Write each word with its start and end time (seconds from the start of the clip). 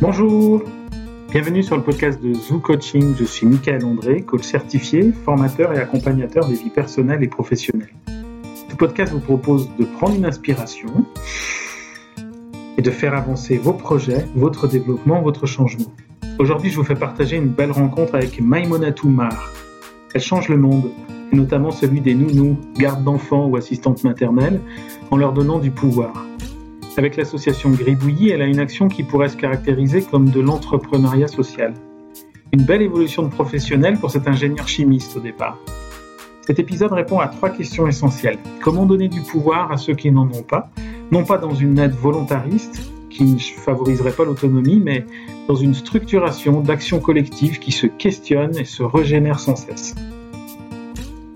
Bonjour, 0.00 0.62
bienvenue 1.30 1.62
sur 1.62 1.76
le 1.76 1.82
podcast 1.82 2.20
de 2.20 2.34
Zoo 2.34 2.58
Coaching. 2.58 3.14
Je 3.16 3.24
suis 3.24 3.46
Michael 3.46 3.84
André, 3.84 4.22
coach 4.22 4.42
certifié, 4.42 5.12
formateur 5.12 5.72
et 5.72 5.78
accompagnateur 5.78 6.46
des 6.48 6.54
vies 6.54 6.70
personnelles 6.70 7.22
et 7.22 7.28
professionnelles. 7.28 7.94
Ce 8.70 8.74
podcast 8.76 9.12
vous 9.12 9.20
propose 9.20 9.70
de 9.78 9.84
prendre 9.84 10.16
une 10.16 10.26
inspiration 10.26 10.88
et 12.76 12.82
de 12.82 12.90
faire 12.90 13.14
avancer 13.14 13.56
vos 13.56 13.72
projets, 13.72 14.26
votre 14.34 14.66
développement, 14.66 15.22
votre 15.22 15.46
changement. 15.46 15.92
Aujourd'hui, 16.38 16.70
je 16.70 16.76
vous 16.76 16.84
fais 16.84 16.96
partager 16.96 17.36
une 17.36 17.48
belle 17.48 17.70
rencontre 17.70 18.16
avec 18.16 18.40
Maïmonatou 18.40 19.08
Mar. 19.08 19.52
Elle 20.12 20.20
change 20.20 20.48
le 20.48 20.56
monde, 20.56 20.90
et 21.32 21.36
notamment 21.36 21.70
celui 21.70 22.00
des 22.00 22.14
nounous, 22.14 22.58
gardes 22.76 23.04
d'enfants 23.04 23.46
ou 23.46 23.56
assistantes 23.56 24.02
maternelles, 24.02 24.60
en 25.12 25.16
leur 25.16 25.32
donnant 25.32 25.60
du 25.60 25.70
pouvoir. 25.70 26.26
Avec 26.96 27.16
l'association 27.16 27.70
Gribouillis, 27.70 28.30
elle 28.30 28.42
a 28.42 28.46
une 28.46 28.60
action 28.60 28.86
qui 28.86 29.02
pourrait 29.02 29.28
se 29.28 29.36
caractériser 29.36 30.02
comme 30.02 30.30
de 30.30 30.40
l'entrepreneuriat 30.40 31.26
social. 31.26 31.74
Une 32.52 32.62
belle 32.62 32.82
évolution 32.82 33.24
de 33.24 33.28
professionnel 33.28 33.98
pour 33.98 34.12
cet 34.12 34.28
ingénieur 34.28 34.68
chimiste 34.68 35.16
au 35.16 35.20
départ. 35.20 35.58
Cet 36.46 36.60
épisode 36.60 36.92
répond 36.92 37.18
à 37.18 37.26
trois 37.26 37.50
questions 37.50 37.88
essentielles. 37.88 38.38
Comment 38.62 38.86
donner 38.86 39.08
du 39.08 39.22
pouvoir 39.22 39.72
à 39.72 39.76
ceux 39.76 39.94
qui 39.94 40.12
n'en 40.12 40.28
ont 40.28 40.44
pas? 40.44 40.70
Non 41.10 41.24
pas 41.24 41.38
dans 41.38 41.54
une 41.54 41.80
aide 41.80 41.94
volontariste 41.94 42.92
qui 43.10 43.24
ne 43.24 43.38
favoriserait 43.38 44.12
pas 44.12 44.24
l'autonomie, 44.24 44.80
mais 44.80 45.04
dans 45.48 45.56
une 45.56 45.74
structuration 45.74 46.60
d'actions 46.60 47.00
collectives 47.00 47.58
qui 47.58 47.72
se 47.72 47.86
questionnent 47.86 48.56
et 48.56 48.64
se 48.64 48.84
régénèrent 48.84 49.40
sans 49.40 49.56
cesse. 49.56 49.96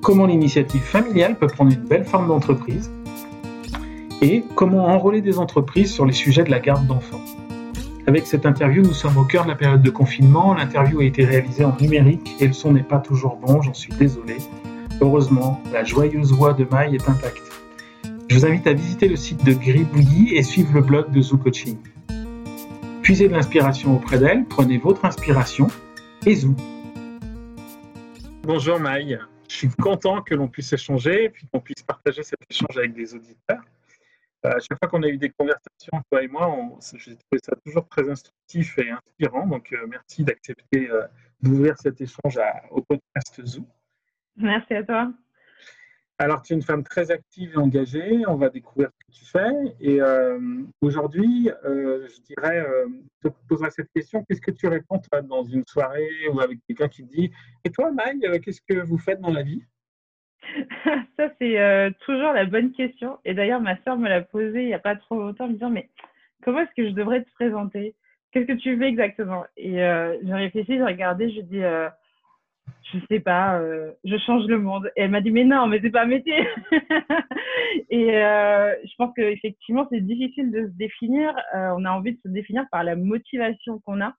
Comment 0.02 0.26
l'initiative 0.26 0.82
familiale 0.82 1.36
peut 1.36 1.48
prendre 1.48 1.72
une 1.72 1.84
belle 1.84 2.04
forme 2.04 2.28
d'entreprise? 2.28 2.90
Et 4.20 4.44
comment 4.54 4.86
enrôler 4.86 5.20
des 5.20 5.38
entreprises 5.38 5.92
sur 5.92 6.06
les 6.06 6.12
sujets 6.12 6.44
de 6.44 6.50
la 6.50 6.60
garde 6.60 6.86
d'enfants. 6.86 7.20
Avec 8.06 8.26
cette 8.26 8.46
interview, 8.46 8.82
nous 8.82 8.94
sommes 8.94 9.18
au 9.18 9.24
cœur 9.24 9.44
de 9.44 9.50
la 9.50 9.54
période 9.54 9.82
de 9.82 9.90
confinement. 9.90 10.54
L'interview 10.54 11.00
a 11.00 11.04
été 11.04 11.24
réalisée 11.24 11.64
en 11.64 11.76
numérique 11.78 12.36
et 12.40 12.46
le 12.46 12.52
son 12.52 12.72
n'est 12.72 12.82
pas 12.82 12.98
toujours 12.98 13.36
bon, 13.36 13.60
j'en 13.60 13.74
suis 13.74 13.92
désolé. 13.92 14.36
Heureusement, 15.00 15.62
la 15.72 15.84
joyeuse 15.84 16.32
voix 16.32 16.54
de 16.54 16.66
Maï 16.70 16.96
est 16.96 17.08
intacte. 17.08 17.42
Je 18.28 18.34
vous 18.34 18.46
invite 18.46 18.66
à 18.66 18.72
visiter 18.72 19.08
le 19.08 19.16
site 19.16 19.44
de 19.44 19.52
Gribouillis 19.52 20.34
et 20.34 20.42
suivre 20.42 20.72
le 20.74 20.80
blog 20.80 21.10
de 21.12 21.20
Zoo 21.20 21.36
Coaching. 21.36 21.78
Puisez 23.02 23.28
de 23.28 23.34
l'inspiration 23.34 23.96
auprès 23.96 24.18
d'elle, 24.18 24.44
prenez 24.46 24.78
votre 24.78 25.04
inspiration 25.04 25.68
et 26.26 26.34
Zoo. 26.34 26.54
Bonjour 28.42 28.80
Maï, 28.80 29.18
je 29.48 29.54
suis 29.54 29.68
content 29.68 30.22
que 30.22 30.34
l'on 30.34 30.48
puisse 30.48 30.72
échanger 30.72 31.26
et 31.26 31.32
qu'on 31.52 31.60
puisse 31.60 31.82
partager 31.82 32.22
cet 32.22 32.38
échange 32.50 32.76
avec 32.76 32.94
des 32.94 33.14
auditeurs. 33.14 33.62
Euh, 34.46 34.50
à 34.50 34.58
chaque 34.60 34.78
fois 34.78 34.88
qu'on 34.88 35.02
a 35.02 35.08
eu 35.08 35.18
des 35.18 35.30
conversations, 35.30 36.00
toi 36.10 36.22
et 36.22 36.28
moi, 36.28 36.78
j'ai 36.94 37.16
trouvé 37.16 37.40
ça 37.42 37.56
toujours 37.64 37.88
très 37.88 38.08
instructif 38.08 38.78
et 38.78 38.90
inspirant. 38.90 39.46
Donc, 39.46 39.72
euh, 39.72 39.86
merci 39.88 40.22
d'accepter 40.22 40.88
euh, 40.90 41.06
d'ouvrir 41.40 41.76
cet 41.78 42.00
échange 42.00 42.38
au 42.70 42.82
podcast 42.82 43.44
Zoo. 43.44 43.66
Merci 44.36 44.74
à 44.74 44.84
toi. 44.84 45.12
Alors, 46.20 46.42
tu 46.42 46.52
es 46.52 46.56
une 46.56 46.62
femme 46.62 46.84
très 46.84 47.10
active 47.10 47.52
et 47.54 47.56
engagée. 47.56 48.24
On 48.28 48.36
va 48.36 48.48
découvrir 48.48 48.90
ce 48.90 49.06
que 49.06 49.18
tu 49.18 49.24
fais. 49.24 49.76
Et 49.80 50.00
aujourd'hui, 50.80 51.48
je 51.64 52.20
dirais, 52.22 52.66
je 53.22 53.28
te 53.28 53.34
poserai 53.48 53.70
cette 53.70 53.88
question. 53.94 54.24
Qu'est-ce 54.24 54.40
que 54.40 54.50
tu 54.50 54.66
réponds 54.66 54.98
toi, 54.98 55.22
dans 55.22 55.44
une 55.44 55.62
soirée 55.64 56.28
ou 56.32 56.40
avec 56.40 56.58
quelqu'un 56.66 56.88
qui 56.88 57.06
te 57.06 57.14
dit 57.14 57.30
Et 57.64 57.70
toi, 57.70 57.92
Maï, 57.92 58.18
qu'est-ce 58.42 58.60
que 58.68 58.80
vous 58.80 58.98
faites 58.98 59.20
dans 59.20 59.30
la 59.30 59.44
vie? 59.44 59.62
Ça, 61.16 61.30
c'est 61.38 61.58
euh, 61.58 61.90
toujours 62.00 62.32
la 62.32 62.44
bonne 62.44 62.72
question. 62.72 63.18
Et 63.24 63.34
d'ailleurs, 63.34 63.60
ma 63.60 63.76
soeur 63.82 63.96
me 63.96 64.08
l'a 64.08 64.22
posée 64.22 64.62
il 64.62 64.66
n'y 64.66 64.74
a 64.74 64.78
pas 64.78 64.96
trop 64.96 65.16
longtemps, 65.16 65.44
en 65.44 65.48
me 65.48 65.54
disant, 65.54 65.70
mais 65.70 65.88
comment 66.42 66.60
est-ce 66.60 66.74
que 66.76 66.88
je 66.88 66.94
devrais 66.94 67.22
te 67.22 67.30
présenter? 67.34 67.94
Qu'est-ce 68.32 68.46
que 68.46 68.52
tu 68.52 68.78
fais 68.78 68.88
exactement? 68.88 69.44
Et 69.56 69.82
euh, 69.82 70.16
j'ai 70.22 70.34
réfléchi, 70.34 70.76
j'ai 70.76 70.84
regardé, 70.84 71.30
je 71.30 71.40
dis, 71.40 71.62
euh, 71.62 71.88
je 72.92 72.98
sais 73.08 73.20
pas, 73.20 73.58
euh, 73.58 73.92
je 74.04 74.16
change 74.18 74.46
le 74.46 74.58
monde. 74.58 74.90
Et 74.96 75.02
elle 75.02 75.10
m'a 75.10 75.20
dit, 75.20 75.30
mais 75.30 75.44
non, 75.44 75.66
mais 75.66 75.80
c'est 75.80 75.90
pas 75.90 76.02
un 76.02 76.06
métier. 76.06 76.46
et 77.90 78.08
je 78.08 78.96
pense 78.96 79.14
qu'effectivement, 79.14 79.86
c'est 79.90 80.00
difficile 80.00 80.50
de 80.50 80.66
se 80.66 80.72
définir. 80.76 81.34
on 81.54 81.84
a 81.84 81.90
envie 81.90 82.12
de 82.12 82.20
se 82.22 82.28
définir 82.28 82.64
par 82.70 82.84
la 82.84 82.96
motivation 82.96 83.80
qu'on 83.80 84.00
a. 84.02 84.14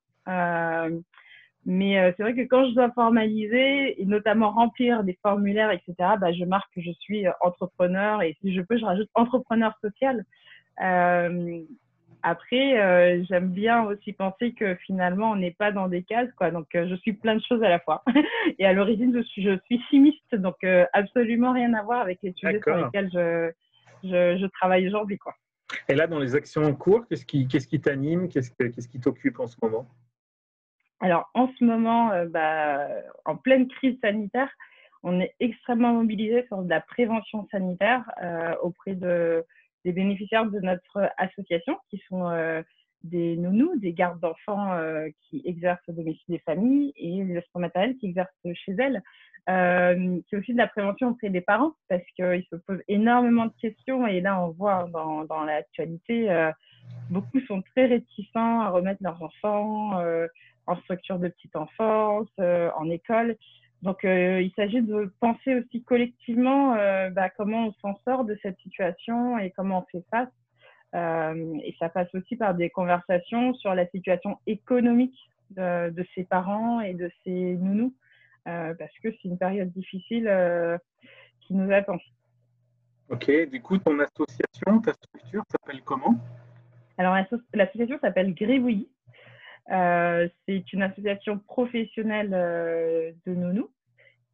Mais 1.65 1.99
euh, 1.99 2.11
c'est 2.15 2.23
vrai 2.23 2.33
que 2.33 2.47
quand 2.47 2.69
je 2.69 2.73
dois 2.73 2.91
formaliser 2.91 4.01
et 4.01 4.05
notamment 4.05 4.51
remplir 4.51 5.03
des 5.03 5.17
formulaires, 5.21 5.71
etc., 5.71 5.93
bah, 6.19 6.31
je 6.31 6.45
marque 6.45 6.73
que 6.73 6.81
je 6.81 6.91
suis 6.91 7.27
euh, 7.27 7.31
entrepreneur 7.41 8.21
et 8.21 8.37
si 8.41 8.53
je 8.53 8.61
peux, 8.61 8.77
je 8.77 8.85
rajoute 8.85 9.09
entrepreneur 9.13 9.73
social. 9.81 10.23
Euh, 10.81 11.61
après, 12.23 12.81
euh, 12.81 13.23
j'aime 13.29 13.49
bien 13.49 13.83
aussi 13.83 14.13
penser 14.13 14.53
que 14.53 14.75
finalement, 14.75 15.31
on 15.31 15.35
n'est 15.35 15.51
pas 15.51 15.71
dans 15.71 15.87
des 15.87 16.03
cases, 16.03 16.31
quoi. 16.37 16.51
Donc, 16.51 16.67
je 16.73 16.95
suis 16.95 17.13
plein 17.13 17.35
de 17.35 17.41
choses 17.47 17.63
à 17.63 17.69
la 17.69 17.79
fois. 17.79 18.03
et 18.59 18.65
à 18.65 18.73
l'origine, 18.73 19.13
je 19.15 19.21
suis, 19.23 19.43
je 19.43 19.57
suis 19.65 19.81
chimiste, 19.89 20.35
donc 20.35 20.55
absolument 20.93 21.53
rien 21.53 21.73
à 21.73 21.83
voir 21.83 22.01
avec 22.01 22.19
les 22.23 22.33
sujets 22.33 22.59
sur 22.61 22.75
lesquels 22.75 23.09
je, 23.13 23.51
je, 24.03 24.37
je 24.37 24.45
travaille 24.47 24.87
aujourd'hui, 24.87 25.17
quoi. 25.17 25.33
Et 25.87 25.95
là, 25.95 26.07
dans 26.07 26.19
les 26.19 26.35
actions 26.35 26.63
en 26.63 26.73
cours, 26.73 27.05
qu'est-ce 27.07 27.25
qui, 27.25 27.47
qu'est-ce 27.47 27.67
qui 27.67 27.79
t'anime, 27.79 28.27
qu'est-ce, 28.27 28.51
qu'est-ce 28.51 28.87
qui 28.87 28.99
t'occupe 28.99 29.39
en 29.39 29.47
ce 29.47 29.55
moment? 29.61 29.87
Alors, 30.99 31.29
en 31.33 31.49
ce 31.57 31.63
moment, 31.63 32.11
euh, 32.11 32.25
bah, 32.25 32.87
en 33.25 33.37
pleine 33.37 33.67
crise 33.67 33.97
sanitaire, 34.01 34.49
on 35.03 35.21
est 35.21 35.33
extrêmement 35.39 35.93
mobilisé 35.93 36.45
sur 36.47 36.61
de 36.61 36.69
la 36.69 36.81
prévention 36.81 37.47
sanitaire 37.51 38.03
euh, 38.21 38.53
auprès 38.61 38.95
de, 38.95 39.45
des 39.85 39.93
bénéficiaires 39.93 40.45
de 40.45 40.59
notre 40.59 41.09
association, 41.17 41.77
qui 41.89 42.01
sont 42.09 42.29
euh, 42.29 42.61
des 43.03 43.37
nounous, 43.37 43.77
des 43.77 43.93
gardes 43.93 44.19
d'enfants 44.19 44.77
qui 45.21 45.41
exercent 45.45 45.87
au 45.87 45.93
domicile 45.93 46.25
des 46.27 46.39
familles 46.39 46.91
et 46.97 47.23
les 47.23 47.37
assistants 47.37 47.61
matériels 47.61 47.95
qui 47.95 48.07
exercent 48.07 48.29
chez 48.55 48.75
elles. 48.77 49.01
c'est 49.47 50.35
aussi 50.35 50.51
de 50.51 50.57
la 50.57 50.67
prévention 50.67 51.11
auprès 51.11 51.29
des 51.29 51.39
parents 51.39 51.71
parce 51.87 52.03
qu'ils 52.17 52.43
se 52.51 52.57
posent 52.57 52.83
énormément 52.89 53.45
de 53.45 53.53
questions 53.61 54.05
et 54.05 54.19
là 54.19 54.43
on 54.43 54.49
voit 54.49 54.89
dans, 54.91 55.23
dans 55.23 55.45
l'actualité 55.45 56.27
beaucoup 57.09 57.39
sont 57.47 57.61
très 57.73 57.85
réticents 57.85 58.59
à 58.59 58.69
remettre 58.69 59.01
leurs 59.01 59.23
enfants 59.23 60.03
en 60.67 60.75
structure 60.77 61.19
de 61.19 61.27
petite 61.27 61.55
enfance, 61.55 62.27
euh, 62.39 62.69
en 62.77 62.89
école. 62.89 63.35
Donc, 63.81 64.03
euh, 64.03 64.41
il 64.41 64.51
s'agit 64.55 64.81
de 64.81 65.11
penser 65.19 65.55
aussi 65.55 65.83
collectivement 65.83 66.75
euh, 66.75 67.09
bah, 67.09 67.29
comment 67.29 67.67
on 67.67 67.73
s'en 67.81 67.99
sort 68.03 68.25
de 68.25 68.37
cette 68.41 68.59
situation 68.59 69.37
et 69.37 69.51
comment 69.51 69.79
on 69.79 69.85
fait 69.91 70.05
face. 70.11 70.29
et 71.63 71.75
ça 71.79 71.87
passe 71.87 72.13
aussi 72.13 72.35
par 72.35 72.55
des 72.55 72.69
conversations 72.69 73.53
sur 73.53 73.73
la 73.75 73.87
situation 73.87 74.37
économique 74.47 75.17
de, 75.51 75.91
de 75.91 76.05
ses 76.13 76.23
parents 76.23 76.81
et 76.81 76.93
de 76.93 77.09
ses 77.23 77.55
nounous, 77.55 77.93
parce 78.45 78.97
que 79.03 79.09
c'est 79.11 79.25
une 79.25 79.37
période 79.37 79.71
difficile 79.71 80.27
qui 81.41 81.53
nous 81.53 81.71
attend. 81.71 81.99
Ok, 83.09 83.31
du 83.49 83.61
coup, 83.61 83.77
ton 83.77 83.97
association, 83.99 84.81
ta 84.81 84.93
structure 84.93 85.43
s'appelle 85.49 85.81
comment? 85.83 86.15
Alors, 86.97 87.15
l'association 87.53 87.97
s'appelle 88.01 88.33
Gribouillis. 88.33 88.89
Euh, 89.71 90.27
c'est 90.47 90.73
une 90.73 90.81
association 90.81 91.39
professionnelle 91.39 92.31
euh, 92.33 93.11
de 93.27 93.33
nounous. 93.33 93.69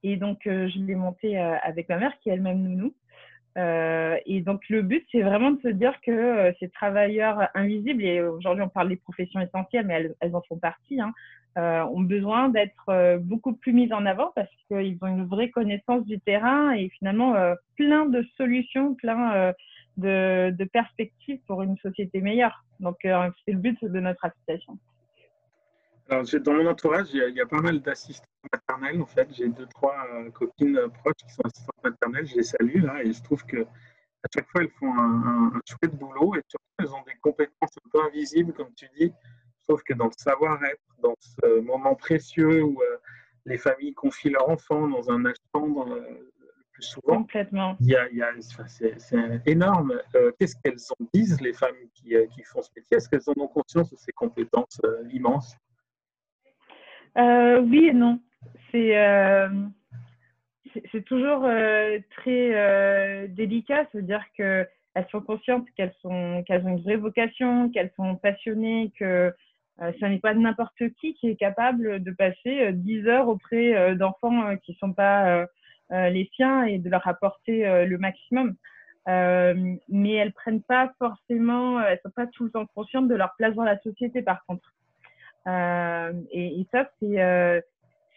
Et 0.03 0.17
donc, 0.17 0.47
euh, 0.47 0.69
je 0.69 0.79
l'ai 0.79 0.95
montée 0.95 1.37
avec 1.37 1.89
ma 1.89 1.97
mère, 1.97 2.13
qui 2.19 2.29
est 2.29 2.33
elle-même 2.33 2.61
nounou. 2.61 2.93
et 3.57 4.41
donc, 4.41 4.61
le 4.69 4.81
but, 4.81 5.05
c'est 5.11 5.21
vraiment 5.21 5.51
de 5.51 5.61
se 5.61 5.69
dire 5.69 5.99
que 6.01 6.53
ces 6.59 6.69
travailleurs 6.69 7.49
invisibles, 7.55 8.03
et 8.03 8.21
aujourd'hui, 8.21 8.63
on 8.63 8.69
parle 8.69 8.89
des 8.89 8.97
professions 8.97 9.39
essentielles, 9.39 9.87
mais 9.87 10.11
elles, 10.19 10.35
en 10.35 10.41
font 10.43 10.57
partie, 10.57 10.99
hein, 11.01 11.13
ont 11.55 12.01
besoin 12.01 12.49
d'être 12.49 13.17
beaucoup 13.19 13.53
plus 13.53 13.73
mises 13.73 13.93
en 13.93 14.05
avant 14.05 14.31
parce 14.35 14.51
qu'ils 14.67 14.97
ont 15.01 15.07
une 15.07 15.25
vraie 15.25 15.49
connaissance 15.49 16.05
du 16.05 16.19
terrain 16.19 16.73
et 16.73 16.89
finalement 16.89 17.33
plein 17.77 18.05
de 18.05 18.23
solutions, 18.37 18.93
plein 18.93 19.53
de, 19.97 20.51
de, 20.51 20.65
perspectives 20.65 21.39
pour 21.47 21.63
une 21.63 21.77
société 21.77 22.21
meilleure. 22.21 22.63
Donc, 22.79 22.97
c'est 23.01 23.53
le 23.53 23.57
but 23.57 23.83
de 23.83 23.99
notre 23.99 24.25
association. 24.25 24.77
Alors, 26.09 26.23
dans 26.23 26.53
mon 26.53 26.67
entourage, 26.67 27.07
il 27.13 27.33
y, 27.35 27.41
a, 27.41 27.45
pas 27.47 27.61
mal 27.61 27.81
d'assistantes 27.81 28.27
maternelles. 28.51 29.01
En 29.01 29.07
fait, 29.07 29.27
j'ai 29.33 29.47
deux, 29.49 29.65
trois 29.65 30.05
euh, 30.13 30.29
copines 30.29 30.79
proches 30.99 31.15
qui 31.27 31.33
sont 31.33 31.41
assistantes 31.43 31.83
maternelles. 31.83 32.27
Je 32.27 32.35
les 32.35 32.43
salue 32.43 32.83
là 32.83 33.03
et 33.03 33.11
je 33.11 33.23
trouve 33.23 33.43
que 33.45 33.61
à 33.61 34.27
chaque 34.33 34.47
fois, 34.49 34.61
elles 34.61 34.71
font 34.79 34.93
un, 34.93 35.51
un, 35.55 35.61
chouette 35.67 35.95
boulot 35.95 36.35
et 36.35 36.41
surtout, 36.47 36.65
elles 36.79 36.93
ont 36.93 37.03
des 37.05 37.15
compétences 37.21 37.77
un 37.83 37.89
peu 37.91 38.03
invisibles, 38.03 38.53
comme 38.53 38.73
tu 38.75 38.87
dis. 38.97 39.11
Je 39.61 39.67
trouve 39.67 39.81
que 39.83 39.93
dans 39.93 40.05
le 40.05 40.11
savoir-être, 40.17 40.81
dans 41.01 41.15
ce 41.19 41.59
moment 41.61 41.95
précieux 41.95 42.63
où 42.63 42.79
euh, 42.81 42.97
les 43.45 43.57
familles 43.57 43.93
confient 43.93 44.29
leurs 44.29 44.49
enfants 44.49 44.87
dans 44.87 45.09
un 45.09 45.25
âge 45.25 45.37
tendre 45.53 45.85
le 45.85 46.19
plus 46.71 46.83
souvent, 46.83 47.17
Complètement. 47.17 47.77
Il 47.79 47.87
y 47.87 47.95
a, 47.95 48.31
c'est, 48.67 48.95
énorme. 49.47 49.99
Euh, 50.15 50.31
qu'est-ce 50.39 50.55
qu'elles 50.63 50.77
en 50.99 51.05
disent, 51.13 51.41
les 51.41 51.53
femmes 51.53 51.75
qui, 51.95 52.13
qui 52.35 52.43
font 52.43 52.61
ce 52.61 52.69
métier? 52.75 52.97
Est-ce 52.97 53.09
qu'elles 53.09 53.27
en 53.27 53.41
ont 53.41 53.47
conscience 53.47 53.89
de 53.89 53.95
ces 53.97 54.11
compétences 54.11 54.79
immenses? 55.11 55.55
Euh, 57.17 57.61
oui 57.61 57.85
et 57.87 57.93
non. 57.93 58.19
C'est 58.71 58.97
euh, 58.97 59.47
toujours 61.05 61.45
euh, 61.45 61.99
très 62.17 63.27
délicat, 63.29 63.85
c'est-à-dire 63.91 64.23
qu'elles 64.35 64.67
sont 65.11 65.21
conscientes 65.21 65.65
qu'elles 65.77 65.93
sont 66.01 66.43
ont 66.47 66.67
une 66.67 66.81
vraie 66.81 66.97
vocation, 66.97 67.69
qu'elles 67.69 67.91
sont 67.95 68.15
passionnées, 68.15 68.91
que 68.99 69.33
ce 69.79 70.05
n'est 70.05 70.19
pas 70.19 70.33
n'importe 70.33 70.89
qui 70.99 71.13
qui 71.15 71.29
est 71.29 71.35
capable 71.35 72.01
de 72.03 72.11
passer 72.11 72.71
10 72.73 73.07
heures 73.07 73.27
auprès 73.27 73.95
d'enfants 73.95 74.55
qui 74.57 74.71
ne 74.71 74.77
sont 74.77 74.93
pas 74.93 75.45
les 75.89 76.29
siens 76.35 76.63
et 76.63 76.79
de 76.79 76.89
leur 76.89 77.07
apporter 77.07 77.85
le 77.85 77.97
maximum. 77.97 78.55
mais 79.07 80.13
elles 80.13 80.33
prennent 80.33 80.63
pas 80.63 80.93
forcément, 80.99 81.81
elles 81.81 81.99
sont 82.03 82.11
pas 82.11 82.27
tout 82.27 82.43
le 82.43 82.51
temps 82.51 82.65
conscientes 82.67 83.07
de 83.07 83.15
leur 83.15 83.33
place 83.37 83.55
dans 83.55 83.63
la 83.63 83.79
société 83.79 84.21
par 84.21 84.45
contre. 84.45 84.73
Et, 85.47 86.59
et, 86.59 86.67
ça, 86.71 86.89
c'est 86.99 87.63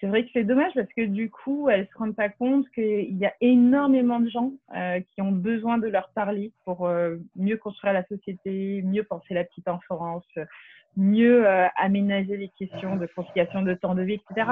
c'est 0.01 0.07
vrai 0.07 0.25
que 0.25 0.31
c'est 0.33 0.45
dommage 0.45 0.73
parce 0.75 0.93
que 0.97 1.05
du 1.05 1.31
coup, 1.31 1.69
elles 1.69 1.89
se 1.93 1.99
rendent 1.99 2.15
pas 2.15 2.29
compte 2.29 2.69
qu'il 2.71 3.17
y 3.17 3.27
a 3.27 3.33
énormément 3.41 4.21
de 4.21 4.29
gens 4.29 4.53
euh, 4.77 5.01
qui 5.01 5.23
ont 5.23 5.33
besoin 5.33 5.79
de 5.79 5.89
leur 5.89 6.11
parler 6.11 6.53
pour 6.65 6.87
euh, 6.87 7.17
mieux 7.35 7.57
construire 7.57 7.93
la 7.93 8.05
société, 8.07 8.83
mieux 8.83 9.03
penser 9.03 9.35
la 9.35 9.45
petite 9.45 9.67
enfance, 9.67 10.25
mieux 10.97 11.47
euh, 11.47 11.67
aménager 11.77 12.37
les 12.37 12.51
questions 12.51 12.97
de 12.97 13.07
conciliation 13.07 13.63
de 13.63 13.75
temps 13.75 13.95
de 13.95 14.03
vie, 14.03 14.21
etc. 14.31 14.51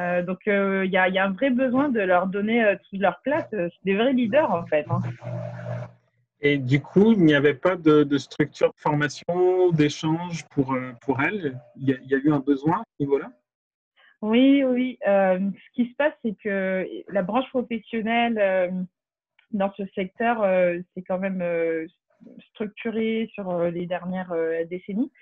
Euh, 0.00 0.22
donc, 0.22 0.40
il 0.46 0.90
y 0.90 0.98
a, 0.98 1.24
un 1.24 1.30
vrai 1.30 1.50
besoin 1.50 1.88
de 1.88 2.00
leur 2.00 2.26
donner 2.26 2.76
toute 2.90 3.00
leur 3.00 3.20
place. 3.22 3.48
Des 3.84 3.96
vrais 3.96 4.12
leaders, 4.12 4.50
en 4.50 4.66
fait. 4.66 4.86
Hein. 4.90 5.00
Et 6.40 6.58
du 6.58 6.80
coup, 6.80 7.12
il 7.12 7.24
n'y 7.24 7.34
avait 7.34 7.54
pas 7.54 7.76
de, 7.76 8.18
structure 8.18 8.68
de 8.68 8.78
formation, 8.78 9.70
d'échange 9.72 10.44
pour, 10.50 10.76
pour 11.00 11.20
il 11.22 11.56
y, 11.76 11.92
a, 11.92 11.96
il 12.02 12.08
y 12.08 12.14
a 12.14 12.18
eu 12.18 12.32
un 12.32 12.38
besoin 12.38 12.76
à 12.76 12.84
ce 12.84 13.02
niveau-là? 13.02 13.32
Oui, 14.22 14.64
oui. 14.64 14.98
Euh, 15.06 15.38
ce 15.38 15.70
qui 15.74 15.90
se 15.90 15.94
passe, 15.96 16.14
c'est 16.24 16.36
que 16.42 16.86
la 17.08 17.22
branche 17.22 17.48
professionnelle 17.50 18.38
euh, 18.38 18.70
dans 19.52 19.72
ce 19.76 19.84
secteur, 19.94 20.42
euh, 20.42 20.78
c'est 20.94 21.02
quand 21.02 21.18
même 21.18 21.42
structuré 22.50 23.30
sur 23.32 23.62
les 23.70 23.86
dernières 23.86 24.34
décennies. 24.68 25.12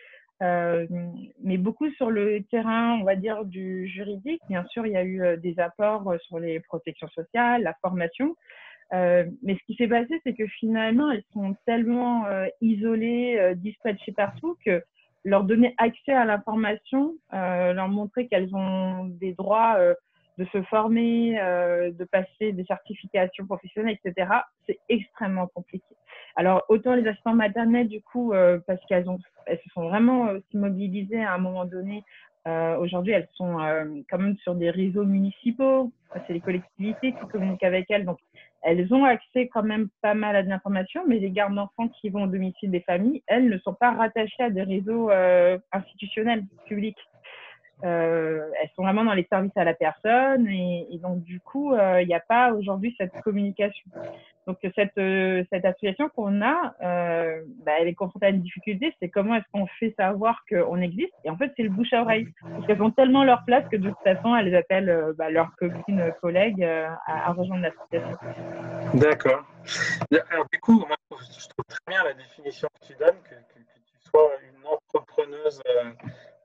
mais 0.41 1.59
beaucoup 1.59 1.91
sur 1.93 2.11
le 2.11 2.43
terrain, 2.45 2.99
on 3.01 3.05
va 3.05 3.17
dire, 3.17 3.45
du 3.45 3.87
juridique. 3.87 4.41
Bien 4.49 4.65
sûr, 4.67 4.87
il 4.87 4.93
y 4.93 4.97
a 4.97 5.05
eu 5.05 5.37
des 5.39 5.59
apports 5.61 6.15
sur 6.23 6.39
les 6.39 6.61
protections 6.61 7.09
sociales, 7.09 7.63
la 7.63 7.75
formation. 7.83 8.35
Mais 8.93 9.55
ce 9.55 9.65
qui 9.67 9.75
s'est 9.75 9.89
passé, 9.89 10.21
c'est 10.25 10.35
que 10.35 10.47
finalement, 10.47 11.11
elles 11.11 11.25
sont 11.33 11.57
tellement 11.67 12.25
isolées, 12.61 13.55
dispatchées 13.57 14.13
partout 14.13 14.57
que 14.65 14.83
leur 15.27 15.43
donner 15.43 15.75
accès 15.77 16.13
à 16.13 16.25
l'information, 16.25 17.15
euh, 17.35 17.73
leur 17.73 17.89
montrer 17.89 18.29
qu'elles 18.29 18.55
ont 18.55 19.07
des 19.07 19.35
droits 19.35 19.75
euh, 19.77 19.93
de 20.39 20.45
se 20.47 20.63
former, 20.63 21.39
euh, 21.41 21.91
de 21.91 22.05
passer 22.05 22.53
des 22.53 22.65
certifications 22.65 23.45
professionnelles, 23.45 23.99
etc. 24.05 24.31
C'est 24.67 24.79
extrêmement 24.89 25.49
compliqué. 25.49 25.85
Alors 26.37 26.63
autant 26.69 26.95
les 26.95 27.07
assistants 27.09 27.35
maternels 27.35 27.89
du 27.89 28.03
coup 28.03 28.33
parce 28.67 28.85
qu'elles 28.87 29.09
ont, 29.09 29.19
elles 29.47 29.59
se 29.65 29.71
sont 29.71 29.89
vraiment 29.89 30.25
aussi 30.33 30.57
mobilisées 30.57 31.25
à 31.25 31.33
un 31.33 31.39
moment 31.39 31.65
donné. 31.65 32.05
Aujourd'hui, 32.79 33.13
elles 33.13 33.29
sont 33.33 33.57
quand 34.11 34.19
même 34.19 34.37
sur 34.37 34.55
des 34.55 34.69
réseaux 34.69 35.05
municipaux. 35.05 35.91
C'est 36.27 36.35
les 36.35 36.41
collectivités 36.41 37.13
qui 37.13 37.27
communiquent 37.29 37.65
avec 37.65 37.91
elles, 37.91 38.05
donc 38.05 38.19
elles 38.63 38.93
ont 38.93 39.05
accès 39.05 39.49
quand 39.49 39.63
même 39.63 39.89
pas 40.03 40.15
mal 40.15 40.37
à 40.37 40.43
de 40.43 40.49
l'information, 40.49 41.03
mais 41.07 41.19
les 41.19 41.31
gardes 41.31 41.55
d'enfants 41.55 41.89
qui 42.01 42.11
vont 42.11 42.25
au 42.25 42.27
domicile 42.27 42.71
des 42.71 42.81
familles, 42.81 43.23
elles 43.27 43.49
ne 43.49 43.59
sont 43.59 43.75
pas 43.75 43.93
rattachées 43.93 44.43
à 44.43 44.51
des 44.51 44.63
réseaux 44.63 45.11
euh, 45.11 45.59
institutionnels 45.73 46.45
publics. 46.67 46.99
Euh, 47.85 48.49
elles 48.61 48.71
sont 48.75 48.83
vraiment 48.83 49.05
dans 49.05 49.13
les 49.13 49.27
services 49.29 49.57
à 49.57 49.65
la 49.65 49.75
personne 49.75 50.49
et, 50.49 50.99
donc 51.03 51.23
du 51.23 51.41
coup, 51.41 51.75
euh, 51.75 52.01
il 52.01 52.09
n'y 52.09 52.15
a 52.15 52.21
pas 52.21 52.53
aujourd'hui 52.53 52.95
cette 52.99 53.13
communication. 53.23 53.85
Donc 54.47 54.59
cette, 54.75 54.97
euh, 54.99 55.45
association 55.53 56.09
qu'on 56.09 56.41
a, 56.41 56.75
bah, 56.81 57.73
elle 57.79 57.89
est 57.89 57.95
confrontée 57.95 58.27
à 58.27 58.31
une 58.31 58.41
difficulté, 58.41 58.95
c'est 59.01 59.09
comment 59.09 59.35
est-ce 59.35 59.45
qu'on 59.53 59.67
fait 59.79 59.95
savoir 59.99 60.43
qu'on 60.49 60.81
existe? 60.81 61.13
Et 61.25 61.31
en 61.31 61.37
fait, 61.37 61.53
c'est 61.57 61.65
le 61.65 61.69
bouche 61.69 61.93
à 61.93 62.03
oreille. 62.03 62.29
Parce 62.43 62.67
qu'elles 62.67 62.83
ont 62.83 62.91
tellement 62.91 63.25
leur 63.25 63.45
place 63.45 63.69
que 63.69 63.77
de 63.77 63.91
toute 63.91 64.03
façon, 64.05 64.35
elles 64.37 64.55
appellent 64.55 65.13
bah, 65.19 65.31
leurs 65.31 65.55
copines, 65.57 66.13
collègues 66.21 66.65
à, 66.65 67.33
rejoindre 67.33 67.63
l'association. 67.63 68.17
D'accord. 68.95 69.45
Alors 70.31 70.47
du 70.51 70.61
coup, 70.61 70.79
moi, 70.79 70.97
je 71.11 71.49
trouve 71.49 71.65
très 71.69 71.81
bien 71.89 72.05
la 72.05 72.15
définition 72.15 72.69
que 72.81 72.87
tu 72.87 72.95
donnes, 72.99 73.21
que 73.29 73.35
tu 73.35 74.09
sois 74.09 74.31
une 74.49 74.67
entrepreneuse 74.67 75.61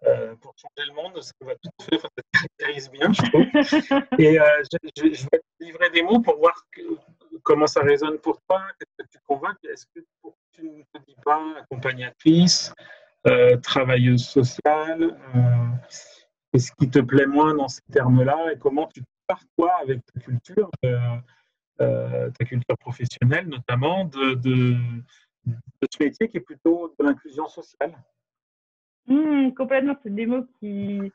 euh, 0.07 0.36
pour 0.38 0.56
changer 0.57 0.88
le 0.89 0.95
monde, 0.95 1.21
ça 1.21 1.31
va 1.42 1.53
tout 1.56 1.69
fait, 1.81 2.00
ça 2.00 2.07
te 2.09 2.21
caractérise 2.33 2.89
bien, 2.89 3.13
je 3.13 3.21
trouve. 3.21 4.19
Et 4.19 4.39
euh, 4.39 4.63
je, 4.71 5.13
je, 5.13 5.24
vais 5.31 5.39
te 5.39 5.63
livrer 5.63 5.92
des 5.92 6.01
mots 6.01 6.19
pour 6.21 6.38
voir 6.38 6.56
que, 6.71 6.81
comment 7.44 7.68
ça 7.68 7.81
résonne 7.81 8.18
pour 8.18 8.42
toi, 8.50 8.63
qu'est-ce 8.80 9.03
que 9.03 9.12
tu 9.12 9.19
convoques. 9.27 9.63
Est-ce 9.63 9.86
que 9.95 10.00
tu 10.53 10.63
ne 10.63 10.81
te 10.81 11.06
dis 11.06 11.15
pas 11.24 11.39
accompagnatrice, 11.59 12.74
euh, 13.27 13.57
travailleuse 13.57 14.25
sociale 14.25 15.15
Qu'est-ce 16.51 16.71
qui 16.80 16.89
te 16.89 17.00
plaît 17.00 17.27
moins 17.27 17.54
dans 17.54 17.68
ces 17.68 17.83
termes-là 17.92 18.54
et 18.54 18.57
comment 18.57 18.88
tu 18.88 19.04
pars, 19.27 19.44
toi, 19.56 19.71
avec 19.81 20.00
ta 20.13 20.19
culture, 20.19 20.69
ta 21.77 22.45
culture 22.45 22.77
professionnelle 22.80 23.47
notamment, 23.47 24.06
de, 24.06 24.33
de, 24.33 24.75
de 25.45 25.88
ce 25.89 26.04
métier 26.04 26.27
qui 26.27 26.38
est 26.38 26.42
plutôt 26.42 26.94
de 27.00 27.06
l'inclusion 27.06 27.47
sociale? 27.47 27.95
Mmh, 29.07 29.51
complètement, 29.53 29.95
c'est 30.03 30.13
des 30.13 30.25
mots 30.25 30.45
qui, 30.59 31.12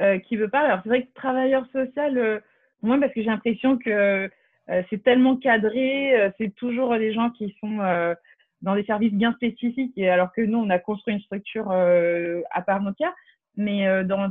euh, 0.00 0.18
qui 0.18 0.36
veut 0.36 0.48
pas. 0.48 0.60
Alors, 0.60 0.80
c'est 0.82 0.88
vrai 0.88 1.02
que 1.02 1.12
travailleur 1.14 1.66
social, 1.72 2.16
euh, 2.16 2.40
moi, 2.82 2.98
parce 2.98 3.12
que 3.12 3.20
j'ai 3.20 3.28
l'impression 3.28 3.76
que 3.76 4.30
euh, 4.70 4.82
c'est 4.88 5.02
tellement 5.02 5.36
cadré, 5.36 6.18
euh, 6.18 6.30
c'est 6.38 6.54
toujours 6.54 6.96
des 6.96 7.12
gens 7.12 7.30
qui 7.30 7.54
sont 7.60 7.78
dans 8.62 8.74
des 8.74 8.84
services 8.84 9.12
bien 9.12 9.32
spécifiques, 9.34 9.98
alors 9.98 10.32
que 10.32 10.42
nous, 10.42 10.58
on 10.58 10.70
a 10.70 10.78
construit 10.78 11.14
une 11.14 11.20
structure 11.20 11.70
à 11.70 12.62
part 12.62 12.82
entière. 12.86 13.12
Mais 13.56 14.04
dans, 14.04 14.28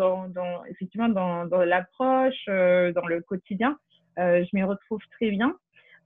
effectivement, 0.69 1.09
dans, 1.09 1.45
dans 1.45 1.61
l'approche, 1.61 2.45
dans 2.47 3.07
le 3.07 3.21
quotidien, 3.21 3.77
je 4.17 4.47
m'y 4.53 4.63
retrouve 4.63 5.01
très 5.11 5.31
bien. 5.31 5.55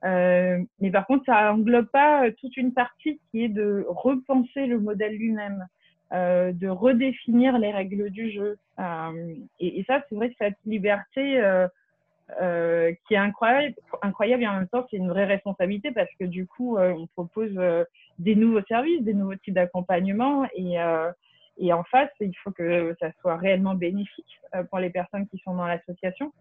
mais 0.04 0.92
par 0.92 1.06
contre, 1.06 1.26
ça 1.26 1.54
englobe 1.54 1.88
pas 1.88 2.32
toute 2.32 2.56
une 2.56 2.74
partie 2.74 3.20
qui 3.30 3.44
est 3.44 3.50
de 3.50 3.86
repenser 3.90 4.68
le 4.68 4.80
modèle 4.80 5.16
lui-même. 5.18 5.68
Euh, 6.14 6.52
de 6.54 6.68
redéfinir 6.68 7.58
les 7.58 7.72
règles 7.72 8.12
du 8.12 8.30
jeu. 8.32 8.56
Euh, 8.78 9.34
et, 9.60 9.80
et, 9.80 9.84
ça, 9.86 10.00
c'est 10.08 10.16
vrai 10.16 10.30
que 10.30 10.36
cette 10.38 10.58
liberté 10.64 11.42
euh, 12.40 12.94
qui 13.08 13.16
est 13.16 13.18
incroyable, 13.18 13.74
incroyable 14.04 14.44
et 14.44 14.48
en 14.48 14.54
même 14.54 14.68
temps, 14.68 14.86
c'est 14.92 14.98
une 14.98 15.10
vraie 15.10 15.26
responsabilité 15.26 15.92
parce 15.92 16.12
que 16.20 16.26
du 16.26 16.46
coup, 16.46 16.78
on 16.78 17.08
propose 17.08 17.60
des 18.20 18.36
nouveaux 18.36 18.62
services, 18.68 19.02
des 19.02 19.16
nouveaux 19.16 19.36
types 19.36 19.56
d'accompagnement 19.56 20.46
et, 20.54 20.76
et 21.58 21.74
en 21.74 21.84
face, 21.84 22.12
il 22.20 22.36
faut 22.44 22.52
que 22.52 22.96
ça 23.00 23.12
soit 23.20 23.38
réellement 23.38 23.74
bénéfique 23.74 24.40
pour 24.70 24.78
les 24.78 24.92
personnes 24.92 25.28
qui 25.28 25.40
sont 25.40 25.56
dans 25.56 25.66
l'association. 25.66 26.32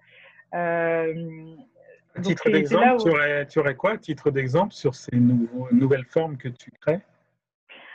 titre 2.23 2.51
d'exemple, 2.51 3.03
tu, 3.03 3.09
aurais, 3.09 3.47
tu 3.47 3.59
aurais 3.59 3.75
quoi 3.75 3.97
titre 3.97 4.31
d'exemple 4.31 4.75
sur 4.75 4.95
ces 4.95 5.17
nouveaux, 5.17 5.69
nouvelles 5.73 6.05
formes 6.05 6.37
que 6.37 6.49
tu 6.49 6.71
crées? 6.73 7.01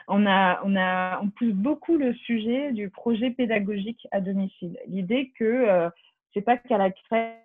On, 0.07 0.25
a, 0.25 0.61
on, 0.63 0.75
a, 0.75 1.19
on 1.21 1.29
pousse 1.29 1.53
beaucoup 1.53 1.97
le 1.97 2.13
sujet 2.13 2.71
du 2.71 2.89
projet 2.89 3.31
pédagogique 3.31 4.07
à 4.11 4.21
domicile. 4.21 4.77
L'idée 4.87 5.31
que 5.37 5.43
euh, 5.43 5.89
c'est 6.33 6.41
pas 6.41 6.57
qu'à 6.57 6.77
la 6.77 6.91
crèche 6.91 7.35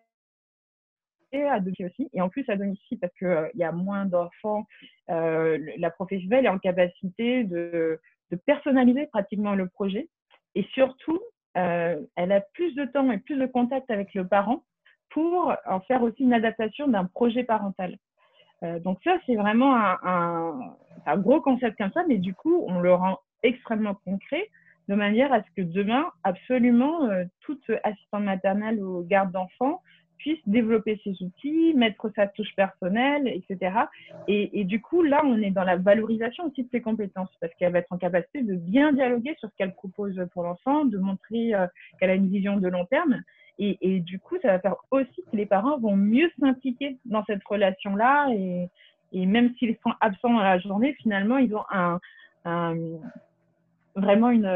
à 1.33 1.61
domicile 1.61 1.87
aussi, 1.87 2.11
et 2.12 2.21
en 2.21 2.28
plus 2.28 2.49
à 2.49 2.57
domicile 2.57 2.99
parce 3.00 3.12
qu'il 3.14 3.26
euh, 3.26 3.49
y 3.54 3.64
a 3.64 3.73
moins 3.73 4.04
d'enfants, 4.04 4.66
euh, 5.11 5.59
la 5.78 5.90
professionnelle 5.90 6.45
est 6.45 6.50
en 6.50 6.59
capacité 6.59 7.45
de, 7.45 7.99
de, 8.31 8.37
personnaliser 8.37 9.07
pratiquement 9.07 9.54
le 9.54 9.66
projet 9.69 10.09
et 10.54 10.64
surtout, 10.75 11.21
elle 11.54 12.33
a 12.33 12.40
plus 12.54 12.75
de 12.75 12.85
temps 12.87 13.11
et 13.11 13.19
plus 13.19 13.37
de 13.37 13.47
contact 13.47 13.90
avec 13.90 14.14
le 14.14 14.26
parent 14.26 14.64
pour 15.11 15.54
en 15.66 15.81
faire 15.81 16.02
aussi 16.02 16.23
une 16.23 16.33
adaptation 16.33 16.88
d'un 16.88 17.04
projet 17.04 17.45
parental. 17.45 17.97
Euh, 18.62 18.78
donc 18.78 18.99
ça, 19.04 19.16
c'est 19.26 19.37
vraiment 19.37 19.75
un, 19.76 21.16
gros 21.16 21.40
concept 21.40 21.76
comme 21.78 21.92
ça, 21.92 22.04
mais 22.09 22.19
du 22.19 22.35
coup, 22.35 22.64
on 22.69 22.81
le 22.81 22.95
rend 22.95 23.19
extrêmement 23.42 23.95
concret 24.04 24.49
de 24.88 24.95
manière 24.95 25.33
à 25.33 25.42
ce 25.42 25.50
que 25.57 25.62
demain, 25.62 26.07
absolument, 26.25 27.04
euh, 27.04 27.25
toute 27.40 27.64
assistante 27.85 28.25
maternelle 28.25 28.83
ou 28.83 29.04
garde 29.04 29.33
d'enfants 29.33 29.81
puisse 30.23 30.40
développer 30.47 31.00
ses 31.02 31.21
outils, 31.23 31.75
mettre 31.75 32.09
sa 32.14 32.28
touche 32.28 32.54
personnelle, 32.54 33.26
etc. 33.26 33.75
Et, 34.28 34.64
du 34.64 34.81
coup, 34.81 35.02
là, 35.02 35.21
on 35.25 35.42
est 35.42 35.50
dans 35.50 35.64
la 35.64 35.76
valorisation 35.76 36.45
aussi 36.45 36.62
de 36.62 36.69
ses 36.71 36.81
compétences 36.81 37.31
parce 37.40 37.52
qu'elle 37.54 37.73
va 37.73 37.81
être 37.81 37.92
en 37.92 37.99
capacité 37.99 38.42
de 38.42 38.54
bien 38.54 38.92
dialoguer 38.92 39.35
sur 39.40 39.49
ce 39.50 39.57
qu'elle 39.57 39.75
propose 39.75 40.25
pour 40.33 40.45
l'enfant, 40.45 40.85
de 40.85 40.97
montrer 40.97 41.54
euh, 41.54 41.66
qu'elle 41.99 42.11
a 42.11 42.14
une 42.14 42.28
vision 42.28 42.57
de 42.57 42.69
long 42.69 42.85
terme 42.85 43.21
et, 43.59 44.00
du 44.00 44.18
coup, 44.18 44.37
ça 44.42 44.49
va 44.49 44.59
faire 44.59 44.76
aussi 44.90 45.23
que 45.30 45.37
les 45.37 45.47
parents 45.47 45.78
vont 45.78 45.97
mieux 45.97 46.30
s'impliquer 46.40 46.99
dans 47.04 47.25
cette 47.26 47.44
relation-là. 47.44 48.28
Et, 48.35 48.68
et, 49.12 49.26
même 49.26 49.54
s'ils 49.59 49.76
sont 49.85 49.92
absents 50.00 50.32
dans 50.32 50.42
la 50.42 50.59
journée, 50.59 50.94
finalement, 50.94 51.38
ils 51.38 51.54
ont 51.54 51.64
un, 51.71 52.00
un 52.44 52.75
vraiment 53.94 54.30
une 54.30 54.47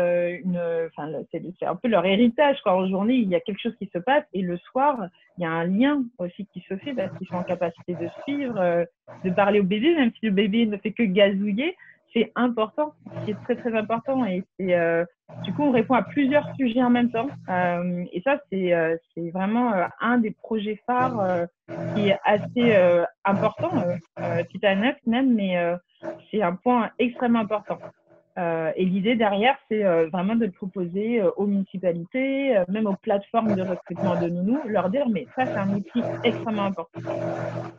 enfin, 0.87 1.11
c'est 1.31 1.67
un 1.67 1.77
peu 1.77 1.89
leur 1.89 2.05
héritage. 2.05 2.61
Quoi. 2.63 2.75
En 2.75 2.89
journée, 2.89 3.15
il 3.15 3.29
y 3.29 3.35
a 3.35 3.41
quelque 3.41 3.61
chose 3.61 3.77
qui 3.79 3.89
se 3.93 3.99
passe 3.99 4.25
et 4.33 4.43
le 4.43 4.57
soir, 4.59 4.99
il 5.39 5.43
y 5.43 5.47
a 5.47 5.51
un 5.51 5.65
lien 5.65 6.03
aussi 6.19 6.47
qui 6.53 6.65
se 6.69 6.77
fait 6.77 6.95
parce 6.95 7.17
qu'ils 7.19 7.27
sont 7.29 7.37
en 7.37 7.43
capacité 7.43 7.95
de 7.95 8.09
suivre, 8.23 8.59
euh, 8.59 8.85
de 9.25 9.31
parler 9.31 9.61
au 9.61 9.65
bébé, 9.65 9.95
même 9.95 10.11
si 10.19 10.27
le 10.27 10.33
bébé 10.33 10.67
ne 10.67 10.77
fait 10.77 10.93
que 10.93 11.03
gazouiller. 11.03 11.77
C'est 12.17 12.33
important, 12.35 12.95
c'est 13.27 13.39
très 13.43 13.57
très 13.57 13.77
important 13.77 14.25
et 14.25 14.43
c'est 14.59 14.75
du 15.45 15.53
coup 15.53 15.65
on 15.65 15.71
répond 15.71 15.95
à 15.95 16.03
plusieurs 16.03 16.49
sujets 16.57 16.83
en 16.83 16.89
même 16.89 17.11
temps 17.11 17.29
et 18.11 18.23
ça 18.23 18.39
c'est 18.51 18.73
c'est 19.15 19.31
vraiment 19.31 19.73
un 20.01 20.19
des 20.19 20.31
projets 20.31 20.81
phares 20.87 21.47
qui 21.95 22.09
est 22.09 22.19
assez 22.25 22.75
important, 23.25 23.71
neuf 24.63 24.97
même, 25.07 25.35
mais 25.35 25.59
c'est 26.31 26.43
un 26.43 26.55
point 26.55 26.91
extrêmement 26.99 27.41
important. 27.41 27.79
Euh, 28.39 28.71
et 28.77 28.85
l'idée 28.85 29.17
derrière, 29.17 29.57
c'est 29.71 29.85
euh, 29.85 30.09
vraiment 30.09 30.37
de 30.37 30.45
le 30.45 30.51
proposer 30.51 31.21
euh, 31.21 31.31
aux 31.37 31.47
municipalités, 31.47 32.63
même 32.69 32.87
aux 32.87 32.97
plateformes 32.97 33.55
de 33.55 33.63
recrutement 33.63 34.21
de 34.21 34.29
nounous, 34.29 34.61
leur 34.69 34.91
dire, 34.91 35.09
mais 35.09 35.27
ça, 35.35 35.47
c'est 35.47 35.57
un 35.57 35.71
outil 35.71 36.03
extrêmement 36.23 36.65
important. 36.65 37.01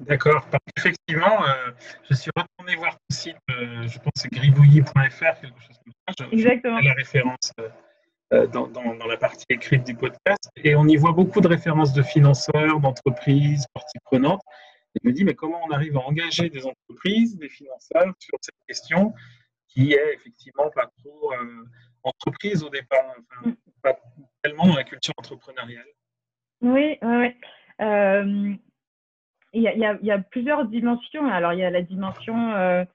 D'accord. 0.02 0.48
Effectivement, 0.78 1.38
je 2.10 2.16
suis 2.16 2.32
retourné 2.36 2.76
voir 2.76 2.94
ton 2.94 3.16
site, 3.16 3.38
je 3.50 4.00
pense 4.00 4.14
c'est 4.16 4.32
gribouillis.fr, 4.32 5.40
quelque 5.42 5.62
chose 5.62 5.78
comme 5.84 5.94
ça. 6.18 6.26
Exactement. 6.32 6.80
la 6.80 6.94
référence 6.94 7.52
dans, 8.32 8.68
dans, 8.68 8.96
dans, 8.96 9.08
la 9.08 9.18
partie 9.18 9.46
écrite 9.50 9.86
du 9.86 9.96
podcast. 9.96 10.50
Et 10.64 10.76
on 10.76 10.86
y 10.88 10.96
voit 10.98 11.14
beaucoup 11.14 11.40
de 11.40 11.48
références 11.48 11.94
de 11.94 12.02
financeurs, 12.02 12.80
d'entreprises, 12.80 13.66
parties 13.74 14.00
prenantes. 14.04 14.42
Et 14.96 15.00
je 15.04 15.08
me 15.08 15.14
dis, 15.14 15.24
mais 15.24 15.34
comment 15.34 15.60
on 15.68 15.72
arrive 15.72 15.98
à 15.98 16.02
engager 16.02 16.50
des 16.50 16.66
entreprises, 16.66 17.38
des 17.38 17.50
financeurs 17.50 18.14
sur 18.20 18.38
cette 18.42 18.56
question? 18.68 19.14
Qui 19.68 19.94
est 19.94 20.14
effectivement 20.14 20.70
pas 20.70 20.90
trop 21.00 21.34
euh, 21.34 21.66
entreprise 22.04 22.64
au 22.64 22.70
départ, 22.70 23.16
pas 23.82 23.96
tellement 24.42 24.68
dans 24.68 24.76
la 24.76 24.84
culture 24.84 25.14
entrepreneuriale. 25.18 25.86
Oui, 26.62 26.98
oui, 27.02 27.36
euh, 27.82 28.54
il, 29.54 29.62
y 29.62 30.12
a, 30.12 30.20
plusieurs 30.20 30.66
dimensions. 30.66 31.28
Alors, 31.30 31.54
il 31.54 31.60
y 31.60 31.64
a 31.64 31.70
la 31.70 31.82
dimension 31.82 32.54
euh, 32.56 32.86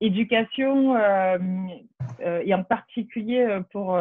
éducation, 0.00 0.96
et 2.20 2.54
en 2.54 2.64
particulier 2.64 3.60
pour 3.70 3.98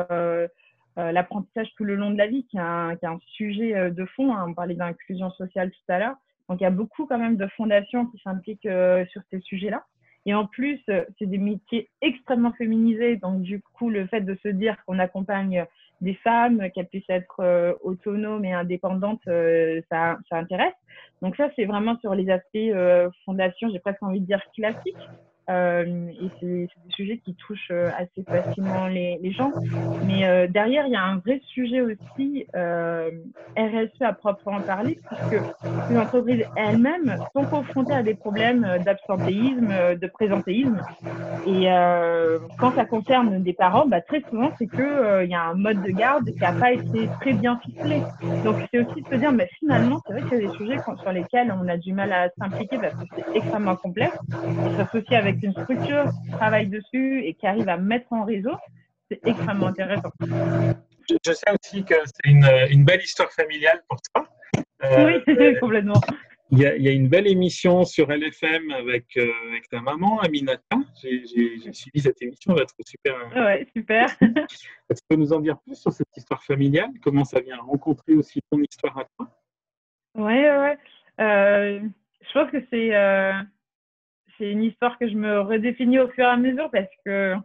l'apprentissage 0.97 1.69
tout 1.75 1.83
le 1.83 1.95
long 1.95 2.11
de 2.11 2.17
la 2.17 2.27
vie, 2.27 2.45
qui 2.47 2.57
est 2.57 2.59
un 2.59 3.19
sujet 3.27 3.91
de 3.91 4.05
fond. 4.05 4.35
Hein. 4.35 4.45
On 4.49 4.53
parlait 4.53 4.75
d'inclusion 4.75 5.31
sociale 5.31 5.71
tout 5.71 5.91
à 5.91 5.99
l'heure. 5.99 6.15
Donc, 6.49 6.59
il 6.61 6.63
y 6.63 6.67
a 6.67 6.71
beaucoup 6.71 7.05
quand 7.05 7.17
même 7.17 7.37
de 7.37 7.47
fondations 7.55 8.07
qui 8.07 8.19
s'impliquent 8.19 8.69
sur 9.11 9.21
ces 9.29 9.39
sujets-là. 9.41 9.85
Et 10.25 10.33
en 10.33 10.45
plus, 10.45 10.81
euh, 10.89 11.05
c'est 11.17 11.27
des 11.27 11.37
métiers 11.37 11.89
extrêmement 12.01 12.53
féminisés. 12.53 13.17
Donc, 13.17 13.41
du 13.41 13.61
coup, 13.61 13.89
le 13.89 14.07
fait 14.07 14.21
de 14.21 14.35
se 14.41 14.47
dire 14.47 14.75
qu'on 14.85 14.99
accompagne 14.99 15.65
des 16.01 16.15
femmes, 16.15 16.69
qu'elles 16.71 16.87
puissent 16.87 17.09
être 17.09 17.39
euh, 17.39 17.73
autonomes 17.81 18.43
et 18.43 18.53
indépendantes, 18.53 19.21
euh, 19.27 19.81
ça, 19.89 20.17
ça 20.29 20.37
intéresse. 20.37 20.73
Donc, 21.21 21.35
ça, 21.35 21.49
c'est 21.55 21.65
vraiment 21.65 21.97
sur 21.99 22.15
les 22.15 22.29
aspects 22.29 23.15
fondation, 23.25 23.69
j'ai 23.71 23.79
presque 23.79 24.01
envie 24.01 24.19
de 24.19 24.25
dire 24.25 24.41
classiques. 24.55 24.95
Euh, 25.49 26.07
et 26.09 26.29
c'est 26.39 26.45
des 26.45 26.69
sujets 26.89 27.17
qui 27.19 27.35
touchent 27.35 27.69
euh, 27.69 27.91
assez 27.97 28.23
facilement 28.23 28.87
les, 28.87 29.31
gens. 29.31 29.51
Mais 30.05 30.25
euh, 30.25 30.47
derrière, 30.47 30.87
il 30.87 30.93
y 30.93 30.95
a 30.95 31.03
un 31.03 31.17
vrai 31.17 31.41
sujet 31.47 31.81
aussi 31.81 32.47
RSE 32.53 34.01
à 34.01 34.13
proprement 34.13 34.61
parler, 34.61 34.99
puisque 35.07 35.41
les 35.89 35.97
entreprises 35.97 36.45
elles-mêmes 36.55 37.17
sont 37.33 37.43
confrontées 37.45 37.93
à 37.93 38.03
des 38.03 38.15
problèmes 38.15 38.67
d'absentéisme, 38.83 39.95
de 39.99 40.07
présentéisme. 40.07 40.81
Et 41.45 41.67
quand 42.59 42.73
ça 42.75 42.85
concerne 42.85 43.43
des 43.43 43.53
parents, 43.53 43.85
bah, 43.87 44.01
très 44.01 44.21
souvent, 44.29 44.51
c'est 44.57 44.67
qu'il 44.67 44.79
il 45.23 45.29
y 45.29 45.35
a 45.35 45.43
un 45.43 45.53
mode 45.53 45.81
de 45.81 45.91
garde 45.91 46.25
qui 46.25 46.39
n'a 46.39 46.53
pas 46.53 46.71
été 46.71 47.09
très 47.21 47.33
bien 47.33 47.59
ficelé. 47.63 48.01
Donc, 48.43 48.55
c'est 48.71 48.79
aussi 48.79 49.01
de 49.01 49.07
se 49.07 49.15
dire, 49.15 49.31
mais 49.31 49.47
finalement, 49.59 50.01
c'est 50.05 50.13
vrai 50.13 50.21
qu'il 50.23 50.41
y 50.41 50.45
a 50.45 50.47
des 50.47 50.57
sujets 50.57 50.77
sur 50.79 51.11
lesquels 51.11 51.53
on 51.61 51.67
a 51.67 51.77
du 51.77 51.93
mal 51.93 52.11
à 52.13 52.29
s'impliquer 52.37 52.77
parce 52.77 52.93
que 52.95 53.05
c'est 53.15 53.37
extrêmement 53.37 53.75
complexe. 53.75 54.17
Et 55.09 55.15
avec 55.15 55.34
une 55.43 55.51
structure 55.51 56.05
qui 56.23 56.31
travaille 56.31 56.67
dessus 56.67 57.23
et 57.23 57.33
qui 57.33 57.47
arrive 57.47 57.69
à 57.69 57.77
mettre 57.77 58.11
en 58.11 58.23
réseau, 58.23 58.55
c'est 59.09 59.19
extrêmement 59.25 59.67
intéressant. 59.67 60.11
Je, 60.21 61.33
sais 61.33 61.51
aussi 61.51 61.83
que 61.83 61.95
c'est 62.05 62.29
une, 62.29 62.47
une, 62.71 62.83
belle 62.83 63.01
histoire 63.01 63.31
familiale 63.31 63.83
pour 63.87 63.99
toi. 64.01 64.27
Euh, 64.83 65.21
oui, 65.27 65.55
complètement. 65.59 66.01
Il 66.51 66.59
y, 66.59 66.65
a, 66.65 66.75
il 66.75 66.83
y, 66.83 66.87
a, 66.87 66.91
une 66.91 67.07
belle 67.07 67.27
émission 67.27 67.85
sur 67.85 68.07
LFM 68.09 68.71
avec, 68.71 69.05
euh, 69.17 69.31
avec 69.49 69.67
ta 69.69 69.81
maman, 69.81 70.19
Aminata. 70.21 70.77
J'ai 71.01 71.25
suivi 71.73 71.99
cette 71.99 72.21
émission, 72.21 72.51
elle 72.51 72.57
va 72.57 72.63
être 72.63 72.75
super. 72.85 73.15
Ouais, 73.35 73.67
super. 73.75 74.05
Est-ce 74.21 74.21
que 74.21 74.93
tu 74.93 75.03
peux 75.09 75.15
nous 75.15 75.33
en 75.33 75.39
dire 75.39 75.57
plus 75.59 75.75
sur 75.75 75.91
cette 75.91 76.15
histoire 76.15 76.43
familiale? 76.43 76.91
Comment 77.01 77.25
ça 77.25 77.39
vient 77.39 77.57
rencontrer 77.57 78.13
aussi 78.13 78.41
ton 78.51 78.59
histoire 78.59 78.97
à 78.97 79.05
toi? 79.17 79.27
Oui, 80.15 80.33
ouais. 80.33 80.77
Euh, 81.19 81.79
je 82.21 82.33
pense 82.33 82.51
que 82.51 82.63
c'est 82.69 82.93
c'est 84.37 84.51
une 84.51 84.63
histoire 84.63 84.97
que 84.97 85.07
je 85.07 85.15
me 85.15 85.41
redéfinis 85.41 85.99
au 85.99 86.07
fur 86.09 86.25
et 86.25 86.27
à 86.27 86.37
mesure 86.37 86.69
parce 86.71 86.89
que 87.05 87.35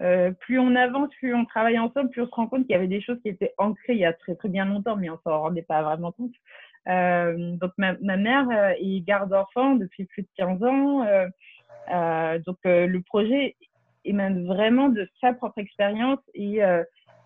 euh, 0.00 0.32
plus 0.40 0.58
on 0.58 0.74
avance, 0.74 1.10
plus 1.18 1.34
on 1.34 1.44
travaille 1.44 1.78
ensemble, 1.78 2.10
plus 2.10 2.22
on 2.22 2.26
se 2.26 2.34
rend 2.34 2.46
compte 2.46 2.62
qu'il 2.62 2.72
y 2.72 2.74
avait 2.74 2.88
des 2.88 3.00
choses 3.00 3.20
qui 3.22 3.28
étaient 3.28 3.54
ancrées 3.58 3.92
il 3.94 4.00
y 4.00 4.04
a 4.04 4.12
très 4.12 4.34
très 4.34 4.48
bien 4.48 4.64
longtemps, 4.64 4.96
mais 4.96 5.10
on 5.10 5.18
s'en 5.24 5.40
rendait 5.40 5.62
pas 5.62 5.82
vraiment 5.82 6.12
compte. 6.12 6.32
Euh, 6.88 7.56
donc 7.56 7.72
ma, 7.78 7.94
mère 8.16 8.48
euh, 8.50 8.72
est 8.78 9.00
garde 9.00 9.30
d'enfants 9.30 9.76
depuis 9.76 10.04
plus 10.06 10.22
de 10.22 10.28
15 10.36 10.62
ans. 10.64 11.06
Donc 12.46 12.58
le 12.64 12.98
projet 13.00 13.56
émane 14.04 14.46
vraiment 14.46 14.88
de 14.88 15.08
sa 15.20 15.32
propre 15.32 15.58
expérience 15.58 16.20
et 16.34 16.60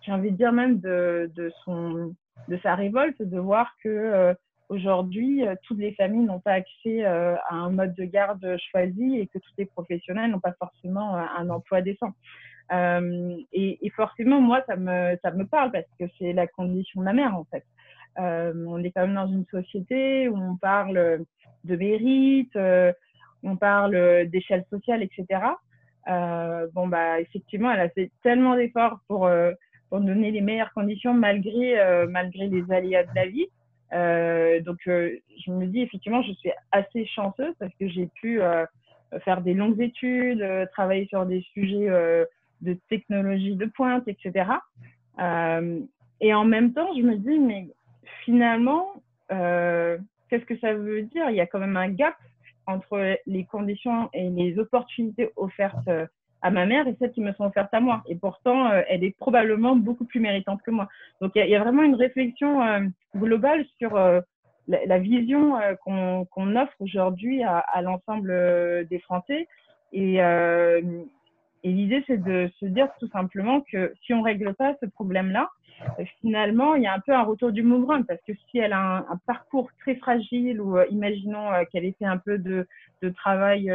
j'ai 0.01 0.11
envie 0.11 0.31
de 0.31 0.37
dire 0.37 0.51
même 0.51 0.79
de, 0.79 1.51
son, 1.63 2.13
de 2.47 2.57
sa 2.61 2.75
révolte 2.75 3.21
de 3.21 3.39
voir 3.39 3.75
que 3.83 4.35
Aujourd'hui, 4.69 5.47
euh, 5.47 5.55
toutes 5.63 5.79
les 5.79 5.93
familles 5.93 6.25
n'ont 6.25 6.41
pas 6.41 6.53
accès 6.53 7.05
euh, 7.05 7.35
à 7.47 7.55
un 7.55 7.69
mode 7.69 7.93
de 7.95 8.03
garde 8.03 8.57
choisi 8.69 9.17
et 9.17 9.27
que 9.27 9.39
tous 9.39 9.53
les 9.57 9.65
professionnels 9.65 10.29
n'ont 10.29 10.41
pas 10.41 10.55
forcément 10.59 11.15
euh, 11.15 11.21
un 11.37 11.49
emploi 11.49 11.81
décent. 11.81 12.13
Et, 12.69 13.79
et, 13.81 13.89
forcément, 13.91 14.41
moi, 14.41 14.61
ça 14.67 14.75
me, 14.75 15.17
ça 15.21 15.31
me 15.31 15.45
parle 15.45 15.71
parce 15.71 15.87
que 15.97 16.03
c'est 16.19 16.33
la 16.33 16.47
condition 16.47 16.99
de 16.99 17.05
ma 17.05 17.13
mère, 17.13 17.33
en 17.33 17.45
fait. 17.45 17.63
on 18.17 18.83
est 18.83 18.91
quand 18.91 19.07
même 19.07 19.15
dans 19.15 19.27
une 19.27 19.45
société 19.45 20.27
où 20.27 20.35
on 20.35 20.57
parle 20.57 21.23
de 21.63 21.75
mérite, 21.77 22.57
on 23.41 23.55
parle 23.55 24.27
d'échelle 24.27 24.65
sociale, 24.69 25.01
etc. 25.01 25.43
Euh, 26.09 26.67
bon, 26.73 26.89
bah, 26.89 27.21
effectivement, 27.21 27.71
elle 27.71 27.79
a 27.79 27.89
fait 27.89 28.11
tellement 28.21 28.57
d'efforts 28.57 28.99
pour, 29.07 29.29
pour 29.89 30.01
donner 30.01 30.31
les 30.31 30.41
meilleures 30.41 30.73
conditions 30.73 31.13
malgré, 31.13 32.05
malgré 32.09 32.47
les 32.47 32.69
aléas 32.69 33.05
de 33.05 33.15
la 33.15 33.27
vie. 33.27 33.47
Euh, 33.93 34.59
donc, 34.61 34.79
euh, 34.87 35.15
je 35.45 35.51
me 35.51 35.65
dis 35.65 35.81
effectivement, 35.81 36.21
je 36.21 36.33
suis 36.33 36.51
assez 36.71 37.05
chanceuse 37.05 37.53
parce 37.59 37.73
que 37.79 37.87
j'ai 37.87 38.07
pu 38.07 38.41
euh, 38.41 38.65
faire 39.23 39.41
des 39.41 39.53
longues 39.53 39.81
études, 39.81 40.45
travailler 40.73 41.07
sur 41.07 41.25
des 41.25 41.41
sujets 41.53 41.87
de 42.61 42.73
technologie 42.89 43.55
de 43.55 43.65
pointe, 43.65 44.07
etc. 44.07 44.51
et 46.19 46.33
en 46.33 46.45
même 46.45 46.73
temps, 46.73 46.89
je 46.95 47.01
me 47.01 47.15
dis, 47.15 47.39
mais 47.39 47.69
finalement, 48.25 49.01
qu'est-ce 49.29 50.45
que 50.45 50.57
ça 50.59 50.73
veut 50.73 51.03
dire? 51.03 51.29
Il 51.29 51.37
y 51.37 51.39
a 51.39 51.47
quand 51.47 51.59
même 51.59 51.77
un 51.77 51.89
gap 51.89 52.15
entre 52.65 53.17
les 53.25 53.45
conditions 53.45 54.09
et 54.11 54.29
les 54.29 54.59
opportunités 54.59 55.31
offertes 55.37 55.89
à 56.41 56.51
ma 56.51 56.65
mère 56.65 56.87
et 56.87 56.95
celles 56.99 57.11
qui 57.11 57.21
me 57.21 57.33
sont 57.33 57.45
offertes 57.45 57.73
à 57.73 57.79
moi. 57.79 58.03
Et 58.07 58.15
pourtant, 58.15 58.69
euh, 58.69 58.81
elle 58.87 59.03
est 59.03 59.15
probablement 59.17 59.75
beaucoup 59.75 60.05
plus 60.05 60.19
méritante 60.19 60.61
que 60.61 60.71
moi. 60.71 60.87
Donc, 61.21 61.31
il 61.35 61.47
y, 61.47 61.55
a 61.55 61.59
vraiment 61.59 61.83
une 61.83 61.95
réflexion 61.95 62.61
euh, 62.63 62.81
globale 63.15 63.65
sur 63.77 63.95
euh, 63.95 64.21
la, 64.67 64.99
vision 64.99 65.55
qu'on 65.83 66.55
offre 66.55 66.75
aujourd'hui 66.79 67.41
à, 67.43 67.81
l'ensemble 67.81 68.85
des 68.89 68.99
Français. 68.99 69.47
Et, 69.93 70.19
l'idée, 71.63 72.03
c'est 72.05 72.21
de 72.21 72.49
se 72.59 72.65
dire 72.65 72.89
tout 72.99 73.07
simplement 73.07 73.61
que 73.71 73.93
si 74.05 74.13
on 74.13 74.21
règle 74.21 74.53
pas 74.53 74.75
ce 74.81 74.87
problème-là, 74.87 75.49
finalement, 76.21 76.75
il 76.75 76.83
y 76.83 76.87
a 76.87 76.93
un 76.93 76.99
peu 76.99 77.13
un 77.13 77.23
retour 77.23 77.51
du 77.51 77.63
mouvement 77.63 78.03
parce 78.03 78.19
que 78.27 78.33
si 78.49 78.57
elle 78.57 78.73
a 78.73 79.05
un, 79.09 79.19
parcours 79.25 79.69
très 79.79 79.95
fragile 79.95 80.59
ou 80.59 80.77
imaginons 80.89 81.49
qu'elle 81.71 81.85
ait 81.85 81.95
fait 81.97 82.05
un 82.05 82.17
peu 82.17 82.37
de 82.37 82.67
travail 83.15 83.71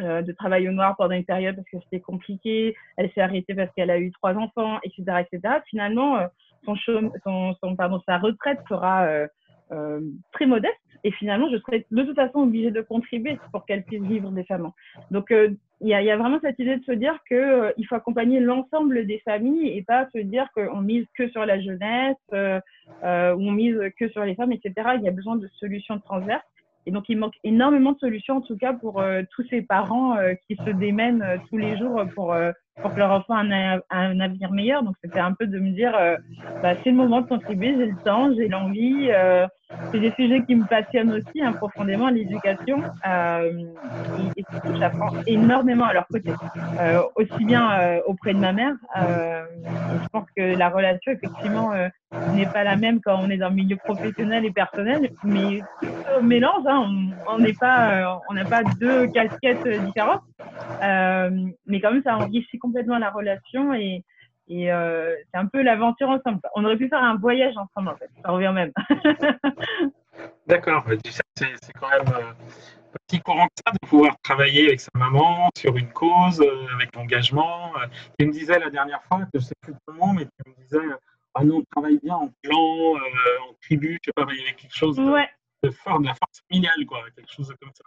euh, 0.00 0.22
de 0.22 0.32
travail 0.32 0.68
au 0.68 0.72
noir 0.72 0.96
pendant 0.96 1.14
une 1.14 1.24
période 1.24 1.56
parce 1.56 1.68
que 1.68 1.76
c'était 1.84 2.00
compliqué. 2.00 2.74
Elle 2.96 3.10
s'est 3.12 3.20
arrêtée 3.20 3.54
parce 3.54 3.72
qu'elle 3.74 3.90
a 3.90 3.98
eu 3.98 4.10
trois 4.12 4.34
enfants, 4.34 4.78
etc., 4.82 5.22
etc. 5.30 5.54
Finalement, 5.68 6.18
euh, 6.18 6.26
son, 6.64 6.74
son, 7.22 7.54
son, 7.60 7.76
pardon, 7.76 8.00
sa 8.06 8.18
retraite 8.18 8.58
sera 8.68 9.04
euh, 9.06 9.28
euh, 9.72 10.00
très 10.32 10.46
modeste 10.46 10.74
et 11.04 11.12
finalement, 11.12 11.48
je 11.50 11.58
serai 11.58 11.86
de 11.90 12.02
toute 12.02 12.16
façon 12.16 12.40
obligée 12.40 12.70
de 12.70 12.80
contribuer 12.80 13.38
pour 13.52 13.66
qu'elle 13.66 13.84
puisse 13.84 14.02
vivre 14.02 14.30
décemment. 14.30 14.74
Donc, 15.10 15.26
il 15.30 15.58
y 15.82 15.90
y, 15.90 16.10
a, 16.10 16.16
vraiment 16.16 16.40
cette 16.40 16.58
idée 16.58 16.78
de 16.78 16.84
se 16.84 16.92
dire 16.92 17.18
que 17.28 17.74
il 17.76 17.86
faut 17.86 17.94
accompagner 17.94 18.40
l'ensemble 18.40 19.06
des 19.06 19.18
familles 19.18 19.68
et 19.68 19.82
pas 19.82 20.08
se 20.14 20.18
dire 20.18 20.48
qu'on 20.54 20.80
mise 20.80 21.06
que 21.14 21.28
sur 21.28 21.44
la 21.44 21.60
jeunesse 21.60 22.16
ou 22.32 23.02
on 23.02 23.52
mise 23.52 23.78
que 23.98 24.08
sur 24.08 24.24
les 24.24 24.34
femmes, 24.34 24.52
etc. 24.52 24.72
Il 24.96 25.02
y 25.02 25.08
a 25.08 25.12
besoin 25.12 25.36
de 25.36 25.46
solutions 25.60 25.98
transverses. 25.98 26.42
Et 26.86 26.90
donc, 26.90 27.04
il 27.08 27.18
manque 27.18 27.34
énormément 27.44 27.92
de 27.92 27.98
solutions, 27.98 28.36
en 28.36 28.40
tout 28.40 28.56
cas, 28.56 28.74
pour 28.74 29.00
euh, 29.00 29.22
tous 29.34 29.44
ces 29.48 29.62
parents 29.62 30.16
euh, 30.16 30.34
qui 30.46 30.56
se 30.56 30.70
démènent 30.70 31.22
euh, 31.22 31.38
tous 31.48 31.56
les 31.56 31.78
jours 31.78 32.02
pour 32.14 32.34
que 32.34 32.98
leur 32.98 33.10
enfant 33.10 33.42
ait 33.50 33.78
un, 33.90 34.20
avenir 34.20 34.50
meilleur. 34.50 34.82
Donc, 34.82 34.96
c'était 35.02 35.20
un 35.20 35.32
peu 35.32 35.46
de 35.46 35.58
me 35.58 35.70
dire, 35.70 35.92
bah, 36.62 36.74
c'est 36.82 36.90
le 36.90 36.96
moment 36.96 37.20
de 37.20 37.28
contribuer, 37.28 37.74
j'ai 37.78 37.86
le 37.86 37.96
temps, 38.04 38.34
j'ai 38.34 38.48
l'envie. 38.48 39.10
Euh, 39.72 39.76
c'est 39.92 40.00
des 40.00 40.12
sujets 40.12 40.42
qui 40.44 40.56
me 40.56 40.66
passionnent 40.66 41.12
aussi 41.12 41.42
hein, 41.42 41.52
profondément, 41.52 42.08
l'éducation. 42.08 42.82
Euh, 43.06 43.50
et, 44.36 44.40
et, 44.40 44.44
surtout, 44.50 44.76
j'apprends 44.78 45.10
énormément 45.26 45.86
à 45.86 45.94
leur 45.94 46.06
côté, 46.08 46.32
euh, 46.80 47.02
aussi 47.16 47.44
bien 47.44 47.72
euh, 47.72 48.00
auprès 48.06 48.34
de 48.34 48.38
ma 48.38 48.52
mère. 48.52 48.74
Euh, 48.96 49.44
je 50.02 50.08
pense 50.08 50.26
que 50.36 50.56
la 50.56 50.68
relation, 50.68 51.12
effectivement, 51.12 51.72
n'est 52.34 52.46
pas 52.46 52.64
la 52.64 52.76
même 52.76 53.00
quand 53.00 53.18
on 53.20 53.30
est 53.30 53.38
dans 53.38 53.48
le 53.48 53.54
milieu 53.54 53.76
professionnel 53.76 54.44
et 54.44 54.50
personnel, 54.50 55.10
mais 55.24 55.60
au 56.18 56.22
mélange, 56.22 56.64
hein, 56.66 56.90
on 57.28 57.38
n'est 57.38 57.54
pas, 57.54 58.20
on 58.28 58.34
n'a 58.34 58.44
pas 58.44 58.62
deux 58.78 59.06
casquettes 59.08 59.66
différentes, 59.86 60.22
mais 61.66 61.80
quand 61.80 61.92
même, 61.92 62.02
ça 62.02 62.16
enrichit 62.16 62.58
complètement 62.58 62.98
la 62.98 63.10
relation 63.10 63.72
et, 63.74 64.04
et 64.46 64.70
euh, 64.72 65.14
c'est 65.32 65.38
un 65.38 65.46
peu 65.46 65.62
l'aventure 65.62 66.08
ensemble. 66.08 66.40
On 66.54 66.64
aurait 66.64 66.76
pu 66.76 66.88
faire 66.88 67.02
un 67.02 67.16
voyage 67.16 67.54
ensemble, 67.56 67.88
en 67.88 67.96
fait. 67.96 68.10
Ça 68.22 68.30
revient 68.30 68.52
même. 68.54 68.72
D'accord. 70.46 70.84
C'est 71.36 71.72
quand 71.80 71.88
même 71.88 72.14
euh, 72.14 72.32
si 73.10 73.20
courant 73.20 73.46
que 73.46 73.62
ça 73.66 73.72
de 73.72 73.88
pouvoir 73.88 74.16
travailler 74.22 74.66
avec 74.66 74.80
sa 74.80 74.90
maman 74.94 75.48
sur 75.56 75.76
une 75.76 75.90
cause, 75.92 76.40
euh, 76.40 76.66
avec 76.74 76.94
l'engagement. 76.94 77.72
Tu 78.18 78.26
me 78.26 78.32
disais 78.32 78.58
la 78.58 78.70
dernière 78.70 79.02
fois, 79.04 79.20
je 79.32 79.38
ne 79.38 79.42
sais 79.42 79.54
plus 79.62 79.74
comment, 79.86 80.12
mais 80.12 80.24
tu 80.24 80.50
me 80.50 80.54
disais, 80.62 80.94
ah 81.34 81.42
non, 81.42 81.56
on 81.56 81.64
travaille 81.70 81.98
bien 82.02 82.14
en 82.14 82.30
clan, 82.42 82.94
en 83.48 83.54
tribu, 83.62 83.98
je 84.02 84.10
sais 84.10 84.12
pas, 84.14 84.30
il 84.30 84.40
y 84.40 84.42
avait 84.42 84.54
quelque 84.54 84.76
chose 84.76 84.96
de, 84.96 85.02
ouais. 85.02 85.28
de 85.62 85.70
fort, 85.70 86.00
de 86.00 86.06
la 86.06 86.14
force 86.14 86.42
familiale, 86.48 86.84
quoi, 86.86 87.00
quelque 87.16 87.32
chose 87.32 87.52
comme 87.60 87.72
ça. 87.74 87.84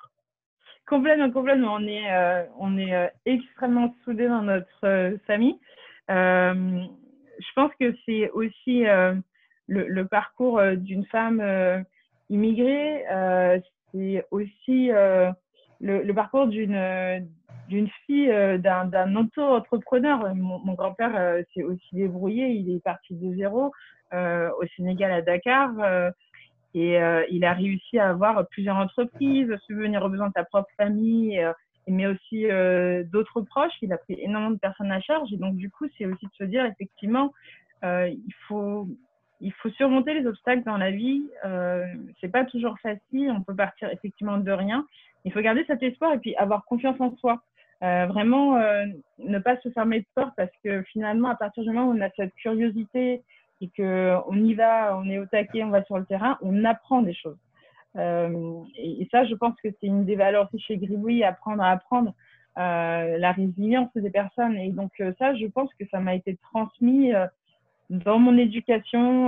Complètement, 0.87 1.31
complètement. 1.31 1.75
On 1.75 1.87
est, 1.87 2.11
euh, 2.11 2.43
on 2.57 2.77
est 2.77 3.13
extrêmement 3.25 3.95
soudés 4.03 4.27
dans 4.27 4.41
notre 4.41 5.17
famille. 5.27 5.59
Euh, 6.09 6.83
je 7.39 7.53
pense 7.55 7.71
que 7.79 7.95
c'est 8.05 8.29
aussi 8.31 8.87
euh, 8.87 9.13
le, 9.67 10.03
parcours 10.03 10.59
euh, 10.59 10.75
d'une 10.75 11.05
femme 11.05 11.41
immigrée, 12.29 13.03
c'est 13.91 14.25
aussi 14.31 14.89
le, 15.79 16.11
parcours 16.13 16.47
d'une 16.47 17.89
fille 18.05 18.59
d'un 18.59 19.15
auto-entrepreneur. 19.15 20.35
Mon, 20.35 20.73
grand-père 20.73 21.43
s'est 21.53 21.63
aussi 21.63 21.95
débrouillé, 21.95 22.47
il 22.49 22.75
est 22.75 22.83
parti 22.83 23.15
de 23.15 23.35
zéro 23.35 23.71
au 24.13 24.67
Sénégal 24.75 25.11
à 25.11 25.21
Dakar 25.21 25.71
et 26.73 26.99
il 27.29 27.45
a 27.45 27.53
réussi 27.53 27.97
à 27.97 28.09
avoir 28.09 28.45
plusieurs 28.49 28.75
entreprises, 28.75 29.55
subvenir 29.65 30.03
aux 30.03 30.09
besoins 30.09 30.27
de 30.27 30.33
sa 30.35 30.43
propre 30.43 30.69
famille, 30.75 31.41
mais 31.91 32.07
aussi 32.07 32.49
euh, 32.49 33.03
d'autres 33.03 33.41
proches. 33.41 33.73
Il 33.81 33.93
a 33.93 33.97
pris 33.97 34.17
énormément 34.19 34.51
de 34.51 34.59
personnes 34.59 34.91
à 34.91 34.99
charge. 34.99 35.31
Et 35.33 35.37
donc, 35.37 35.55
du 35.55 35.69
coup, 35.69 35.85
c'est 35.97 36.05
aussi 36.05 36.25
de 36.25 36.33
se 36.37 36.43
dire, 36.43 36.65
effectivement, 36.65 37.33
euh, 37.83 38.09
il, 38.09 38.33
faut, 38.47 38.87
il 39.41 39.53
faut 39.53 39.69
surmonter 39.71 40.13
les 40.13 40.27
obstacles 40.27 40.63
dans 40.63 40.77
la 40.77 40.91
vie. 40.91 41.23
Euh, 41.45 41.85
c'est 42.19 42.31
pas 42.31 42.45
toujours 42.45 42.77
facile. 42.79 43.31
On 43.31 43.41
peut 43.41 43.55
partir 43.55 43.89
effectivement 43.89 44.37
de 44.37 44.51
rien. 44.51 44.85
Il 45.25 45.31
faut 45.31 45.41
garder 45.41 45.63
cet 45.67 45.83
espoir 45.83 46.13
et 46.13 46.19
puis 46.19 46.35
avoir 46.35 46.65
confiance 46.65 46.99
en 46.99 47.15
soi. 47.17 47.41
Euh, 47.83 48.07
vraiment, 48.07 48.59
ne 49.19 49.39
pas 49.39 49.57
se 49.61 49.69
fermer 49.69 49.99
de 49.99 50.05
porte 50.15 50.33
parce 50.35 50.51
que 50.63 50.81
finalement, 50.83 51.29
à 51.29 51.35
partir 51.35 51.63
du 51.63 51.69
moment 51.69 51.89
où 51.89 51.97
on 51.97 52.01
a 52.01 52.09
cette 52.15 52.33
curiosité 52.35 53.21
et 53.61 53.69
qu'on 53.75 54.35
y 54.35 54.53
va, 54.53 54.97
on 54.97 55.09
est 55.09 55.19
au 55.19 55.25
taquet, 55.25 55.63
on 55.63 55.69
va 55.69 55.83
sur 55.83 55.97
le 55.97 56.05
terrain, 56.05 56.37
on 56.41 56.63
apprend 56.63 57.01
des 57.01 57.13
choses. 57.13 57.37
Euh, 57.97 58.63
et, 58.77 59.07
ça, 59.11 59.25
je 59.25 59.35
pense 59.35 59.55
que 59.61 59.69
c'est 59.79 59.87
une 59.87 60.05
des 60.05 60.15
valeurs 60.15 60.47
aussi 60.47 60.63
chez 60.63 60.77
Gribouille, 60.77 61.23
apprendre 61.23 61.63
à 61.63 61.71
apprendre. 61.71 62.13
Euh, 62.57 63.19
la 63.19 63.33
résilience 63.33 63.89
des 63.93 64.09
personnes. 64.09 64.57
Et 64.57 64.71
donc 64.71 64.89
euh, 64.99 65.13
ça, 65.19 65.35
je 65.35 65.45
pense 65.45 65.69
que 65.79 65.85
ça 65.91 65.99
m'a 65.99 66.15
été 66.15 66.37
transmis 66.37 67.11
dans 67.91 68.17
mon 68.17 68.35
éducation, 68.35 69.25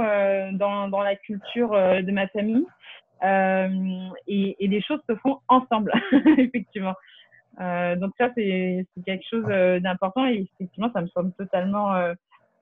dans, 0.53 0.87
dans, 0.87 1.01
la 1.01 1.15
culture 1.15 1.69
de 1.69 2.11
ma 2.11 2.27
famille. 2.29 2.65
Et, 3.21 4.67
les 4.67 4.81
choses 4.81 5.01
se 5.07 5.15
font 5.17 5.41
ensemble, 5.47 5.93
effectivement. 6.39 6.95
donc 7.59 8.13
ça, 8.17 8.31
c'est 8.33 8.87
quelque 9.05 9.25
chose 9.29 9.45
d'important 9.79 10.25
et 10.25 10.49
effectivement, 10.55 10.91
ça 10.91 11.01
me 11.01 11.07
semble 11.09 11.31
totalement 11.33 11.93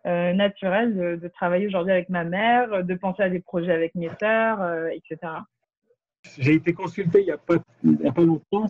naturel 0.04 1.18
de 1.22 1.28
travailler 1.30 1.68
aujourd'hui 1.68 1.94
avec 1.94 2.10
ma 2.10 2.26
mère, 2.26 2.84
de 2.84 2.94
penser 2.96 3.24
à 3.24 3.30
des 3.30 3.40
projets 3.40 3.72
avec 3.72 3.96
mes 3.96 4.10
sœurs, 4.20 4.90
etc 4.90 5.18
j'ai 6.38 6.54
été 6.54 6.74
consulté 6.74 7.22
il 7.22 7.26
n'y 7.26 7.32
a, 7.32 7.38
pas, 7.38 8.22
longtemps 8.22 8.68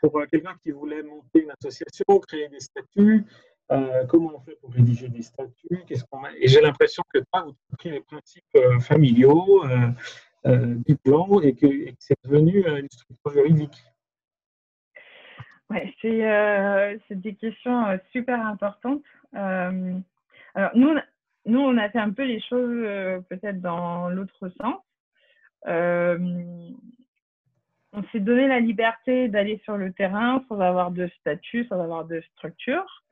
pour 0.00 0.18
euh, 0.18 0.26
quelqu'un 0.26 0.54
qui 0.62 0.70
voulait 0.70 1.02
monter 1.02 1.42
une 1.42 1.50
association, 1.50 2.18
créer 2.20 2.48
des 2.48 2.60
statuts. 2.60 3.24
Euh, 3.70 4.04
comment 4.06 4.32
on 4.34 4.40
fait 4.40 4.56
pour 4.60 4.72
rédiger 4.72 5.08
des 5.08 5.22
statuts? 5.22 5.84
Qu'est-ce 5.86 6.04
qu'on 6.04 6.24
Et 6.38 6.48
j'ai 6.48 6.60
l'impression 6.60 7.02
que 7.12 7.20
toi, 7.32 7.44
vous 7.44 7.54
avez 7.80 7.96
les 7.96 8.00
principes 8.00 8.44
euh, 8.56 8.80
familiaux 8.80 9.64
du 10.44 10.96
plan 10.96 11.40
et 11.40 11.54
que, 11.54 11.66
et 11.66 11.92
que 11.92 11.98
c'est 12.00 12.18
devenu 12.24 12.66
une 12.66 12.88
structure 12.90 13.32
juridique. 13.32 13.80
Ouais, 15.70 15.94
c'est 16.00 17.20
des 17.20 17.34
questions 17.36 17.98
super 18.10 18.44
importantes. 18.44 19.04
alors, 19.32 20.70
nous, 20.74 20.94
nous, 21.46 21.60
on 21.60 21.78
a 21.78 21.88
fait 21.90 22.00
un 22.00 22.10
peu 22.10 22.24
les 22.24 22.40
choses 22.40 23.22
peut-être 23.28 23.60
dans 23.60 24.08
l'autre 24.08 24.48
sens. 24.60 24.82
Euh, 25.66 26.18
on 27.92 28.02
s'est 28.10 28.20
donné 28.20 28.48
la 28.48 28.60
liberté 28.60 29.28
d'aller 29.28 29.60
sur 29.64 29.76
le 29.76 29.92
terrain 29.92 30.42
sans 30.48 30.60
avoir 30.60 30.90
de 30.90 31.08
statut, 31.20 31.66
sans 31.66 31.80
avoir 31.80 32.04
de 32.04 32.22
structure, 32.36 33.04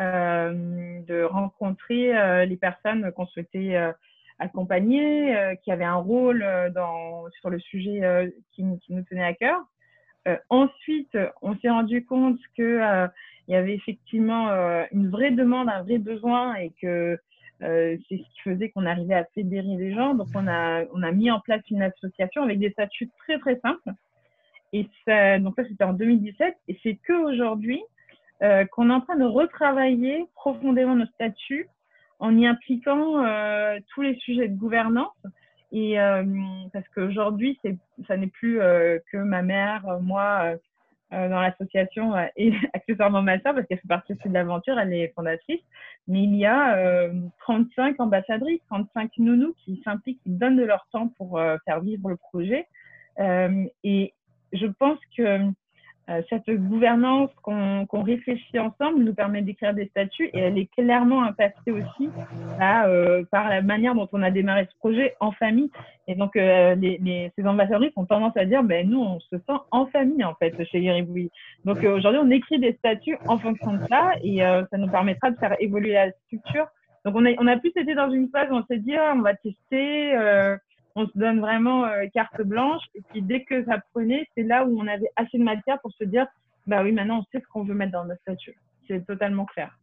euh, 0.00 1.00
de 1.02 1.22
rencontrer 1.24 2.16
euh, 2.16 2.44
les 2.44 2.56
personnes 2.56 3.10
qu'on 3.12 3.26
souhaitait 3.26 3.76
accompagner, 4.38 5.56
qui 5.62 5.70
avaient 5.70 5.84
un 5.84 5.96
rôle 5.96 6.44
sur 7.40 7.50
le 7.50 7.58
sujet 7.60 8.32
qui, 8.52 8.64
nous 8.64 9.02
tenait 9.08 9.24
à 9.24 9.34
cœur. 9.34 9.60
ensuite, 10.48 11.16
on 11.42 11.56
s'est 11.58 11.70
rendu 11.70 12.04
compte 12.04 12.38
que 12.56 13.08
il 13.48 13.54
y 13.54 13.56
avait 13.56 13.74
effectivement 13.74 14.50
une 14.92 15.10
vraie 15.10 15.32
demande, 15.32 15.68
un 15.68 15.82
vrai 15.82 15.98
besoin 15.98 16.54
et 16.54 16.72
que 16.80 17.18
c'est 17.62 18.16
ce 18.16 18.16
qui 18.16 18.40
faisait 18.44 18.70
qu'on 18.70 18.86
arrivait 18.86 19.14
à 19.14 19.24
fédérer 19.34 19.76
les 19.76 19.94
gens. 19.94 20.14
Donc, 20.14 20.28
on 20.34 20.46
a, 20.48 20.84
on 20.92 21.02
a 21.02 21.12
mis 21.12 21.30
en 21.30 21.40
place 21.40 21.62
une 21.70 21.82
association 21.82 22.42
avec 22.42 22.58
des 22.58 22.70
statuts 22.70 23.08
très, 23.18 23.38
très 23.38 23.58
simples. 23.60 23.90
Et 24.72 24.88
ça, 25.06 25.38
donc, 25.38 25.54
ça, 25.56 25.62
c'était 25.68 25.84
en 25.84 25.92
2017. 25.92 26.56
Et 26.68 26.78
c'est 26.82 26.98
qu'aujourd'hui 27.06 27.80
euh, 28.42 28.64
qu'on 28.66 28.90
est 28.90 28.92
en 28.92 29.00
train 29.00 29.16
de 29.16 29.24
retravailler 29.24 30.26
profondément 30.34 30.96
nos 30.96 31.06
statuts 31.06 31.68
en 32.18 32.36
y 32.36 32.46
impliquant 32.46 33.24
euh, 33.24 33.78
tous 33.94 34.02
les 34.02 34.16
sujets 34.16 34.48
de 34.48 34.56
gouvernance. 34.56 35.14
Et 35.70 36.00
euh, 36.00 36.24
parce 36.72 36.86
qu'aujourd'hui, 36.88 37.58
ça 38.06 38.16
n'est 38.16 38.26
plus 38.26 38.60
euh, 38.60 38.98
que 39.10 39.16
ma 39.16 39.42
mère, 39.42 39.98
moi, 40.00 40.54
euh, 41.12 41.28
dans 41.28 41.40
l'association 41.40 42.14
euh, 42.14 42.26
et 42.36 42.52
accessoirement 42.72 43.22
ma 43.22 43.40
soeur 43.40 43.54
parce 43.54 43.66
qu'elle 43.66 43.78
fait 43.78 43.88
partie 43.88 44.12
aussi 44.12 44.28
de 44.28 44.34
l'aventure, 44.34 44.78
elle 44.78 44.92
est 44.92 45.12
fondatrice. 45.14 45.60
Mais 46.08 46.22
il 46.22 46.34
y 46.36 46.46
a 46.46 46.76
euh, 46.76 47.12
35 47.40 48.00
ambassadrices, 48.00 48.60
35 48.68 49.10
nounous 49.18 49.54
qui 49.64 49.80
s'impliquent, 49.84 50.22
qui 50.22 50.30
donnent 50.30 50.56
de 50.56 50.64
leur 50.64 50.86
temps 50.92 51.08
pour 51.16 51.38
euh, 51.38 51.56
faire 51.64 51.80
vivre 51.80 52.08
le 52.08 52.16
projet. 52.16 52.66
et 53.18 54.14
je 54.52 54.66
pense 54.66 54.98
que 55.16 55.22
euh, 55.22 55.50
cette 56.28 56.50
gouvernance 56.50 57.30
qu'on 57.42 57.86
qu 57.86 57.96
réfléchit 57.96 58.58
ensemble 58.58 59.04
nous 59.04 59.14
permet 59.14 59.42
d'écrire 59.42 59.74
des 59.74 59.86
statuts 59.86 60.30
et 60.32 60.38
elle 60.38 60.58
est 60.58 60.70
clairement 60.72 61.22
impactée 61.22 61.72
aussi 61.72 62.10
à, 62.60 62.86
euh, 62.86 63.24
par 63.30 63.48
la 63.48 63.62
manière 63.62 63.94
dont 63.94 64.08
on 64.12 64.22
a 64.22 64.30
démarré 64.30 64.66
ce 64.70 64.76
projet 64.78 65.14
en 65.20 65.32
famille. 65.32 65.70
Et 66.08 66.14
donc, 66.14 66.34
euh, 66.36 66.74
les, 66.74 67.32
ces 67.36 67.46
ambassadeurs 67.46 67.90
ont 67.96 68.04
tendance 68.04 68.36
à 68.36 68.44
dire, 68.44 68.62
ben, 68.64 68.88
nous, 68.88 69.00
on 69.00 69.20
se 69.20 69.36
sent 69.36 69.58
en 69.70 69.86
famille, 69.86 70.24
en 70.24 70.34
fait, 70.34 70.52
chez 70.64 70.80
Guéribouille. 70.80 71.30
Donc, 71.64 71.84
euh, 71.84 71.96
aujourd'hui, 71.96 72.20
on 72.22 72.30
écrit 72.30 72.58
des 72.58 72.72
statuts 72.74 73.18
en 73.26 73.38
fonction 73.38 73.74
de 73.74 73.86
ça 73.88 74.12
et 74.22 74.44
euh, 74.44 74.64
ça 74.70 74.78
nous 74.78 74.88
permettra 74.88 75.30
de 75.30 75.36
faire 75.36 75.54
évoluer 75.60 75.92
la 75.92 76.10
structure. 76.26 76.66
Donc, 77.04 77.14
on 77.16 77.24
a, 77.24 77.30
on 77.38 77.46
a 77.46 77.56
plus 77.56 77.72
été 77.76 77.94
dans 77.94 78.10
une 78.10 78.28
phase 78.30 78.50
où 78.50 78.54
on 78.54 78.64
s'est 78.66 78.78
dit, 78.78 78.94
ah, 78.96 79.14
on 79.16 79.22
va 79.22 79.34
tester, 79.34 80.14
on 80.94 81.06
se 81.06 81.12
donne 81.16 81.40
vraiment 81.40 81.84
euh, 81.84 82.06
carte 82.12 82.40
blanche. 82.42 82.82
Et 82.94 83.02
puis 83.10 83.22
dès 83.22 83.44
que 83.44 83.64
ça 83.64 83.78
prenait, 83.92 84.26
c'est 84.36 84.42
là 84.42 84.64
où 84.64 84.80
on 84.80 84.86
avait 84.86 85.10
assez 85.16 85.38
de 85.38 85.44
matière 85.44 85.80
pour 85.80 85.92
se 85.92 86.04
dire, 86.04 86.26
bah 86.66 86.82
oui, 86.82 86.92
maintenant 86.92 87.20
on 87.20 87.24
sait 87.32 87.42
ce 87.42 87.48
qu'on 87.48 87.64
veut 87.64 87.74
mettre 87.74 87.92
dans 87.92 88.04
notre 88.04 88.20
statut. 88.22 88.56
C'est 88.86 89.06
totalement 89.06 89.44
clair. 89.44 89.76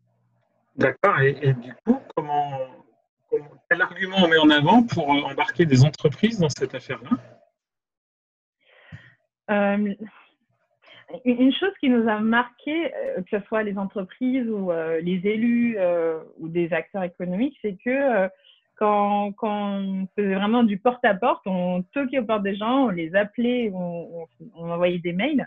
D'accord. 0.76 1.20
Et, 1.20 1.38
et, 1.42 1.54
du 1.54 1.74
coup, 1.86 2.00
comment, 2.16 2.60
comment, 3.30 3.50
quel 3.70 3.82
argument 3.82 4.18
on 4.24 4.28
met 4.28 4.38
en 4.38 4.50
avant 4.50 4.84
pour 4.84 5.14
euh, 5.14 5.22
embarquer 5.22 5.66
des 5.66 5.84
entreprises 5.84 6.40
dans 6.40 6.50
cette 6.50 6.76
affaire-là? 6.76 7.10
Euh, 9.52 9.94
Une 11.26 11.52
chose 11.54 11.74
qui 11.80 11.90
nous 11.90 12.08
a 12.08 12.20
marqué, 12.20 12.92
que 13.18 13.40
ce 13.40 13.46
soit 13.48 13.64
les 13.64 13.80
entreprises 13.80 14.48
ou 14.48 14.72
euh, 14.72 15.02
les 15.02 15.20
élus 15.28 15.76
euh, 15.80 16.20
ou 16.38 16.48
des 16.48 16.72
acteurs 16.72 17.04
économiques, 17.04 17.58
c'est 17.64 17.76
que 17.84 18.30
quand, 18.80 19.34
quand, 19.34 19.80
on 19.82 20.08
faisait 20.16 20.36
vraiment 20.36 20.64
du 20.64 20.78
porte-à-porte, 20.78 21.46
-porte, 21.46 21.52
on 21.52 21.84
toquait 21.94 22.20
aux 22.20 22.26
portes 22.26 22.44
des 22.44 22.56
gens, 22.56 22.86
on 22.86 22.90
les 22.90 23.14
appelait, 23.16 23.72
on, 23.74 24.28
envoyait 24.56 25.00
des 25.00 25.14
mails. 25.14 25.46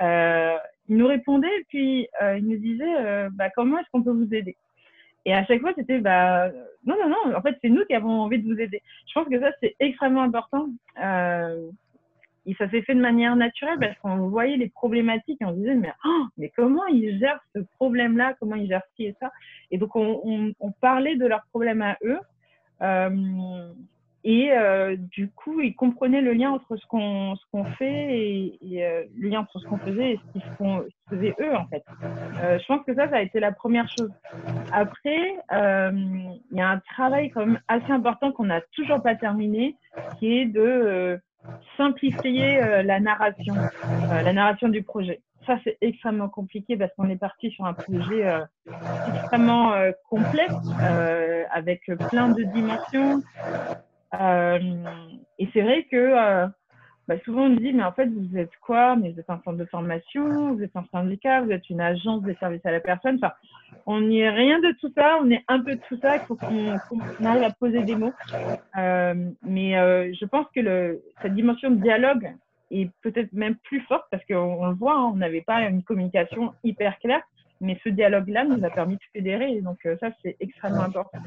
il 0.00 0.96
nous 0.96 1.06
répondait 1.06 1.54
et 1.60 1.64
puis 1.68 2.08
il 2.36 2.48
nous 2.48 2.58
disait 2.58 3.28
bah, 3.32 3.50
comment 3.54 3.78
est-ce 3.78 3.88
qu'on 3.92 4.02
peut 4.02 4.10
vous 4.10 4.34
aider? 4.34 4.56
Et 5.24 5.34
à 5.34 5.44
chaque 5.44 5.60
fois, 5.60 5.72
c'était 5.76 6.00
bah 6.00 6.50
non, 6.84 6.96
non, 7.00 7.08
non. 7.08 7.36
En 7.36 7.42
fait, 7.42 7.56
c'est 7.62 7.68
nous 7.68 7.84
qui 7.84 7.94
avons 7.94 8.22
envie 8.22 8.38
de 8.38 8.52
vous 8.52 8.60
aider. 8.60 8.82
Je 9.06 9.12
pense 9.14 9.28
que 9.28 9.40
ça, 9.40 9.50
c'est 9.60 9.76
extrêmement 9.78 10.22
important. 10.22 10.68
Euh, 11.02 11.70
et 12.44 12.54
ça 12.54 12.68
s'est 12.70 12.82
fait 12.82 12.96
de 12.96 13.00
manière 13.00 13.36
naturelle 13.36 13.78
parce 13.78 13.96
qu'on 14.00 14.28
voyait 14.28 14.56
les 14.56 14.68
problématiques 14.68 15.40
et 15.40 15.44
on 15.44 15.52
disait 15.52 15.76
mais 15.76 15.92
oh, 16.04 16.24
mais 16.36 16.50
comment 16.56 16.84
ils 16.86 17.20
gèrent 17.20 17.40
ce 17.54 17.60
problème-là? 17.76 18.34
Comment 18.40 18.56
ils 18.56 18.66
gèrent 18.66 18.82
ci 18.96 19.04
et 19.04 19.14
ça? 19.20 19.30
Et 19.70 19.78
donc 19.78 19.94
on, 19.94 20.20
on, 20.24 20.52
on 20.58 20.72
parlait 20.72 21.14
de 21.14 21.24
leurs 21.24 21.44
problèmes 21.50 21.82
à 21.82 21.96
eux. 22.02 22.18
Euh, 22.82 23.72
et 24.24 24.52
euh, 24.52 24.96
du 24.96 25.30
coup, 25.30 25.60
ils 25.60 25.74
comprenaient 25.74 26.20
le 26.20 26.32
lien 26.32 26.50
entre 26.52 26.76
ce 26.76 26.86
qu'on 26.86 27.34
ce 27.34 27.70
fait 27.76 28.56
et, 28.62 28.84
euh, 28.84 29.02
le 29.18 29.28
lien 29.28 29.40
entre 29.40 29.58
ce 29.58 29.66
qu'on 29.66 29.78
faisait 29.78 30.12
et 30.12 30.16
ce 30.16 30.32
qu'ils 30.32 30.42
faisaient 31.10 31.34
eux 31.40 31.56
en 31.56 31.66
fait. 31.66 31.82
Je 32.58 32.66
pense 32.66 32.84
que 32.86 32.94
ça, 32.94 33.08
ça 33.08 33.16
a 33.16 33.20
été 33.20 33.40
la 33.40 33.50
première 33.50 33.88
chose. 33.88 34.12
Après, 34.72 35.36
il 35.50 36.56
y 36.56 36.60
a 36.60 36.68
un 36.68 36.78
travail 36.78 37.30
quand 37.30 37.46
même 37.46 37.60
assez 37.66 37.90
important 37.90 38.30
qu'on 38.30 38.44
n'a 38.44 38.60
toujours 38.76 39.02
pas 39.02 39.16
terminé, 39.16 39.74
qui 40.18 40.38
est 40.38 40.46
de 40.46 41.18
simplifier 41.76 42.60
la 42.84 43.00
narration, 43.00 43.54
la 44.08 44.32
narration 44.32 44.68
du 44.68 44.84
projet. 44.84 45.20
Ça, 45.46 45.58
c'est 45.64 45.76
extrêmement 45.80 46.28
compliqué 46.28 46.76
parce 46.76 46.92
qu'on 46.94 47.08
est 47.10 47.16
parti 47.16 47.50
sur 47.50 47.64
un 47.64 47.74
projet 47.74 48.24
extrêmement 49.14 49.72
complexe 50.08 50.54
avec 51.52 51.90
plein 52.10 52.28
de 52.28 52.42
dimensions. 52.44 53.22
Euh, 54.20 54.58
et 55.38 55.48
c'est 55.52 55.62
vrai 55.62 55.86
que 55.90 55.96
euh, 55.96 56.46
bah, 57.08 57.14
souvent 57.24 57.44
on 57.44 57.50
me 57.50 57.56
dit, 57.56 57.72
mais 57.72 57.82
en 57.82 57.92
fait, 57.92 58.06
vous 58.06 58.36
êtes 58.36 58.54
quoi? 58.60 58.96
Mais 58.96 59.10
vous 59.10 59.20
êtes 59.20 59.30
un 59.30 59.40
centre 59.44 59.56
de 59.56 59.64
formation, 59.64 60.54
vous 60.54 60.62
êtes 60.62 60.76
un 60.76 60.84
syndicat, 60.92 61.40
vous 61.40 61.50
êtes 61.50 61.68
une 61.70 61.80
agence 61.80 62.22
de 62.22 62.34
services 62.34 62.64
à 62.64 62.70
la 62.70 62.80
personne. 62.80 63.16
Enfin, 63.16 63.32
on 63.86 64.02
n'y 64.02 64.20
est 64.20 64.30
rien 64.30 64.60
de 64.60 64.72
tout 64.80 64.92
ça, 64.96 65.18
on 65.20 65.30
est 65.30 65.42
un 65.48 65.60
peu 65.60 65.74
de 65.74 65.80
tout 65.88 65.98
ça. 66.00 66.16
Il 66.16 66.22
faut 66.26 66.36
qu'on 66.36 67.24
arrive 67.24 67.42
à 67.42 67.50
poser 67.50 67.82
des 67.82 67.96
mots. 67.96 68.12
Euh, 68.76 69.14
mais 69.42 69.78
euh, 69.78 70.12
je 70.12 70.24
pense 70.26 70.46
que 70.54 70.60
le, 70.60 71.02
cette 71.22 71.34
dimension 71.34 71.70
de 71.70 71.76
dialogue 71.76 72.34
est 72.72 72.90
peut-être 73.02 73.32
même 73.32 73.56
plus 73.56 73.80
forte 73.82 74.06
parce 74.10 74.24
qu'on 74.24 74.66
le 74.66 74.74
voit, 74.74 74.94
hein, 74.94 75.10
on 75.12 75.16
n'avait 75.16 75.42
pas 75.42 75.60
une 75.62 75.82
communication 75.82 76.54
hyper 76.64 76.98
claire. 76.98 77.22
Mais 77.60 77.78
ce 77.84 77.90
dialogue-là 77.90 78.44
nous 78.44 78.64
a 78.64 78.70
permis 78.70 78.96
de 78.96 79.02
fédérer, 79.12 79.52
et 79.52 79.60
donc 79.60 79.78
euh, 79.86 79.96
ça, 80.00 80.08
c'est 80.20 80.36
extrêmement 80.40 80.82
important. 80.82 81.18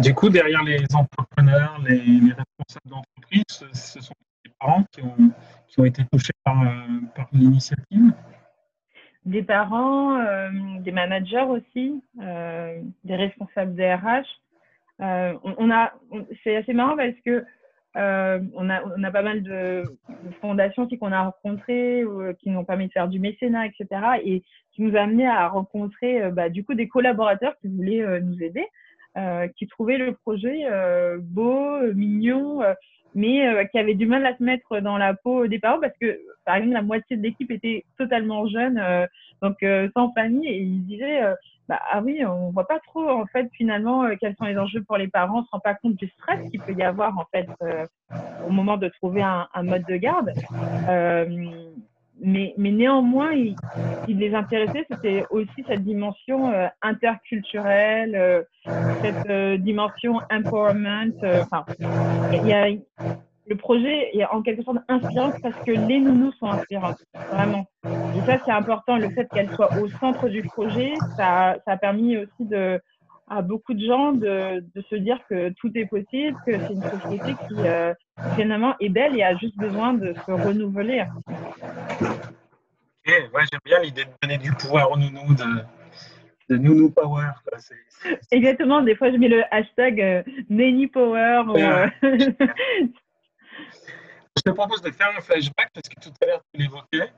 Du 0.00 0.12
coup, 0.14 0.28
derrière 0.28 0.62
les 0.62 0.84
entrepreneurs, 0.94 1.80
les, 1.88 1.96
les 1.96 2.34
responsables 2.34 2.90
d'entreprise, 2.90 3.44
ce 3.72 4.00
sont 4.02 4.12
les 4.44 4.52
parents 4.60 4.84
qui 4.92 5.02
ont, 5.02 5.32
qui 5.66 5.80
ont 5.80 5.86
été 5.86 6.04
touchés 6.12 6.34
par, 6.44 6.60
euh, 6.62 6.66
par 7.16 7.26
l'initiative? 7.32 8.12
Des 9.24 9.42
parents, 9.42 10.18
euh, 10.20 10.50
des 10.80 10.92
managers 10.92 11.46
aussi, 11.48 12.02
euh, 12.20 12.82
des 13.04 13.16
responsables. 13.16 13.80
Euh, 13.80 15.34
on, 15.42 15.54
on, 15.56 15.70
a, 15.70 15.94
c'est 16.44 16.56
assez 16.56 16.74
marrant 16.74 16.96
parce 16.96 17.18
que 17.24 17.46
euh, 17.96 18.40
on, 18.54 18.68
a, 18.70 18.82
on 18.96 19.02
a 19.02 19.10
pas 19.10 19.22
mal 19.22 19.42
de, 19.42 19.84
fondations 20.40 20.84
aussi 20.84 20.98
qu'on 20.98 21.12
a 21.12 21.22
rencontrées, 21.22 22.02
euh, 22.02 22.32
qui 22.34 22.50
nous 22.50 22.58
ont 22.58 22.64
permis 22.64 22.88
de 22.88 22.92
faire 22.92 23.08
du 23.08 23.18
mécénat, 23.18 23.66
etc. 23.66 23.86
Et 24.24 24.42
qui 24.72 24.82
nous 24.82 24.96
a 24.96 25.00
amené 25.00 25.26
à 25.26 25.48
rencontrer 25.48 26.22
euh, 26.22 26.30
bah, 26.30 26.48
du 26.48 26.64
coup 26.64 26.74
des 26.74 26.88
collaborateurs 26.88 27.54
qui 27.60 27.68
voulaient 27.68 28.02
euh, 28.02 28.20
nous 28.20 28.42
aider, 28.42 28.66
euh, 29.16 29.48
qui 29.56 29.66
trouvaient 29.66 29.98
le 29.98 30.14
projet 30.14 30.64
beau, 31.20 31.80
mignon, 31.94 32.60
mais 33.14 33.68
qui 33.70 33.78
avaient 33.78 33.94
du 33.94 34.06
mal 34.06 34.24
à 34.26 34.36
se 34.36 34.42
mettre 34.42 34.80
dans 34.80 34.98
la 34.98 35.14
peau 35.14 35.46
des 35.46 35.58
parents 35.58 35.80
parce 35.80 35.96
que, 36.00 36.18
par 36.44 36.56
exemple, 36.56 36.74
la 36.74 36.82
moitié 36.82 37.16
de 37.16 37.22
l'équipe 37.22 37.50
était 37.50 37.84
totalement 37.98 38.46
jeune, 38.46 38.82
donc 39.42 39.56
sans 39.94 40.12
famille, 40.12 40.46
et 40.48 40.58
ils 40.58 40.84
disaient 40.86 41.22
bah, 41.68 41.80
ah 41.90 42.00
oui, 42.02 42.24
on 42.24 42.50
voit 42.50 42.66
pas 42.66 42.78
trop 42.80 43.08
en 43.08 43.26
fait 43.26 43.48
finalement 43.52 44.08
quels 44.20 44.34
sont 44.36 44.44
les 44.44 44.56
enjeux 44.56 44.82
pour 44.82 44.96
les 44.96 45.08
parents, 45.08 45.40
on 45.40 45.44
se 45.44 45.50
rend 45.50 45.60
pas 45.60 45.74
compte 45.74 45.96
du 45.96 46.08
stress 46.08 46.50
qu'il 46.50 46.60
peut 46.60 46.72
y 46.72 46.82
avoir 46.82 47.18
en 47.18 47.24
fait 47.30 47.48
au 48.46 48.50
moment 48.50 48.76
de 48.76 48.88
trouver 48.88 49.22
un, 49.22 49.48
un 49.52 49.62
mode 49.62 49.84
de 49.88 49.96
garde. 49.96 50.32
Mais, 52.20 52.54
mais 52.56 52.72
néanmoins, 52.72 53.32
il, 53.32 53.54
il 54.08 54.18
les 54.18 54.34
intéressait, 54.34 54.84
c'était 54.90 55.24
aussi 55.30 55.64
cette 55.66 55.84
dimension 55.84 56.50
euh, 56.50 56.66
interculturelle, 56.82 58.14
euh, 58.14 58.42
cette 59.02 59.30
euh, 59.30 59.56
dimension 59.56 60.20
empowerment. 60.30 61.12
Euh, 61.22 61.42
enfin, 61.42 61.64
il 62.32 62.46
y 62.46 62.52
a, 62.52 62.68
le 63.48 63.56
projet 63.56 64.16
est 64.16 64.24
en 64.26 64.42
quelque 64.42 64.62
sorte 64.62 64.78
inspirant 64.88 65.32
parce 65.42 65.56
que 65.64 65.70
les 65.70 66.00
nounous 66.00 66.32
sont 66.32 66.46
inspirantes, 66.46 67.02
vraiment. 67.32 67.66
Et 67.84 68.20
ça, 68.26 68.38
c'est 68.44 68.52
important, 68.52 68.98
le 68.98 69.10
fait 69.10 69.26
qu'elles 69.32 69.50
soient 69.50 69.70
au 69.80 69.88
centre 69.88 70.28
du 70.28 70.42
projet, 70.42 70.94
ça, 71.16 71.56
ça 71.64 71.72
a 71.72 71.76
permis 71.76 72.16
aussi 72.18 72.44
de, 72.44 72.80
à 73.30 73.42
beaucoup 73.42 73.74
de 73.74 73.84
gens 73.84 74.12
de, 74.12 74.60
de 74.74 74.82
se 74.90 74.94
dire 74.96 75.18
que 75.28 75.50
tout 75.50 75.70
est 75.74 75.86
possible, 75.86 76.36
que 76.46 76.52
c'est 76.58 76.72
une 76.72 76.82
société 76.82 77.34
qui 77.46 77.54
euh, 77.58 77.94
finalement 78.36 78.74
est 78.80 78.88
belle 78.88 79.16
et 79.16 79.22
a 79.22 79.36
juste 79.36 79.56
besoin 79.56 79.94
de 79.94 80.14
se 80.14 80.30
renouveler. 80.30 81.04
Ouais, 83.06 83.44
j'aime 83.50 83.60
bien 83.64 83.80
l'idée 83.80 84.04
de 84.04 84.10
donner 84.22 84.38
du 84.38 84.52
pouvoir 84.52 84.90
aux 84.90 84.96
nounous, 84.96 85.34
de, 85.34 85.64
de 86.50 86.56
nounou 86.56 86.90
power. 86.90 87.30
Quoi. 87.46 87.58
Exactement, 88.30 88.82
des 88.82 88.96
fois 88.96 89.10
je 89.10 89.16
mets 89.16 89.28
le 89.28 89.42
hashtag 89.50 90.00
euh, 90.00 90.22
Nanny 90.48 90.86
Power. 90.86 91.42
Ou, 91.48 91.56
euh... 91.56 91.88
je 94.36 94.42
te 94.44 94.50
propose 94.50 94.82
de 94.82 94.90
faire 94.90 95.10
un 95.16 95.20
flashback 95.20 95.70
parce 95.72 95.88
que 95.88 96.00
tout 96.00 96.12
à 96.22 96.26
l'heure 96.26 96.42
tu 96.52 96.60
l'évoquais. 96.60 97.12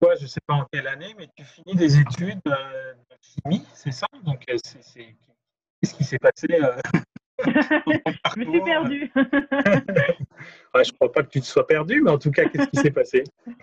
Toi, 0.00 0.16
je 0.16 0.24
ne 0.24 0.26
sais 0.26 0.40
pas 0.44 0.54
en 0.54 0.66
quelle 0.72 0.88
année, 0.88 1.14
mais 1.16 1.28
tu 1.36 1.44
finis 1.44 1.76
des 1.76 2.00
études 2.00 2.40
euh, 2.48 2.92
de 2.94 3.16
chimie, 3.22 3.64
c'est 3.72 3.92
ça? 3.92 4.08
Donc, 4.24 4.44
c'est... 4.64 5.14
qu'est-ce 5.82 5.94
qui 5.94 6.04
s'est 6.04 6.18
passé 6.18 6.46
euh, 6.52 6.76
je 7.44 8.38
me 8.38 8.44
suis 8.44 8.60
perdue. 8.62 9.10
ouais, 9.16 10.84
je 10.84 10.92
ne 10.92 10.96
crois 10.96 11.10
pas 11.10 11.22
que 11.24 11.30
tu 11.30 11.40
te 11.40 11.46
sois 11.46 11.66
perdue, 11.66 12.00
mais 12.00 12.10
en 12.10 12.18
tout 12.18 12.30
cas, 12.30 12.44
qu'est-ce 12.44 12.68
qui 12.68 12.76
s'est 12.76 12.90
passé? 12.90 13.24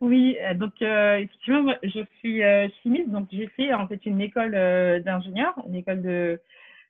Oui, 0.00 0.38
euh, 0.40 0.54
donc 0.54 0.72
euh, 0.80 1.18
effectivement, 1.18 1.62
moi, 1.62 1.76
je 1.82 2.00
suis 2.18 2.42
euh, 2.42 2.68
chimiste, 2.82 3.10
donc 3.10 3.28
j'ai 3.30 3.48
fait 3.48 3.74
en 3.74 3.86
fait 3.86 4.00
une 4.06 4.20
école 4.20 4.54
euh, 4.54 4.98
d'ingénieur, 5.00 5.52
une 5.66 5.74
école 5.74 6.00
de, 6.00 6.40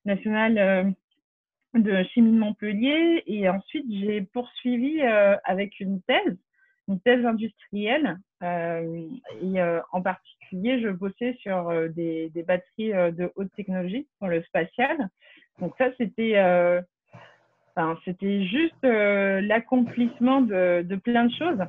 nationale 0.04 0.58
euh, 0.58 0.84
de 1.74 2.04
chimie 2.12 2.30
de 2.30 2.38
Montpellier, 2.38 3.24
et 3.26 3.48
ensuite 3.48 3.86
j'ai 3.90 4.22
poursuivi 4.32 5.00
euh, 5.02 5.36
avec 5.44 5.80
une 5.80 6.00
thèse, 6.02 6.36
une 6.88 7.00
thèse 7.00 7.24
industrielle, 7.24 8.18
et 8.42 9.62
en 9.92 10.02
particulier, 10.02 10.80
je 10.82 10.88
bossais 10.90 11.34
sur 11.40 11.72
des, 11.90 12.30
des 12.30 12.42
batteries 12.42 12.92
de 12.92 13.32
haute 13.36 13.50
technologie, 13.56 14.06
pour 14.18 14.28
le 14.28 14.42
spatial. 14.42 15.08
Donc 15.60 15.74
ça, 15.78 15.86
c'était 15.98 16.36
euh, 16.36 16.80
enfin, 17.76 17.98
juste 18.04 18.84
euh, 18.84 19.40
l'accomplissement 19.40 20.40
de, 20.40 20.82
de, 20.82 20.96
plein 20.96 21.26
de 21.26 21.32
choses. 21.32 21.60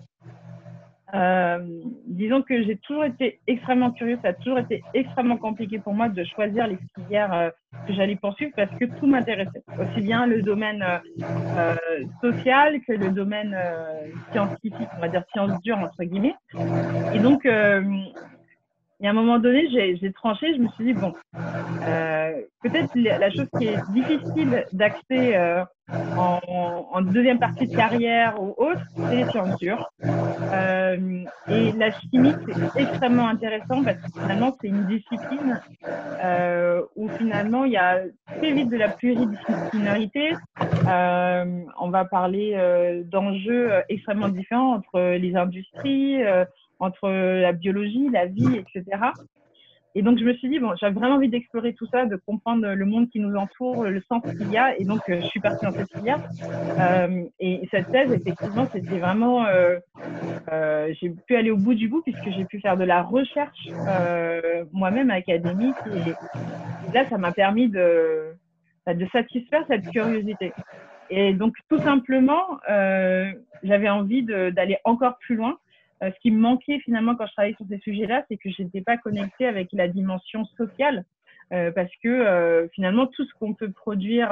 Euh, 1.15 1.59
disons 2.07 2.41
que 2.41 2.63
j'ai 2.63 2.77
toujours 2.77 3.05
été 3.05 3.39
extrêmement 3.47 3.91
curieuse, 3.91 4.19
ça 4.21 4.29
a 4.29 4.33
toujours 4.33 4.59
été 4.59 4.83
extrêmement 4.93 5.37
compliqué 5.37 5.79
pour 5.79 5.93
moi 5.93 6.09
de 6.09 6.23
choisir 6.23 6.67
les 6.67 6.77
filières 6.93 7.33
euh, 7.33 7.49
que 7.87 7.93
j'allais 7.93 8.15
poursuivre 8.15 8.51
parce 8.55 8.71
que 8.77 8.85
tout 8.85 9.07
m'intéressait, 9.07 9.63
aussi 9.79 10.01
bien 10.01 10.25
le 10.25 10.41
domaine 10.41 10.83
euh, 10.83 11.75
social 12.21 12.79
que 12.87 12.93
le 12.93 13.09
domaine 13.09 13.55
scientifique, 14.31 14.89
on 14.97 15.01
va 15.01 15.07
dire 15.07 15.23
sciences 15.31 15.61
dures 15.61 15.79
entre 15.79 16.03
guillemets. 16.03 16.35
Et 17.13 17.19
donc 17.19 17.47
et 19.01 19.07
à 19.07 19.09
un 19.09 19.13
moment 19.13 19.39
donné, 19.39 19.67
j'ai 19.69 20.11
tranché, 20.13 20.55
je 20.55 20.61
me 20.61 20.69
suis 20.69 20.85
dit, 20.85 20.93
bon, 20.93 21.13
euh, 21.35 22.41
peut-être 22.63 22.91
la 22.95 23.29
chose 23.29 23.47
qui 23.57 23.67
est 23.67 23.77
difficile 23.91 24.65
d'accès 24.71 25.35
euh, 25.35 25.63
en, 26.17 26.39
en, 26.91 27.01
deuxième 27.01 27.37
partie 27.37 27.67
de 27.67 27.75
carrière 27.75 28.41
ou 28.41 28.55
autre, 28.57 28.81
c'est 28.95 29.15
les 29.17 29.29
sciences 29.29 29.57
dures. 29.57 29.89
Euh, 30.03 31.25
et 31.49 31.71
la 31.73 31.91
chimie, 31.91 32.33
c'est 32.73 32.81
extrêmement 32.81 33.27
intéressant 33.27 33.83
parce 33.83 33.97
que 33.97 34.19
finalement, 34.21 34.55
c'est 34.61 34.69
une 34.69 34.85
discipline 34.87 35.61
euh, 36.23 36.81
où 36.95 37.09
finalement, 37.09 37.65
il 37.65 37.73
y 37.73 37.77
a 37.77 37.99
très 38.37 38.53
vite 38.53 38.69
de 38.69 38.77
la 38.77 38.89
pluridisciplinarité. 38.89 40.33
Euh, 40.87 41.63
on 41.79 41.89
va 41.89 42.05
parler 42.05 42.53
euh, 42.55 43.03
d'enjeux 43.03 43.71
extrêmement 43.89 44.29
différents 44.29 44.75
entre 44.75 45.17
les 45.17 45.35
industries, 45.35 46.23
entre 46.79 47.09
la 47.09 47.51
biologie, 47.51 48.09
la 48.11 48.25
vie, 48.25 48.57
etc. 48.57 49.11
Et 49.97 50.01
donc, 50.01 50.19
je 50.19 50.25
me 50.25 50.33
suis 50.33 50.49
dit, 50.49 50.59
bon, 50.59 50.75
j'avais 50.75 50.93
vraiment 50.93 51.15
envie 51.15 51.29
d'explorer 51.29 51.73
tout 51.73 51.87
ça, 51.87 52.05
de 52.05 52.17
comprendre 52.17 52.67
le 52.67 52.85
monde 52.85 53.09
qui 53.09 53.21
nous 53.21 53.33
entoure, 53.37 53.85
le 53.85 54.01
sens 54.09 54.21
qu'il 54.23 54.51
y 54.51 54.57
a. 54.57 54.77
Et 54.77 54.83
donc, 54.83 54.99
euh, 55.07 55.21
je 55.21 55.27
suis 55.27 55.39
partie 55.39 55.65
dans 55.65 55.71
cette 55.71 55.89
filière. 55.89 56.19
Euh, 56.79 57.23
et 57.39 57.65
cette 57.71 57.89
thèse, 57.91 58.11
effectivement, 58.11 58.67
c'était 58.73 58.99
vraiment. 58.99 59.45
Euh, 59.45 59.79
euh, 60.51 60.93
j'ai 60.99 61.11
pu 61.11 61.37
aller 61.37 61.49
au 61.49 61.55
bout 61.55 61.75
du 61.75 61.87
bout 61.87 62.01
puisque 62.01 62.29
j'ai 62.29 62.43
pu 62.43 62.59
faire 62.59 62.75
de 62.75 62.83
la 62.83 63.03
recherche 63.03 63.69
euh, 63.71 64.65
moi-même 64.73 65.11
académique. 65.11 65.75
Et, 65.87 66.93
là, 66.93 67.07
ça 67.09 67.17
m'a 67.17 67.31
permis 67.31 67.69
de, 67.69 68.33
bah, 68.85 68.93
de 68.93 69.05
satisfaire 69.13 69.63
cette 69.69 69.89
curiosité. 69.91 70.51
Et 71.09 71.33
donc, 71.33 71.55
tout 71.69 71.79
simplement, 71.79 72.59
euh, 72.69 73.31
j'avais 73.63 73.89
envie 73.89 74.23
d'aller 74.23 74.77
encore 74.83 75.17
plus 75.19 75.35
loin 75.35 75.57
ce 76.01 76.19
qui 76.21 76.31
me 76.31 76.39
manquait 76.39 76.79
finalement 76.79 77.15
quand 77.15 77.25
je 77.25 77.31
travaillais 77.33 77.55
sur 77.55 77.65
ces 77.67 77.79
sujets-là, 77.79 78.23
c'est 78.29 78.37
que 78.37 78.49
je 78.49 78.63
n'étais 78.63 78.81
pas 78.81 78.97
connectée 78.97 79.47
avec 79.47 79.69
la 79.71 79.87
dimension 79.87 80.45
sociale, 80.57 81.05
parce 81.49 81.91
que 82.03 82.67
finalement 82.73 83.07
tout 83.07 83.25
ce 83.25 83.33
qu'on 83.39 83.53
peut 83.53 83.71
produire 83.71 84.31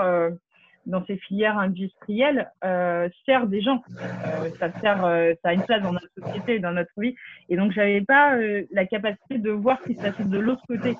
dans 0.86 1.06
ces 1.06 1.17
filières 1.17 1.58
industrielles 1.58 2.52
euh, 2.63 3.08
sert 3.26 3.47
des 3.47 3.62
gens. 3.62 3.82
Euh, 3.89 4.49
ça 4.60 4.71
sert, 4.80 5.06
euh, 5.06 5.34
ça 5.41 5.49
a 5.49 5.54
une 5.54 5.63
place 5.63 5.82
dans 5.82 5.93
notre 5.93 6.10
société, 6.21 6.60
dans 6.60 6.71
notre 6.71 6.91
vie. 6.97 7.15
Et 7.49 7.56
donc, 7.56 7.71
j'avais 7.71 8.02
pas 8.02 8.36
euh, 8.36 8.63
la 8.71 8.86
capacité 8.86 9.38
de 9.38 9.52
voir 9.52 9.80
ce 9.82 9.89
qui 9.89 9.95
se 9.95 10.02
passait 10.02 10.23
de 10.23 10.39
l'autre 10.39 10.63
côté. 10.67 10.95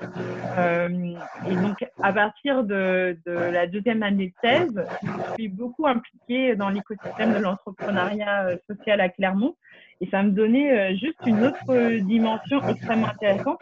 Euh, 0.58 1.16
et 1.50 1.56
donc, 1.56 1.86
à 2.02 2.14
partir 2.14 2.64
de, 2.64 3.18
de, 3.26 3.32
la 3.32 3.68
deuxième 3.68 4.04
année 4.04 4.28
de 4.28 4.34
thèse, 4.42 4.86
je 5.04 5.34
suis 5.34 5.48
beaucoup 5.50 5.88
impliquée 5.88 6.56
dans 6.56 6.70
l'écosystème 6.70 7.34
de 7.34 7.40
l'entrepreneuriat 7.40 8.58
social 8.68 9.02
à 9.02 9.10
Clermont. 9.10 9.56
Et 10.02 10.08
ça 10.10 10.24
me 10.24 10.32
donnait 10.32 10.96
juste 10.96 11.20
une 11.26 11.44
autre 11.44 12.00
dimension 12.02 12.68
extrêmement 12.68 13.08
intéressante. 13.08 13.60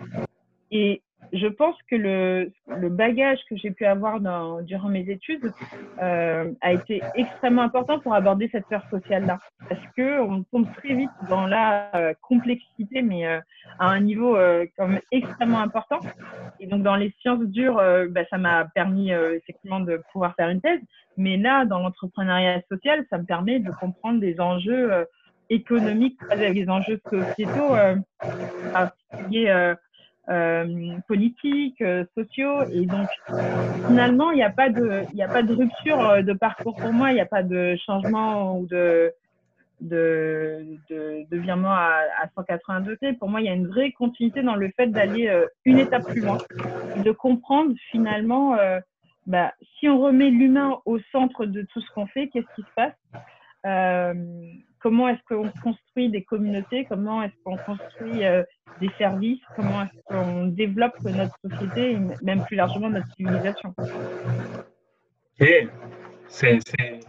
Et 0.72 1.02
je 1.34 1.48
pense 1.48 1.76
que 1.90 1.96
le, 1.96 2.52
le 2.68 2.90
bagage 2.90 3.40
que 3.50 3.56
j'ai 3.56 3.72
pu 3.72 3.86
avoir 3.86 4.20
dans, 4.20 4.62
durant 4.62 4.90
mes 4.90 5.10
études 5.10 5.54
euh, 6.02 6.52
a 6.62 6.74
été 6.74 7.02
extrêmement 7.16 7.62
important 7.62 8.00
pour 8.00 8.14
aborder 8.14 8.50
cette 8.52 8.66
sphère 8.66 8.86
sociale-là. 8.90 9.40
Parce 9.70 9.82
que 9.96 10.20
on 10.22 10.44
tombe 10.44 10.68
très 10.76 10.94
vite 10.94 11.12
dans 11.30 11.48
la 11.48 11.96
euh, 11.96 12.14
complexité, 12.22 13.02
mais 13.02 13.26
euh, 13.28 13.40
à 13.80 13.90
un 13.92 14.02
niveau 14.02 14.36
euh, 14.36 14.66
comme 14.78 15.00
extrêmement 15.12 15.62
important. 15.62 16.00
Et 16.60 16.68
donc, 16.68 16.84
dans 16.84 16.96
les 16.96 17.14
sciences 17.22 17.46
dures, 17.46 17.78
euh, 17.80 18.08
bah, 18.10 18.26
ça 18.30 18.38
m'a 18.38 18.66
permis 18.66 19.12
effectivement 19.12 19.80
de 19.80 20.02
pouvoir 20.12 20.36
faire 20.36 20.50
une 20.50 20.62
thèse. 20.62 20.82
Mais 21.18 21.38
là, 21.38 21.66
dans 21.66 21.80
l'entrepreneuriat 21.80 22.62
social, 22.70 23.06
ça 23.10 23.18
me 23.18 23.26
permet 23.26 23.60
de 23.60 23.72
comprendre 23.72 24.20
des 24.20 24.40
enjeux 24.40 25.06
économiques 25.52 26.20
avec 26.30 26.54
des 26.54 26.68
enjeux 26.70 27.00
sociétaux 27.10 27.76
particuliers 28.74 29.76
euh, 30.30 30.98
politiques, 31.08 31.82
euh, 31.82 32.06
sociaux. 32.16 32.64
Et 32.72 32.86
donc, 32.86 33.10
finalement, 33.88 34.32
il 34.32 34.36
n'y 34.36 34.44
a 34.44 34.52
pas 34.52 34.70
de, 34.70 35.04
a 35.20 35.28
pas 35.28 35.42
de 35.42 35.54
rupture 35.54 36.00
euh, 36.00 36.22
de 36.22 36.32
parcours 36.34 36.76
pour 36.76 36.94
moi. 36.94 37.12
Il 37.12 37.16
n'y 37.16 37.22
a 37.22 37.26
pas 37.26 37.42
de 37.42 37.76
changement 37.86 38.60
ou 38.60 38.68
de, 38.68 39.12
de, 39.82 40.78
de, 40.92 41.26
de 41.30 41.38
virement 41.38 41.72
à, 41.72 42.04
à 42.22 42.30
180 42.36 42.82
degrés. 42.82 43.14
Pour 43.14 43.30
moi, 43.30 43.42
il 43.42 43.48
y 43.48 43.50
a 43.50 43.54
une 43.54 43.68
vraie 43.68 43.92
continuité 43.92 44.44
dans 44.44 44.56
le 44.56 44.72
fait 44.78 44.88
d'aller 44.88 45.30
une 45.66 45.80
étape 45.80 46.06
plus 46.06 46.22
loin 46.22 46.38
et 46.96 47.02
de 47.02 47.12
comprendre 47.12 47.74
finalement, 47.90 48.56
bah, 49.26 49.54
si 49.80 49.90
on 49.90 50.00
remet 50.00 50.30
l'humain 50.30 50.78
au 50.86 51.00
centre 51.12 51.46
de 51.46 51.64
tout 51.64 51.82
ce 51.82 51.92
qu'on 51.92 52.06
fait, 52.06 52.28
qu'est-ce 52.28 52.56
qui 52.56 52.62
se 52.62 52.74
passe? 52.76 52.94
Euh, 53.66 54.14
comment 54.82 55.08
est-ce 55.08 55.22
qu'on 55.28 55.50
construit 55.64 56.10
des 56.10 56.24
communautés, 56.24 56.86
comment 56.86 57.22
est-ce 57.22 57.34
qu'on 57.44 57.58
construit 57.58 58.26
euh, 58.26 58.44
des 58.80 58.90
services, 58.98 59.42
comment 59.56 59.84
est-ce 59.84 60.02
qu'on 60.06 60.48
développe 60.48 61.00
notre 61.04 61.36
société 61.50 61.92
et 61.92 62.00
même 62.22 62.44
plus 62.46 62.56
largement 62.56 62.90
notre 62.90 63.12
civilisation? 63.16 63.74
Ok, 63.78 65.48
c'est, 66.28 66.60
c'est, 66.66 67.00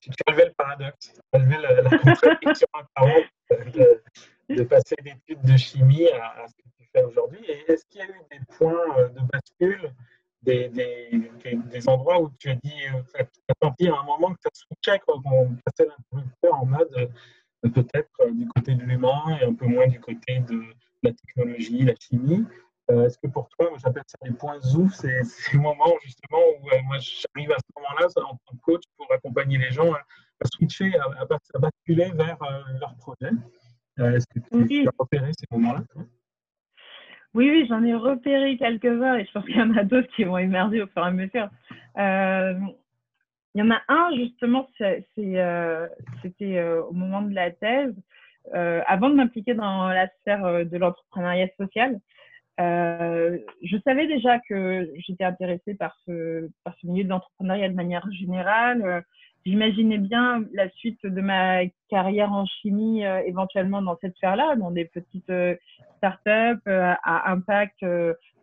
tu 0.00 0.10
relevé 0.26 0.44
le 0.46 0.52
paradoxe, 0.56 1.12
tu 1.14 1.20
relevé 1.38 1.56
la, 1.60 1.82
la 1.82 1.98
contradiction 1.98 2.66
de, 3.50 4.54
de, 4.54 4.62
passer 4.62 4.94
d'études 5.02 5.42
de 5.42 5.56
chimie 5.56 6.08
à, 6.08 6.46
ce 6.46 6.54
que 6.54 6.68
tu 6.78 6.88
fais 6.94 7.02
aujourd'hui. 7.02 7.40
Et 7.46 7.72
est-ce 7.72 7.84
qu'il 7.86 8.00
y 8.00 8.04
a 8.04 8.06
eu 8.06 8.20
des 8.30 8.40
points 8.56 8.98
euh, 8.98 9.08
de 9.08 9.20
bascule 9.32 9.92
des, 10.42 10.68
des, 10.68 11.56
des, 11.70 11.88
endroits 11.88 12.20
où 12.20 12.30
tu 12.38 12.50
as 12.50 12.54
dit, 12.56 12.86
euh, 12.94 13.02
tu 13.14 13.22
as 13.48 13.54
senti 13.62 13.88
à 13.88 13.94
un 13.94 14.04
moment 14.04 14.32
que 14.34 14.40
ça 14.42 14.50
switchait, 14.52 15.00
qu'on 15.06 15.20
passait 15.20 15.88
l'interrupteur 15.88 16.54
en 16.54 16.66
mode 16.66 17.10
euh, 17.64 17.68
peut-être 17.70 18.10
euh, 18.20 18.30
du 18.30 18.46
côté 18.48 18.74
de 18.74 18.82
l'humain 18.82 19.38
et 19.40 19.44
un 19.44 19.54
peu 19.54 19.66
moins 19.66 19.88
du 19.88 20.00
côté 20.00 20.40
de 20.40 20.62
la 21.02 21.12
technologie, 21.12 21.84
la 21.84 21.94
chimie. 22.00 22.44
Est-ce 22.90 23.18
que 23.18 23.26
pour 23.26 23.50
toi, 23.50 23.70
j'appelle 23.84 24.04
ça 24.06 24.16
les 24.24 24.32
points 24.32 24.58
zouf, 24.62 24.94
c'est 24.94 25.22
ces 25.22 25.58
moments 25.58 25.92
justement 26.02 26.38
où 26.38 26.84
moi 26.86 26.96
j'arrive 26.98 27.52
à 27.52 27.58
ce 27.58 27.70
moment-là 27.76 28.06
en 28.16 28.30
tant 28.30 28.56
que 28.56 28.60
coach 28.62 28.82
pour 28.96 29.12
accompagner 29.12 29.58
les 29.58 29.70
gens 29.70 29.92
à, 29.92 30.00
switcher, 30.54 30.96
à, 30.96 31.04
à, 31.20 31.58
basculer 31.58 32.10
vers 32.14 32.38
leur 32.80 32.96
projet. 32.96 33.30
Est-ce 33.98 34.26
que 34.28 34.38
tu, 34.40 34.66
tu, 34.66 34.88
as 34.88 34.92
repéré 34.98 35.32
ces 35.38 35.44
moments-là 35.50 35.84
oui, 37.38 37.50
oui, 37.50 37.66
j'en 37.68 37.84
ai 37.84 37.94
repéré 37.94 38.56
quelques-uns 38.56 39.16
et 39.16 39.24
je 39.24 39.30
pense 39.30 39.44
qu'il 39.44 39.56
y 39.56 39.62
en 39.62 39.76
a 39.76 39.84
d'autres 39.84 40.08
qui 40.16 40.24
vont 40.24 40.38
émerger 40.38 40.82
au 40.82 40.88
fur 40.88 41.04
et 41.04 41.06
à 41.06 41.10
mesure. 41.12 41.48
Euh, 41.96 42.54
il 43.54 43.60
y 43.60 43.62
en 43.62 43.70
a 43.70 43.80
un, 43.86 44.10
justement, 44.16 44.68
euh, 44.80 45.88
c'était 46.20 46.58
euh, 46.58 46.82
au 46.82 46.92
moment 46.92 47.22
de 47.22 47.32
la 47.32 47.52
thèse, 47.52 47.94
avant 48.52 49.10
de 49.10 49.14
m'impliquer 49.14 49.54
dans 49.54 49.86
la 49.86 50.08
sphère 50.20 50.64
de 50.64 50.78
l'entrepreneuriat 50.78 51.46
social. 51.56 52.00
je 52.58 53.76
savais 53.84 54.08
déjà 54.08 54.40
que 54.48 54.90
j'étais 55.06 55.24
intéressée 55.24 55.74
par 55.74 55.96
ce 56.06 56.50
milieu 56.82 57.04
de 57.04 57.08
l'entrepreneuriat 57.08 57.68
de 57.68 57.74
manière 57.74 58.10
générale 58.10 59.04
j'imaginais 59.46 59.98
bien 59.98 60.44
la 60.52 60.68
suite 60.70 61.04
de 61.04 61.20
ma 61.20 61.60
carrière 61.88 62.32
en 62.32 62.44
chimie 62.46 63.04
euh, 63.04 63.22
éventuellement 63.26 63.82
dans 63.82 63.96
cette 64.00 64.16
sphère-là, 64.16 64.56
dans 64.56 64.70
des 64.70 64.84
petites 64.84 65.30
euh, 65.30 65.54
startups 65.98 66.62
euh, 66.68 66.94
à 67.02 67.30
impact 67.30 67.84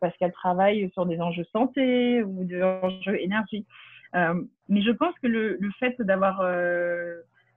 parce 0.01 0.15
qu'elles 0.17 0.33
travaillent 0.33 0.89
sur 0.93 1.05
des 1.05 1.19
enjeux 1.21 1.45
santé 1.51 2.23
ou 2.23 2.43
des 2.43 2.61
enjeux 2.61 3.19
énergie. 3.21 3.65
mais 4.13 4.81
je 4.81 4.91
pense 4.91 5.13
que 5.21 5.27
le, 5.27 5.57
le 5.59 5.71
fait 5.79 5.95
d'avoir 6.01 6.43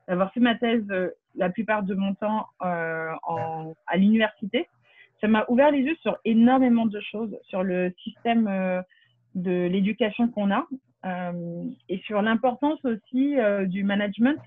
d'avoir 0.06 0.32
fait 0.32 0.40
ma 0.40 0.54
thèse 0.54 0.86
la 1.34 1.50
plupart 1.50 1.82
de 1.82 1.94
mon 1.94 2.14
temps 2.14 2.46
en, 2.60 3.74
à 3.86 3.96
l'université, 3.96 4.68
ça 5.20 5.28
m'a 5.28 5.44
ouvert 5.48 5.70
les 5.72 5.80
yeux 5.80 5.96
sur 6.00 6.16
énormément 6.24 6.86
de 6.86 7.00
choses, 7.00 7.36
sur 7.42 7.62
le 7.64 7.92
système 8.02 8.82
de 9.34 9.66
l'éducation 9.66 10.28
qu'on 10.28 10.50
a 10.50 10.60
euh, 10.60 10.66
et 11.04 11.98
sur 12.06 12.22
l'importance 12.22 12.84
aussi 12.84 13.38
euh, 13.38 13.66
du 13.66 13.84
management, 13.84 14.38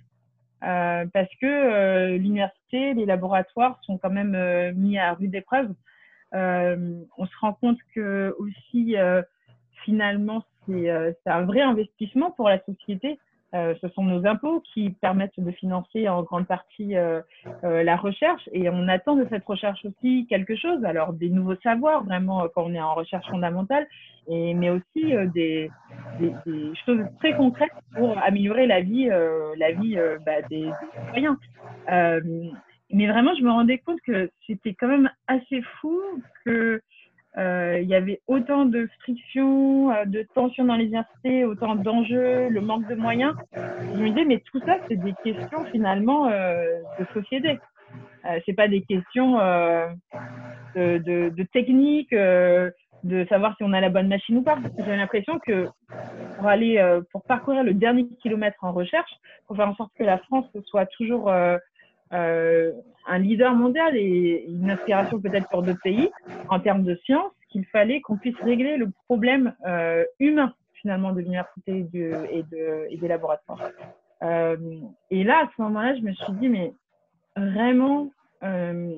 euh, 0.64 1.06
parce 1.14 1.30
que 1.40 2.16
l'université, 2.18 2.94
les 2.94 3.06
laboratoires 3.06 3.80
sont 3.84 3.98
quand 3.98 4.10
même 4.10 4.74
mis 4.76 4.98
à 4.98 5.14
rude 5.14 5.34
épreuve. 5.34 5.74
on 6.34 7.26
se 7.26 7.38
rend 7.40 7.54
compte 7.54 7.80
que 7.96 8.36
aussi, 8.38 8.96
finalement, 9.84 10.44
c'est 10.68 10.90
un 11.26 11.44
vrai 11.44 11.62
investissement 11.62 12.32
pour 12.32 12.50
la 12.50 12.64
société 12.66 13.20
euh, 13.54 13.76
ce 13.82 13.90
sont 13.90 14.04
nos 14.04 14.26
impôts 14.26 14.64
qui 14.74 14.92
permettent 15.02 15.38
de 15.38 15.52
financer 15.52 16.08
en 16.08 16.24
grande 16.24 16.48
partie 16.48 16.96
euh, 16.96 17.22
euh, 17.66 17.84
la 17.84 17.98
recherche. 17.98 18.48
Et 18.54 18.70
on 18.70 18.88
attend 18.88 19.16
de 19.16 19.28
cette 19.30 19.46
recherche 19.46 19.84
aussi 19.84 20.26
quelque 20.30 20.56
chose, 20.56 20.84
alors 20.86 21.12
des 21.12 21.30
nouveaux 21.30 21.58
savoirs 21.62 22.04
vraiment 22.06 22.48
quand 22.56 22.64
on 22.64 22.74
est 22.74 22.82
en 22.82 22.94
recherche 22.94 23.28
fondamentale, 23.28 23.88
et, 24.28 24.54
mais 24.54 24.70
aussi 24.70 25.14
des, 25.34 25.70
des, 26.20 26.34
des, 26.46 26.72
choses 26.86 27.04
très 27.20 27.36
concrètes 27.36 27.72
pour 27.96 28.18
améliorer 28.20 28.68
la 28.68 28.82
vie, 28.82 29.08
la 29.08 29.72
vie 29.72 29.98
bah, 30.26 30.42
des, 30.50 30.66
des, 30.66 30.72
citoyens. 31.06 31.38
mais 32.92 33.08
vraiment, 33.08 33.34
je 33.36 33.44
me 33.44 33.52
rendais 33.52 33.80
compte 33.80 34.00
que 34.06 34.30
c'était 34.48 34.76
quand 34.76 34.88
même 34.88 35.10
assez 35.28 35.62
fou 35.82 36.00
que 36.46 36.82
euh, 36.82 36.82
il 37.38 37.88
y 37.88 37.96
avait 37.96 38.22
autant 38.28 38.66
de 38.66 38.88
frictions, 39.02 39.92
euh, 39.92 40.06
de 40.06 40.26
tensions 40.34 40.66
dans 40.66 40.76
les 40.76 40.86
universités, 40.86 41.46
autant 41.46 41.76
d'enjeux, 41.76 42.50
le 42.50 42.62
manque 42.62 42.88
de 42.88 42.96
moyens. 42.96 43.34
Je 43.54 44.00
me 44.00 44.10
disais, 44.10 44.26
mais 44.26 44.40
tout 44.52 44.60
ça, 44.66 44.78
c'est 44.88 44.98
des 44.98 45.14
questions 45.24 45.66
finalement 45.72 46.28
euh, 46.28 46.82
de 47.00 47.06
société. 47.14 47.60
Euh, 48.26 48.40
c'est 48.46 48.54
pas 48.54 48.68
des 48.68 48.82
questions 48.82 49.40
euh, 49.40 49.88
de, 50.76 50.98
de, 51.00 51.30
de, 51.30 51.44
technique, 51.44 52.12
de 52.12 53.26
savoir 53.30 53.56
si 53.58 53.64
on 53.64 53.74
a 53.74 53.82
la 53.82 53.90
bonne 53.90 54.08
machine 54.08 54.38
ou 54.38 54.44
pas. 54.44 54.58
J'ai 54.78 54.96
l'impression 54.96 55.40
que 55.40 55.68
pour 56.38 56.48
aller, 56.48 57.00
pour 57.12 57.24
parcourir 57.24 57.64
le 57.64 57.74
dernier 57.74 58.08
kilomètre 58.22 58.64
en 58.64 58.72
recherche, 58.72 59.12
pour 59.48 59.58
faire 59.58 59.68
en 59.68 59.76
sorte 59.76 59.92
que 59.98 60.04
la 60.04 60.18
France 60.20 60.46
soit 60.66 60.86
toujours 60.86 61.30
euh, 61.30 61.58
un 62.12 63.18
leader 63.20 63.54
mondial 63.56 63.96
et 63.96 64.46
une 64.48 64.70
inspiration 64.70 65.20
peut-être 65.20 65.50
pour 65.50 65.64
d'autres 65.64 65.82
pays 65.84 66.10
en 66.50 66.60
termes 66.60 66.84
de 66.84 66.96
science, 67.06 67.32
qu'il 67.50 67.66
fallait 67.66 68.02
qu'on 68.02 68.18
puisse 68.18 68.38
régler 68.42 68.78
le 68.78 68.92
problème 69.06 69.54
euh, 69.68 70.06
humain 70.20 70.54
finalement 70.74 71.12
de 71.12 71.20
l'université 71.20 71.80
et, 71.80 71.84
de, 71.84 72.28
et, 72.32 72.44
de, 72.44 72.88
et 72.90 72.98
des 72.98 73.08
laboratoires. 73.08 73.70
Euh, 74.24 74.58
et 75.12 75.24
là, 75.24 75.44
à 75.44 75.50
ce 75.56 75.62
moment-là, 75.62 75.96
je 75.96 76.02
me 76.02 76.12
suis 76.14 76.34
dit, 76.34 76.50
mais 76.50 76.74
vraiment, 77.36 78.10
euh, 78.44 78.96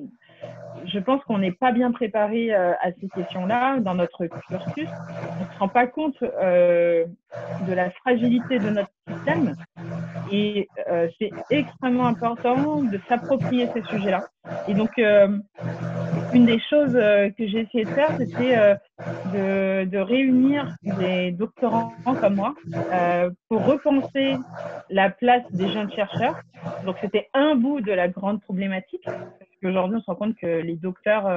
je 0.86 0.98
pense 0.98 1.22
qu'on 1.24 1.38
n'est 1.38 1.52
pas 1.52 1.72
bien 1.72 1.92
préparé 1.92 2.54
euh, 2.54 2.72
à 2.82 2.90
ces 3.00 3.08
questions-là 3.08 3.80
dans 3.80 3.94
notre 3.94 4.26
cursus. 4.26 4.88
On 5.40 5.44
ne 5.44 5.52
se 5.52 5.58
rend 5.58 5.68
pas 5.68 5.86
compte 5.86 6.16
euh, 6.22 7.04
de 7.66 7.72
la 7.72 7.90
fragilité 7.90 8.58
de 8.58 8.70
notre 8.70 8.90
système 9.08 9.54
et 10.32 10.68
euh, 10.90 11.08
c'est 11.18 11.30
extrêmement 11.50 12.06
important 12.06 12.82
de 12.82 12.98
s'approprier 13.08 13.68
ces 13.74 13.82
sujets-là. 13.84 14.26
Et 14.68 14.74
donc, 14.74 14.90
une 16.34 16.46
des 16.46 16.60
choses 16.60 16.92
que 16.92 17.46
j'ai 17.46 17.60
essayé 17.60 17.84
de 17.84 17.90
faire, 17.90 18.16
c'était 18.18 18.76
de, 19.32 19.84
de, 19.84 19.98
réunir 19.98 20.74
des 20.82 21.30
doctorants 21.30 21.92
comme 22.20 22.34
moi 22.34 22.54
pour 23.48 23.64
repenser 23.64 24.36
la 24.90 25.10
place 25.10 25.44
des 25.52 25.68
jeunes 25.68 25.92
chercheurs. 25.92 26.40
Donc 26.84 26.96
c'était 27.00 27.28
un 27.34 27.54
bout 27.54 27.80
de 27.80 27.92
la 27.92 28.08
grande 28.08 28.40
problématique, 28.40 29.04
parce 29.04 29.50
qu'aujourd'hui 29.62 29.98
on 29.98 30.00
se 30.00 30.06
rend 30.06 30.16
compte 30.16 30.36
que 30.36 30.46
les 30.46 30.76
docteurs 30.76 31.28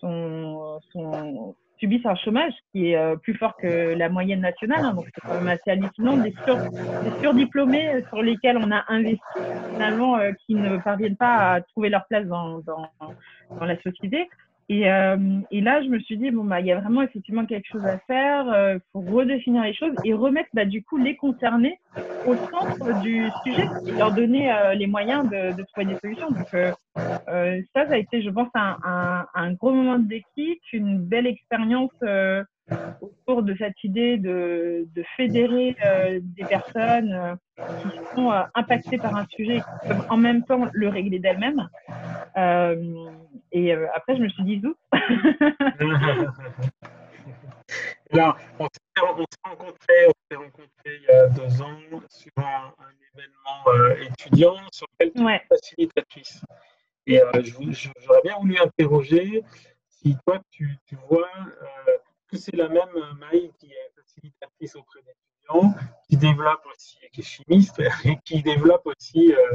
sont 0.00 0.80
subissent 1.78 2.06
un 2.06 2.14
chômage 2.16 2.52
qui 2.72 2.90
est 2.90 2.96
euh, 2.96 3.16
plus 3.16 3.34
fort 3.34 3.56
que 3.56 3.94
la 3.94 4.08
moyenne 4.08 4.40
nationale. 4.40 4.84
Hein, 4.84 4.94
donc 4.94 5.06
c'est 5.14 5.20
quand 5.20 5.34
même 5.34 5.48
assez 5.48 5.70
hallucinant. 5.70 6.16
Des, 6.16 6.34
sur, 6.44 6.56
des 6.56 7.20
surdiplômés 7.20 7.88
euh, 7.88 8.00
sur 8.08 8.22
lesquels 8.22 8.56
on 8.58 8.70
a 8.70 8.84
investi 8.88 9.20
finalement 9.72 10.18
euh, 10.18 10.32
qui 10.46 10.54
ne 10.54 10.78
parviennent 10.78 11.16
pas 11.16 11.52
à 11.52 11.60
trouver 11.60 11.88
leur 11.88 12.06
place 12.06 12.26
dans, 12.26 12.62
la 13.60 13.80
société. 13.82 14.28
Et, 14.68 14.90
euh, 14.90 15.16
et, 15.52 15.60
là, 15.60 15.80
je 15.82 15.88
me 15.88 16.00
suis 16.00 16.16
dit, 16.18 16.30
bon, 16.32 16.42
bah, 16.42 16.60
il 16.60 16.66
y 16.66 16.72
a 16.72 16.80
vraiment 16.80 17.02
effectivement 17.02 17.46
quelque 17.46 17.66
chose 17.70 17.84
à 17.84 17.98
faire. 17.98 18.48
Euh, 18.48 18.78
faut 18.92 19.00
redéfinir 19.00 19.62
les 19.62 19.74
choses 19.74 19.94
et 20.04 20.12
remettre 20.12 20.48
bah, 20.54 20.64
du 20.64 20.82
coup 20.82 20.96
les 20.96 21.14
concernés 21.16 21.78
au 22.26 22.34
centre 22.34 23.00
du 23.00 23.28
sujet 23.44 23.68
et 23.86 23.92
leur 23.92 24.12
donner 24.12 24.52
euh, 24.52 24.74
les 24.74 24.88
moyens 24.88 25.24
de, 25.30 25.56
de, 25.56 25.62
trouver 25.62 25.86
des 25.86 25.98
solutions. 26.00 26.30
Donc, 26.30 26.52
euh, 26.54 26.72
euh, 27.28 27.62
ça, 27.74 27.86
ça 27.86 27.94
a 27.94 27.98
été, 27.98 28.22
je 28.22 28.30
pense, 28.30 28.48
un, 28.54 28.76
un, 28.82 29.26
un 29.34 29.52
gros 29.52 29.72
moment 29.72 30.00
de 30.00 30.08
déclic, 30.08 30.60
une 30.72 30.98
belle 30.98 31.28
expérience 31.28 31.92
autour 33.00 33.42
de 33.42 33.54
cette 33.58 33.82
idée 33.84 34.16
de, 34.16 34.86
de 34.94 35.04
fédérer 35.16 35.76
des 36.20 36.44
personnes 36.44 37.38
qui 37.56 37.88
sont 38.14 38.32
impactées 38.54 38.98
par 38.98 39.14
un 39.14 39.26
sujet 39.28 39.56
et 39.56 39.60
qui 39.60 39.88
peuvent 39.88 40.06
en 40.08 40.16
même 40.16 40.44
temps 40.44 40.68
le 40.72 40.88
régler 40.88 41.18
d'elles-mêmes. 41.18 41.68
Et 43.52 43.74
euh, 43.74 43.86
après, 43.94 44.16
je 44.16 44.22
me 44.22 44.28
suis 44.28 44.42
dit, 44.44 44.60
zou. 44.60 44.76
Là, 48.12 48.36
on 48.58 48.64
s'est 48.66 49.00
rencontrés, 49.00 50.06
rencontré 50.34 50.68
il 50.84 51.02
y 51.02 51.10
a 51.10 51.28
deux 51.28 51.62
ans 51.62 51.78
sur 52.10 52.32
un, 52.36 52.74
événement 53.14 53.68
euh, 53.68 53.94
étudiant 54.02 54.56
sur 54.70 54.86
lequel 54.92 55.14
tu 55.14 55.24
ouais. 55.24 55.42
facilitatrice. 55.48 56.42
Et 57.06 57.22
euh, 57.22 57.42
j'aurais 57.42 58.20
bien 58.24 58.36
voulu 58.38 58.58
interroger 58.58 59.42
si 59.88 60.16
toi, 60.26 60.38
tu, 60.50 60.76
tu 60.86 60.96
vois 61.08 61.30
euh, 61.38 61.96
que 62.28 62.36
c'est 62.36 62.56
la 62.56 62.68
même 62.68 62.90
Maï 63.18 63.50
qui 63.58 63.66
est 63.72 63.90
facilitatrice 63.94 64.76
auprès 64.76 65.00
d'étudiants, 65.02 65.74
qui 66.08 66.16
développe 66.16 66.64
aussi, 66.66 66.98
qui 67.12 67.20
est 67.20 67.24
chimiste, 67.24 67.78
et 68.04 68.18
qui 68.24 68.42
développe 68.42 68.86
aussi 68.86 69.32
euh, 69.32 69.54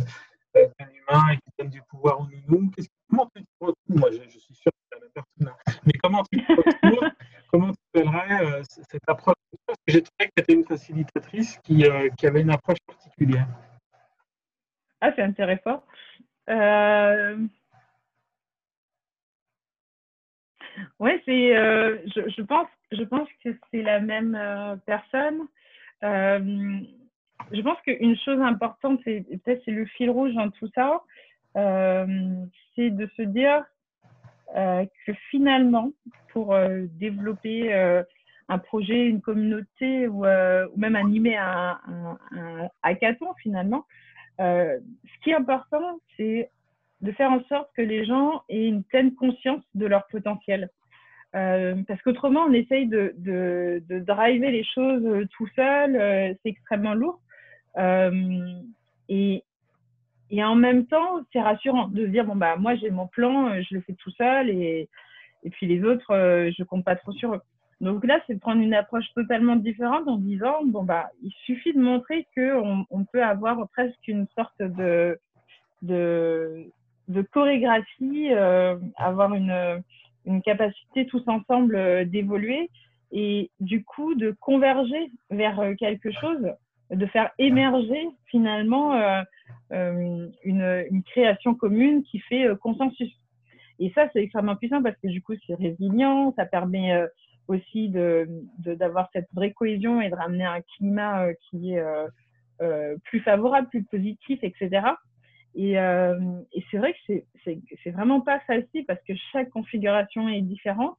un 0.55 0.87
humain 0.89 1.33
et 1.33 1.37
qui 1.37 1.51
donne 1.57 1.69
du 1.69 1.81
pouvoir 1.83 2.19
aux 2.21 2.27
nounous. 2.27 2.71
Comment 3.09 3.29
tu 3.35 3.43
te 3.43 3.47
retrouves? 3.59 3.75
Moi, 3.87 4.11
je, 4.11 4.29
je, 4.29 4.39
suis 4.39 4.55
sûr 4.55 4.71
que 4.71 4.77
c'est 4.89 4.95
la 4.95 5.01
même 5.01 5.11
personne. 5.13 5.47
Hein. 5.47 5.79
Mais 5.85 5.93
comment 6.01 6.23
tu 6.31 6.43
te 6.43 6.51
retrouves? 6.51 7.09
Comment 7.51 7.71
tu 7.73 7.99
appellerais 7.99 8.45
euh, 8.45 8.63
cette 8.69 9.01
approche? 9.07 9.35
Parce 9.67 9.77
que 9.85 9.91
j'ai 9.91 10.01
trouvé 10.01 10.27
que 10.27 10.31
tu 10.37 10.41
étais 10.41 10.53
une 10.53 10.63
facilitatrice 10.63 11.59
qui, 11.65 11.85
euh, 11.85 12.07
qui, 12.17 12.25
avait 12.25 12.39
une 12.39 12.51
approche 12.51 12.77
particulière. 12.87 13.45
Ah, 15.01 15.11
c'est 15.13 15.21
intéressant. 15.21 15.83
Oui, 20.99 21.11
c'est. 21.25 21.55
Euh, 21.55 21.97
je, 22.15 22.41
pense, 22.41 22.67
je 22.91 23.03
pense 23.03 23.27
que 23.43 23.49
c'est 23.71 23.81
la 23.81 23.99
même 23.99 24.35
euh, 24.35 24.75
personne. 24.85 25.47
Euh, 26.03 26.79
je 27.51 27.61
pense 27.61 27.79
qu'une 27.81 28.17
chose 28.17 28.39
importante, 28.41 28.99
c'est 29.03 29.25
peut-être 29.43 29.61
c'est 29.65 29.71
le 29.71 29.85
fil 29.85 30.09
rouge 30.09 30.33
dans 30.33 30.49
tout 30.51 30.69
ça, 30.75 31.01
c'est 31.55 32.89
de 32.91 33.09
se 33.17 33.21
dire 33.23 33.65
que 34.53 35.13
finalement, 35.29 35.91
pour 36.31 36.55
développer 36.99 37.73
un 38.47 38.57
projet, 38.57 39.07
une 39.07 39.21
communauté 39.21 40.07
ou, 40.07 40.23
même 40.77 40.95
animer 40.95 41.35
un, 41.35 41.79
hackathon 42.83 43.33
finalement, 43.41 43.85
ce 44.37 44.79
qui 45.23 45.31
est 45.31 45.35
important, 45.35 45.99
c'est 46.15 46.51
de 47.01 47.11
faire 47.11 47.31
en 47.31 47.43
sorte 47.45 47.69
que 47.75 47.81
les 47.81 48.05
gens 48.05 48.43
aient 48.49 48.67
une 48.67 48.83
pleine 48.83 49.13
conscience 49.15 49.63
de 49.75 49.85
leur 49.85 50.07
potentiel. 50.07 50.69
Euh, 51.33 51.75
parce 51.87 52.01
qu'autrement, 52.01 52.41
on 52.47 52.53
essaye 52.53 52.87
de, 52.87 53.13
de, 53.17 53.81
de, 53.87 53.99
driver 53.99 54.51
les 54.51 54.65
choses 54.65 55.27
tout 55.37 55.47
seul, 55.55 55.95
euh, 55.95 56.33
c'est 56.43 56.49
extrêmement 56.49 56.93
lourd. 56.93 57.21
Euh, 57.77 58.59
et, 59.07 59.43
et 60.29 60.43
en 60.43 60.55
même 60.55 60.85
temps, 60.87 61.21
c'est 61.31 61.41
rassurant 61.41 61.87
de 61.87 62.05
se 62.05 62.11
dire 62.11 62.25
bon 62.25 62.35
bah 62.35 62.55
moi 62.57 62.75
j'ai 62.75 62.89
mon 62.89 63.07
plan, 63.07 63.49
euh, 63.49 63.61
je 63.69 63.75
le 63.75 63.81
fais 63.81 63.93
tout 63.93 64.11
seul 64.11 64.49
et, 64.49 64.89
et 65.43 65.49
puis 65.49 65.67
les 65.67 65.83
autres, 65.83 66.11
euh, 66.11 66.51
je 66.57 66.63
compte 66.63 66.83
pas 66.85 66.95
trop 66.95 67.11
sur 67.13 67.35
eux. 67.35 67.41
Donc 67.79 68.05
là, 68.05 68.21
c'est 68.27 68.39
prendre 68.39 68.61
une 68.61 68.73
approche 68.73 69.11
totalement 69.15 69.55
différente 69.55 70.07
en 70.07 70.17
disant 70.17 70.63
bon 70.65 70.83
bah 70.83 71.09
il 71.23 71.31
suffit 71.45 71.73
de 71.73 71.79
montrer 71.79 72.27
que 72.35 72.55
on, 72.61 72.85
on 72.89 73.05
peut 73.05 73.23
avoir 73.23 73.67
presque 73.69 74.07
une 74.07 74.27
sorte 74.35 74.61
de 74.61 75.17
de, 75.81 76.71
de 77.07 77.21
chorégraphie, 77.21 78.29
euh, 78.31 78.77
avoir 78.97 79.33
une 79.33 79.83
une 80.27 80.43
capacité 80.43 81.07
tous 81.07 81.23
ensemble 81.27 81.75
euh, 81.75 82.05
d'évoluer 82.05 82.69
et 83.11 83.49
du 83.59 83.83
coup 83.83 84.13
de 84.13 84.35
converger 84.39 85.11
vers 85.31 85.59
quelque 85.79 86.11
chose 86.11 86.53
de 86.91 87.05
faire 87.05 87.31
émerger 87.39 88.09
finalement 88.25 88.93
euh, 88.93 89.21
euh, 89.71 90.27
une, 90.43 90.85
une, 90.91 91.03
création 91.03 91.55
commune 91.55 92.03
qui 92.03 92.19
fait 92.19 92.45
euh, 92.45 92.55
consensus. 92.55 93.11
Et 93.79 93.91
ça, 93.95 94.07
c'est 94.11 94.21
extrêmement 94.21 94.55
puissant 94.55 94.83
parce 94.83 94.95
que 94.97 95.07
du 95.07 95.21
coup, 95.21 95.33
c'est 95.47 95.55
résilient, 95.55 96.33
ça 96.35 96.45
permet 96.45 96.93
euh, 96.93 97.07
aussi 97.47 97.89
d'avoir 97.89 99.05
de, 99.05 99.09
cette 99.13 99.27
vraie 99.33 99.51
cohésion 99.51 100.01
et 100.01 100.09
de 100.09 100.15
ramener 100.15 100.45
un 100.45 100.61
climat 100.75 101.25
euh, 101.25 101.33
qui 101.49 101.73
est 101.73 101.83
plus 103.05 103.21
favorable, 103.21 103.67
plus 103.69 103.83
positif, 103.83 104.39
etc. 104.43 104.81
Et, 105.55 105.73
et 105.73 106.65
c'est 106.71 106.77
vrai 106.77 106.93
que 107.07 107.13
c'est 107.83 107.91
vraiment 107.91 108.21
pas 108.21 108.39
facile 108.41 108.85
parce 108.85 109.01
que 109.07 109.13
chaque 109.31 109.49
configuration 109.49 110.29
est 110.29 110.41
différente. 110.41 110.97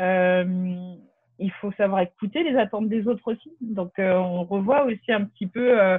Euh, 0.00 0.94
il 1.38 1.50
faut 1.52 1.72
savoir 1.72 2.00
écouter 2.00 2.42
les 2.42 2.56
attentes 2.56 2.88
des 2.88 3.06
autres 3.06 3.32
aussi. 3.32 3.52
Donc, 3.60 3.98
euh, 3.98 4.14
on 4.14 4.44
revoit 4.44 4.84
aussi 4.84 5.12
un 5.12 5.24
petit 5.24 5.46
peu 5.46 5.80
euh, 5.80 5.98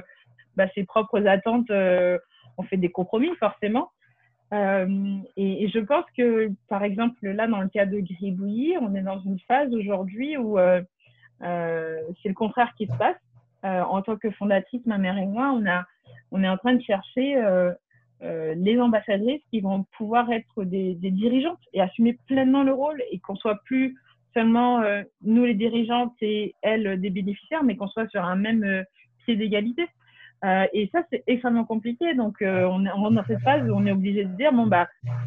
bah, 0.56 0.66
ses 0.74 0.84
propres 0.84 1.26
attentes. 1.26 1.70
Euh, 1.70 2.18
on 2.56 2.62
fait 2.64 2.76
des 2.76 2.90
compromis, 2.90 3.30
forcément. 3.36 3.90
Euh, 4.52 5.18
et, 5.36 5.68
je 5.68 5.78
pense 5.78 6.04
que, 6.16 6.50
par 6.68 6.82
exemple, 6.82 7.26
là, 7.28 7.46
dans 7.46 7.60
le 7.60 7.68
cas 7.68 7.86
de 7.86 8.00
Gribouillis, 8.00 8.76
on 8.80 8.94
est 8.94 9.02
dans 9.02 9.20
une 9.20 9.38
phase 9.40 9.72
aujourd'hui 9.72 10.36
où 10.36 10.58
euh, 10.58 10.82
c'est 11.40 12.28
le 12.28 12.34
contraire 12.34 12.72
qui 12.76 12.86
se 12.86 12.96
passe. 12.96 13.16
En 13.62 14.02
tant 14.02 14.16
que 14.16 14.30
fondatrice, 14.30 14.84
ma 14.86 14.98
mère 14.98 15.18
et 15.18 15.26
moi, 15.26 15.52
on, 15.54 15.66
a, 15.66 15.84
on 16.30 16.42
est 16.42 16.48
en 16.48 16.56
train 16.56 16.74
de 16.74 16.82
chercher 16.82 17.36
les 18.20 18.80
ambassadrices 18.80 19.42
qui 19.50 19.60
vont 19.60 19.84
pouvoir 19.96 20.30
être 20.32 20.64
des, 20.64 20.94
des, 20.94 21.10
dirigeantes 21.10 21.60
et 21.72 21.80
assumer 21.80 22.18
pleinement 22.26 22.62
le 22.62 22.72
rôle 22.72 23.02
et 23.10 23.18
qu'on 23.18 23.36
soit 23.36 23.60
plus 23.64 23.96
seulement 24.34 24.82
euh, 24.82 25.02
nous 25.22 25.44
les 25.44 25.54
dirigeantes 25.54 26.14
et 26.20 26.54
elles 26.62 27.00
des 27.00 27.10
bénéficiaires, 27.10 27.64
mais 27.64 27.76
qu'on 27.76 27.88
soit 27.88 28.08
sur 28.08 28.24
un 28.24 28.36
même 28.36 28.62
euh, 28.64 28.82
pied 29.24 29.36
d'égalité. 29.36 29.86
Euh, 30.44 30.66
et 30.72 30.88
ça, 30.92 31.02
c'est 31.10 31.24
extrêmement 31.26 31.64
compliqué. 31.64 32.14
Donc, 32.14 32.36
on 32.40 32.86
est 32.86 32.92
on, 32.94 33.10
dans 33.10 33.24
cette 33.24 33.40
phase 33.40 33.68
où 33.68 33.74
on 33.74 33.86
est 33.86 33.92
obligé 33.92 34.24
de 34.24 34.36
dire, 34.36 34.52
bon, 34.52 34.66
bah, 34.66 34.86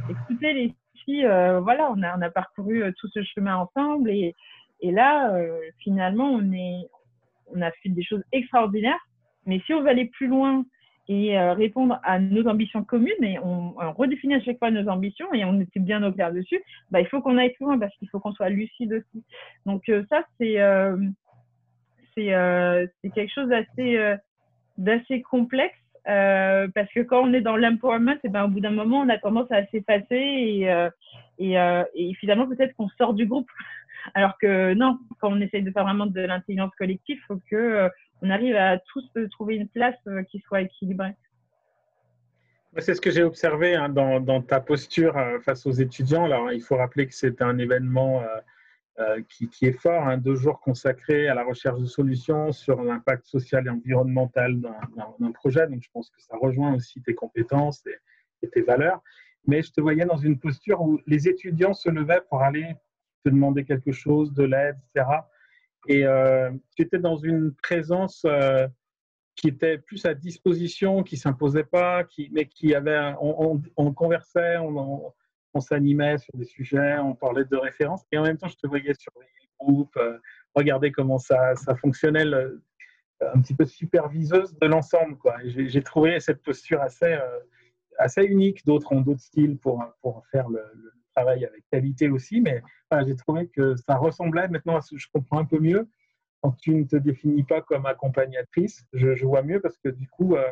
écoutez 0.10 0.54
les 0.54 0.74
filles, 1.04 1.28
voilà, 1.62 1.92
on 1.92 2.02
a, 2.02 2.18
on 2.18 2.22
a 2.22 2.30
parcouru 2.30 2.82
tout 2.98 3.10
ce 3.10 3.22
chemin 3.24 3.58
ensemble 3.58 4.10
et, 4.10 4.36
et 4.80 4.92
là, 4.92 5.36
finalement, 5.80 6.30
on, 6.30 6.54
est, 6.54 6.88
on 7.54 7.62
a 7.62 7.72
fait 7.72 7.90
des 7.90 8.04
choses 8.04 8.24
extraordinaires. 8.32 9.00
Mais 9.46 9.60
si 9.66 9.74
on 9.74 9.82
veut 9.82 9.90
aller 9.90 10.06
plus 10.06 10.28
loin 10.28 10.66
et 11.08 11.38
euh, 11.38 11.54
répondre 11.54 12.00
à 12.04 12.20
nos 12.20 12.48
ambitions 12.48 12.84
communes 12.84 13.24
et 13.24 13.40
on, 13.40 13.74
on, 13.80 13.94
redéfinit 13.94 14.36
à 14.36 14.42
chaque 14.42 14.60
fois 14.60 14.72
nos 14.72 14.88
ambitions 14.88 15.34
et 15.34 15.44
on 15.44 15.60
était 15.60 15.80
bien 15.80 16.04
au 16.04 16.12
clair 16.12 16.32
dessus, 16.32 16.62
bah, 16.92 17.02
il 17.02 17.08
faut 17.08 17.22
qu'on 17.22 17.38
aille 17.38 17.54
plus 17.54 17.66
loin 17.66 17.80
parce 17.80 17.96
qu'il 17.98 18.10
faut 18.10 18.20
qu'on 18.20 18.34
soit 18.34 18.50
lucide 18.50 18.94
aussi. 18.94 19.24
Donc 19.66 19.90
euh, 19.90 20.04
ça, 20.10 20.24
c'est 20.40 20.60
euh, 20.60 20.98
c'est 22.16 23.10
quelque 23.14 23.34
chose 23.34 23.48
d'assez 23.48 24.16
d'assez 24.78 25.22
complexe 25.22 25.81
parce 26.06 26.92
que 26.94 27.02
quand 27.02 27.22
on 27.22 27.34
est 27.34 27.42
dans 27.42 27.58
l'empowerment, 27.58 28.18
eh 28.24 28.30
ben, 28.30 28.46
au 28.46 28.48
bout 28.48 28.60
d'un 28.60 28.72
moment, 28.72 29.02
on 29.02 29.10
a 29.10 29.18
tendance 29.18 29.52
à 29.52 29.66
s'effacer 29.68 30.16
et, 30.16 30.90
et, 31.40 31.54
et 31.96 32.14
finalement 32.16 32.48
peut-être 32.48 32.76
qu'on 32.76 32.90
sort 32.90 33.14
du 33.14 33.26
groupe. 33.26 33.50
Alors 34.16 34.38
que 34.40 34.74
non, 34.74 34.98
quand 35.20 35.32
on 35.32 35.40
essaye 35.42 35.62
de 35.62 35.72
faire 35.72 35.84
vraiment 35.84 36.08
de 36.08 36.22
l'intelligence 36.22 36.72
collective, 36.76 37.18
il 37.20 37.26
faut 37.28 37.40
que 37.50 37.90
on 38.22 38.30
arrive 38.30 38.56
à 38.56 38.78
tous 38.78 39.10
trouver 39.32 39.56
une 39.56 39.68
place 39.68 39.96
euh, 40.08 40.24
qui 40.24 40.40
soit 40.40 40.62
équilibrée. 40.62 41.16
C'est 42.78 42.96
ce 42.96 43.02
que 43.02 43.12
j'ai 43.12 43.24
observé 43.24 43.76
hein, 43.76 43.90
dans, 43.90 44.42
ta 44.42 44.62
posture 44.62 45.18
euh, 45.18 45.40
face 45.40 45.66
aux 45.66 45.72
étudiants. 45.72 46.50
Il 46.50 46.62
faut 46.62 46.78
rappeler 46.78 47.06
que 47.06 47.14
c'est 47.14 47.42
un 47.42 47.58
événement 47.58 48.22
euh, 48.22 48.26
euh, 48.26 48.42
qui, 49.30 49.50
qui, 49.50 49.66
est 49.66 49.72
fort, 49.72 50.08
hein, 50.08 50.18
deux 50.18 50.36
jours 50.36 50.60
consacrés 50.60 51.28
à 51.28 51.34
la 51.34 51.44
recherche 51.44 51.80
de 51.80 51.86
solutions 51.86 52.52
sur 52.52 52.84
l'impact 52.84 53.26
social 53.26 53.66
et 53.66 53.70
environnemental 53.70 54.60
d'un 54.60 55.32
projet. 55.32 55.66
Donc, 55.68 55.82
je 55.82 55.90
pense 55.92 56.10
que 56.12 56.22
ça 56.22 56.38
rejoint 56.40 56.76
aussi 56.76 57.02
tes 57.02 57.16
compétences 57.16 57.84
et, 58.44 58.48
tes 58.50 58.62
valeurs. 58.62 59.02
mais 59.48 59.62
je 59.62 59.72
te 59.72 59.82
voyais 59.82 60.06
dans 60.06 60.18
une 60.18 60.38
posture 60.38 60.82
où 60.82 61.00
les 61.08 61.28
étudiants 61.28 61.74
se 61.74 61.90
levaient 61.90 62.22
pour 62.30 62.42
aller 62.42 62.76
te 63.24 63.30
demander 63.30 63.64
quelque 63.66 63.92
chose, 63.92 64.34
de 64.34 64.44
l'aide, 64.44 64.78
etc. 64.96 65.10
Et 65.88 66.06
euh, 66.06 66.52
tu 66.76 66.84
étais 66.84 67.00
dans 67.00 67.18
une 67.18 67.54
présence 67.54 68.24
euh, 68.26 68.68
qui 69.36 69.48
était 69.48 69.78
plus 69.78 70.06
à 70.06 70.14
disposition, 70.14 71.04
qui 71.04 71.18
s'imposait 71.18 71.64
pas, 71.64 72.04
mais 72.32 72.46
qui 72.46 72.76
avait, 72.76 73.14
on, 73.20 73.62
on, 73.78 73.94
conversait, 73.94 74.58
on, 74.58 75.12
on 75.54 75.60
s'animait 75.60 76.18
sur 76.18 76.36
des 76.36 76.46
sujets, 76.46 76.98
on 77.00 77.16
parlait 77.16 77.46
de 77.46 77.56
références, 77.56 78.04
et 78.12 78.18
en 78.18 78.24
même 78.24 78.38
temps, 78.38 78.48
je 78.48 78.56
te 78.56 78.68
voyais 78.68 78.94
surveiller 78.94 79.32
le 79.44 79.66
groupe, 79.66 79.96
euh, 79.98 80.18
regarder 80.56 80.92
comment 80.92 81.18
ça, 81.18 81.56
fonctionnait, 81.80 82.26
un 83.22 83.40
petit 83.42 83.54
peu 83.54 83.66
superviseuse 83.66 84.58
de 84.60 84.68
l'ensemble. 84.68 85.18
J'ai 85.46 85.84
trouvé 85.84 86.20
cette 86.20 86.42
posture 86.42 86.82
assez, 86.82 87.18
assez 88.00 88.24
unique. 88.24 88.66
D'autres 88.66 88.92
ont 88.92 89.02
d'autres 89.02 89.22
styles 89.22 89.58
pour, 89.58 89.84
faire 90.32 90.50
le, 90.50 90.64
travail 91.16 91.46
avec 91.46 91.64
qualité 91.70 92.10
aussi, 92.10 92.42
mais 92.42 92.62
j'ai 93.06 93.16
trouvé 93.16 93.48
que 93.48 93.76
ça 93.76 93.96
ressemblait. 93.98 94.48
Maintenant, 94.48 94.80
je 94.82 95.06
comprends 95.14 95.40
un 95.40 95.46
peu 95.46 95.60
mieux. 95.60 95.88
Quand 96.42 96.54
tu 96.54 96.74
ne 96.74 96.86
te 96.86 96.96
définis 96.96 97.44
pas 97.44 97.62
comme 97.62 97.86
accompagnatrice, 97.86 98.84
je, 98.94 99.26
vois 99.26 99.44
mieux 99.44 99.60
parce 99.60 99.78
que 99.78 99.90
du 99.90 100.08
coup, 100.08 100.36
euh, 100.36 100.50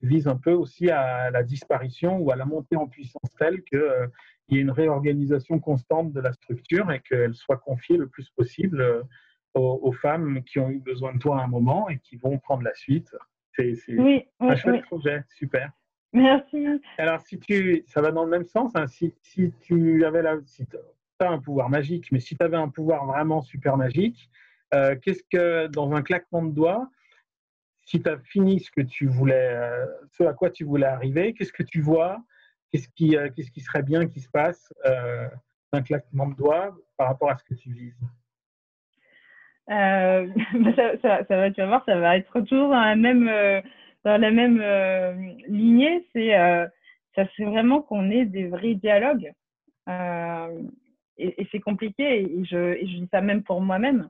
tu 0.00 0.06
vises 0.06 0.28
un 0.28 0.36
peu 0.36 0.52
aussi 0.52 0.90
à 0.90 1.30
la 1.30 1.42
disparition 1.42 2.18
ou 2.18 2.30
à 2.30 2.36
la 2.36 2.44
montée 2.44 2.76
en 2.76 2.86
puissance 2.86 3.30
telle 3.38 3.62
qu'il 3.64 3.78
euh, 3.78 4.06
y 4.48 4.58
ait 4.58 4.60
une 4.60 4.70
réorganisation 4.70 5.58
constante 5.58 6.12
de 6.12 6.20
la 6.20 6.32
structure 6.32 6.90
et 6.92 7.00
qu'elle 7.00 7.34
soit 7.34 7.58
confiée 7.58 7.96
le 7.96 8.08
plus 8.08 8.30
possible 8.30 8.80
euh, 8.80 9.02
aux, 9.54 9.92
femmes 9.92 10.42
qui 10.44 10.60
ont 10.60 10.70
eu 10.70 10.78
besoin 10.78 11.14
de 11.14 11.18
toi 11.18 11.40
à 11.40 11.44
un 11.44 11.48
moment 11.48 11.88
et 11.88 11.98
qui 11.98 12.16
vont 12.16 12.38
prendre 12.38 12.62
la 12.62 12.74
suite. 12.74 13.14
C'est 13.56 13.74
un 14.38 14.54
chouette 14.54 14.84
projet, 14.84 15.24
super. 15.36 15.72
Merci. 16.12 16.64
Alors, 16.96 17.20
si 17.20 17.38
tu, 17.38 17.84
ça 17.88 18.00
va 18.00 18.12
dans 18.12 18.24
le 18.24 18.30
même 18.30 18.44
sens, 18.44 18.70
hein, 18.76 18.86
si, 18.86 19.14
si, 19.20 19.52
tu 19.60 20.04
avais 20.04 20.22
la, 20.22 20.38
si 20.44 20.64
as 21.20 21.28
un 21.28 21.38
pouvoir 21.38 21.68
magique, 21.68 22.10
mais 22.12 22.20
si 22.20 22.36
tu 22.36 22.44
avais 22.44 22.56
un 22.56 22.68
pouvoir 22.68 23.06
vraiment 23.06 23.42
super 23.42 23.76
magique, 23.76 24.30
euh, 24.74 24.96
qu'est-ce 25.00 25.24
que, 25.30 25.66
dans 25.68 25.92
un 25.92 26.02
claquement 26.02 26.42
de 26.42 26.52
doigts, 26.52 26.88
si 27.88 28.02
tu 28.02 28.10
as 28.10 28.18
fini 28.18 28.60
ce 28.60 28.70
que 28.70 28.82
tu 28.82 29.06
voulais, 29.06 29.54
euh, 29.54 29.86
ce 30.12 30.22
à 30.24 30.34
quoi 30.34 30.50
tu 30.50 30.64
voulais 30.64 30.86
arriver, 30.86 31.32
qu'est-ce 31.32 31.54
que 31.54 31.62
tu 31.62 31.80
vois? 31.80 32.22
Qu'est-ce 32.70 32.88
qui, 32.90 33.16
euh, 33.16 33.30
qu'est-ce 33.34 33.50
qui 33.50 33.62
serait 33.62 33.82
bien 33.82 34.06
qui 34.06 34.20
se 34.20 34.28
passe 34.28 34.70
d'un 35.72 35.82
claquement 35.82 36.28
de 36.28 36.34
doigts 36.34 36.76
par 36.98 37.08
rapport 37.08 37.30
à 37.30 37.38
ce 37.38 37.44
que 37.44 37.54
tu 37.54 37.72
vises? 37.72 37.98
Ça, 39.68 40.24
ça, 41.02 41.24
ça, 41.28 41.36
va, 41.36 41.50
tu 41.50 41.60
vas 41.60 41.66
voir, 41.66 41.84
ça 41.84 41.98
va 41.98 42.16
être 42.16 42.40
toujours 42.40 42.70
dans 42.70 42.80
la 42.80 44.30
même 44.30 44.60
euh, 44.62 45.12
lignée, 45.46 46.06
c'est 46.12 46.38
euh, 46.38 46.66
ça 47.14 47.24
c'est 47.36 47.44
vraiment 47.44 47.82
qu'on 47.82 48.10
ait 48.10 48.24
des 48.24 48.48
vrais 48.48 48.74
dialogues. 48.74 49.30
Euh, 49.90 50.62
et, 51.18 51.46
c'est 51.52 51.60
compliqué, 51.60 52.22
et 52.22 52.44
je, 52.44 52.82
dis 52.82 53.08
ça 53.10 53.20
même 53.20 53.42
pour 53.42 53.60
moi-même, 53.60 54.08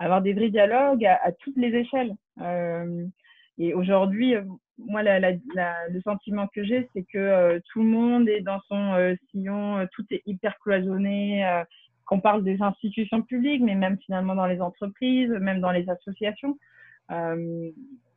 avoir 0.00 0.22
des 0.22 0.32
vrais 0.32 0.50
dialogues 0.50 1.04
à, 1.04 1.32
toutes 1.40 1.56
les 1.56 1.74
échelles. 1.74 2.14
et 3.58 3.74
aujourd'hui, 3.74 4.34
moi, 4.78 5.02
la, 5.02 5.20
la, 5.20 5.34
le 5.88 6.00
sentiment 6.00 6.48
que 6.48 6.64
j'ai, 6.64 6.88
c'est 6.92 7.04
que 7.04 7.60
tout 7.70 7.82
le 7.82 7.88
monde 7.88 8.28
est 8.28 8.40
dans 8.40 8.60
son 8.68 9.16
sillon, 9.30 9.86
tout 9.92 10.04
est 10.10 10.22
hyper 10.26 10.58
cloisonné, 10.58 11.62
qu'on 12.06 12.20
parle 12.20 12.42
des 12.42 12.60
institutions 12.60 13.22
publiques, 13.22 13.62
mais 13.62 13.74
même 13.74 13.98
finalement 13.98 14.34
dans 14.34 14.46
les 14.46 14.60
entreprises, 14.60 15.30
même 15.30 15.60
dans 15.60 15.70
les 15.70 15.88
associations 15.88 16.56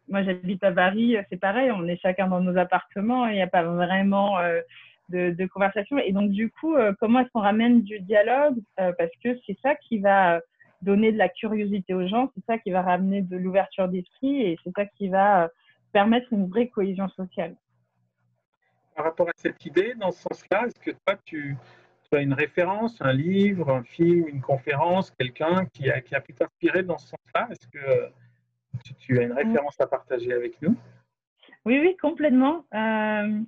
moi 0.07 0.23
j'habite 0.23 0.63
à 0.63 0.71
Paris, 0.71 1.17
c'est 1.29 1.39
pareil, 1.39 1.71
on 1.71 1.87
est 1.87 1.99
chacun 2.01 2.27
dans 2.27 2.41
nos 2.41 2.57
appartements, 2.57 3.27
il 3.27 3.35
n'y 3.35 3.41
a 3.41 3.47
pas 3.47 3.63
vraiment 3.63 4.39
euh, 4.39 4.61
de, 5.09 5.45
conversation. 5.47 5.97
Et 5.97 6.11
donc 6.11 6.31
du 6.31 6.49
coup, 6.49 6.75
euh, 6.75 6.93
comment 6.99 7.19
est-ce 7.19 7.29
qu'on 7.29 7.41
ramène 7.41 7.81
du 7.81 7.99
dialogue? 7.99 8.57
Euh, 8.79 8.91
Parce 8.97 9.11
que 9.23 9.29
c'est 9.45 9.57
ça 9.61 9.75
qui 9.75 9.99
va 9.99 10.41
donner 10.83 11.11
de 11.11 11.17
la 11.17 11.29
curiosité 11.29 11.93
aux 11.93 12.07
gens, 12.07 12.31
c'est 12.35 12.45
ça 12.45 12.57
qui 12.57 12.71
va 12.71 12.81
ramener 12.81 13.21
de 13.21 13.37
l'ouverture 13.37 13.87
d'esprit 13.87 14.41
et 14.41 14.57
c'est 14.63 14.71
ça 14.75 14.85
qui 14.85 15.09
va 15.09 15.49
permettre 15.91 16.31
une 16.33 16.47
vraie 16.47 16.67
cohésion 16.67 17.07
sociale. 17.09 17.55
Par 18.95 19.05
rapport 19.05 19.29
à 19.29 19.33
cette 19.35 19.65
idée, 19.65 19.93
dans 19.95 20.11
ce 20.11 20.21
sens-là, 20.21 20.65
est-ce 20.67 20.79
que 20.79 20.91
toi 21.05 21.17
tu, 21.25 21.55
as 22.11 22.21
une 22.21 22.33
référence, 22.33 23.01
un 23.01 23.13
livre, 23.13 23.71
un 23.71 23.83
film, 23.83 24.27
une 24.27 24.41
conférence, 24.41 25.09
quelqu'un 25.17 25.65
qui 25.73 25.89
a, 25.89 25.99
qui 25.99 26.13
a 26.13 26.21
pu 26.21 26.33
t'inspirer 26.33 26.83
dans 26.83 26.99
ce 26.99 27.07
sens-là? 27.07 27.47
Est-ce 27.49 27.67
que 27.67 28.11
tu, 28.99 29.17
as 29.19 29.23
une 29.23 29.33
référence 29.33 29.79
à 29.79 29.87
partager 29.87 30.31
avec 30.31 30.61
nous? 30.61 30.75
Oui, 31.65 31.79
oui, 31.79 31.97
complètement. 31.99 32.65
Euh, 32.75 33.39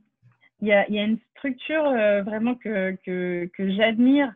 il 0.61 0.67
y, 0.67 0.71
a, 0.71 0.87
une 0.87 1.19
structure 1.35 1.85
euh, 1.85 2.23
vraiment 2.23 2.55
que, 2.55 2.97
que, 3.05 3.71
j'admire 3.71 4.33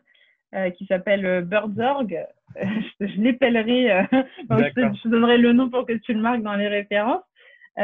euh, 0.54 0.70
qui 0.70 0.86
s'appelle 0.86 1.44
Birdsorg. 1.44 2.26
je, 3.00 3.06
je 3.06 3.20
l'épellerai, 3.20 4.06
je, 4.10 5.08
donnerai 5.08 5.38
le 5.38 5.52
nom 5.52 5.70
pour 5.70 5.86
que 5.86 5.92
tu 5.92 6.12
le 6.12 6.20
marques 6.20 6.42
dans 6.42 6.56
les 6.56 6.68
références, 6.68 7.24
qui 7.76 7.80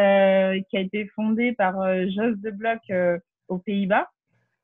a 0.77 0.81
été 0.81 1.07
fondée 1.15 1.53
par 1.53 1.75
Jos 2.09 2.37
de 2.37 2.51
Bloch 2.51 3.21
aux 3.49 3.59
Pays-Bas. 3.59 4.09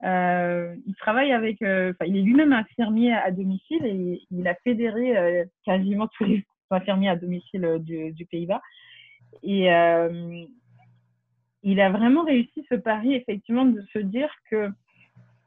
il 0.03 0.94
travaille 0.98 1.32
avec, 1.32 1.59
il 1.61 2.16
est 2.16 2.22
lui-même 2.22 2.53
infirmier 2.53 3.12
à, 3.14 3.30
domicile 3.30 3.86
et 3.86 4.20
il 4.30 4.48
a 4.48 4.55
fédéré 4.64 5.44
quasiment 5.64 6.09
tous 6.09 6.24
les 6.24 6.44
infirmier 6.72 7.09
à 7.09 7.16
domicile 7.16 7.64
euh, 7.64 7.78
du, 7.78 8.26
Pays-Bas. 8.26 8.62
Et 9.42 9.72
euh, 9.72 10.44
il 11.62 11.80
a 11.80 11.90
vraiment 11.90 12.24
réussi 12.24 12.64
ce 12.68 12.74
pari, 12.74 13.14
effectivement, 13.14 13.64
de 13.64 13.82
se 13.92 13.98
dire 13.98 14.30
que 14.50 14.68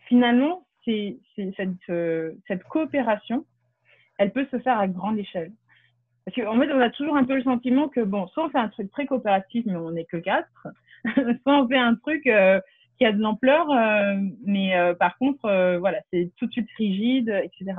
finalement, 0.07 0.65
c'est, 0.83 1.17
cette, 1.35 1.69
euh, 1.89 2.33
cette 2.47 2.63
coopération, 2.63 3.45
elle 4.17 4.31
peut 4.31 4.47
se 4.51 4.59
faire 4.59 4.79
à 4.79 4.87
grande 4.87 5.17
échelle. 5.17 5.51
Parce 6.25 6.35
qu'en 6.35 6.59
fait, 6.59 6.71
on 6.71 6.79
a 6.79 6.89
toujours 6.89 7.17
un 7.17 7.23
peu 7.23 7.35
le 7.35 7.43
sentiment 7.43 7.87
que, 7.87 8.01
bon, 8.01 8.27
soit 8.27 8.45
on 8.45 8.49
fait 8.49 8.57
un 8.57 8.69
truc 8.69 8.91
très 8.91 9.05
coopératif, 9.05 9.65
mais 9.67 9.75
on 9.75 9.91
n'est 9.91 10.05
que 10.05 10.17
quatre, 10.17 10.67
soit 11.05 11.61
on 11.61 11.67
fait 11.67 11.77
un 11.77 11.95
truc 11.95 12.23
qui 12.23 13.05
a 13.05 13.11
de 13.11 13.21
l'ampleur, 13.21 13.67
mais 14.43 14.73
par 14.99 15.17
contre, 15.17 15.77
voilà, 15.77 15.99
c'est 16.11 16.31
tout 16.37 16.47
de 16.47 16.51
suite 16.51 16.69
rigide, 16.77 17.29
etc. 17.43 17.75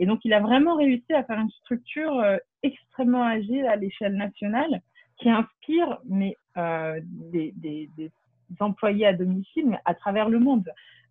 Et 0.00 0.06
donc, 0.06 0.24
il 0.24 0.32
a 0.32 0.40
vraiment 0.40 0.76
réussi 0.76 1.12
à 1.12 1.22
faire 1.24 1.38
une 1.38 1.50
structure 1.50 2.18
euh, 2.18 2.38
extrêmement 2.62 3.22
agile 3.22 3.66
à 3.66 3.76
l'échelle 3.76 4.16
nationale 4.16 4.80
qui 5.18 5.28
inspire 5.28 5.98
mais, 6.06 6.36
euh, 6.56 6.98
des, 7.04 7.90
employés 8.58 9.06
à 9.06 9.12
domicile 9.12 9.68
mais 9.68 9.78
à 9.84 9.94
travers 9.94 10.30
le 10.30 10.38
monde. 10.40 10.68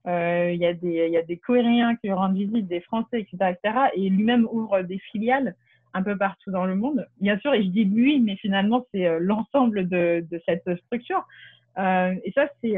Euh, 0.08 0.52
il, 0.54 0.60
y 0.60 0.66
a 0.66 0.74
des, 0.74 1.06
il 1.08 1.12
y 1.12 1.18
a 1.18 1.22
des 1.22 1.38
Coréens 1.38 1.95
qui 1.97 2.12
rendent 2.12 2.36
visite, 2.36 2.68
des 2.68 2.80
Français, 2.82 3.22
etc. 3.22 3.56
etc. 3.58 3.78
et 3.95 4.10
lui-même 4.10 4.47
ouvre 4.52 4.82
des 4.82 4.97
filiales 4.97 5.56
un 5.93 6.04
peu 6.04 6.18
partout 6.18 6.52
dans 6.52 6.66
le 6.66 6.76
monde. 6.76 7.08
Bien 7.20 7.38
sûr, 7.39 7.54
et 7.54 7.64
je 7.64 7.70
dis 7.70 7.86
lui, 7.86 8.20
mais 8.20 8.36
finalement, 8.38 8.86
c'est 8.93 9.08
euh, 9.08 9.20
l'ensemble 9.20 9.89
de, 9.89 10.26
de, 10.30 10.41
cette 10.45 10.76
structure. 10.86 11.28
Euh, 11.78 12.14
et 12.24 12.32
ça, 12.32 12.47
c'est 12.62 12.76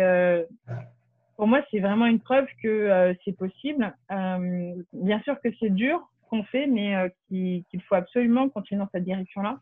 pour 1.35 1.47
moi, 1.47 1.61
c'est 1.71 1.79
vraiment 1.79 2.05
une 2.05 2.19
preuve 2.19 2.45
que 2.61 3.15
c'est 3.25 3.35
possible. 3.35 3.95
Bien 4.09 5.19
sûr 5.23 5.41
que 5.41 5.49
c'est 5.59 5.71
dur 5.71 6.07
qu'on 6.29 6.43
fait, 6.43 6.67
mais 6.67 7.11
qu'il 7.27 7.81
faut 7.87 7.95
absolument 7.95 8.47
continuer 8.49 8.79
dans 8.79 8.89
cette 8.91 9.05
direction-là 9.05 9.57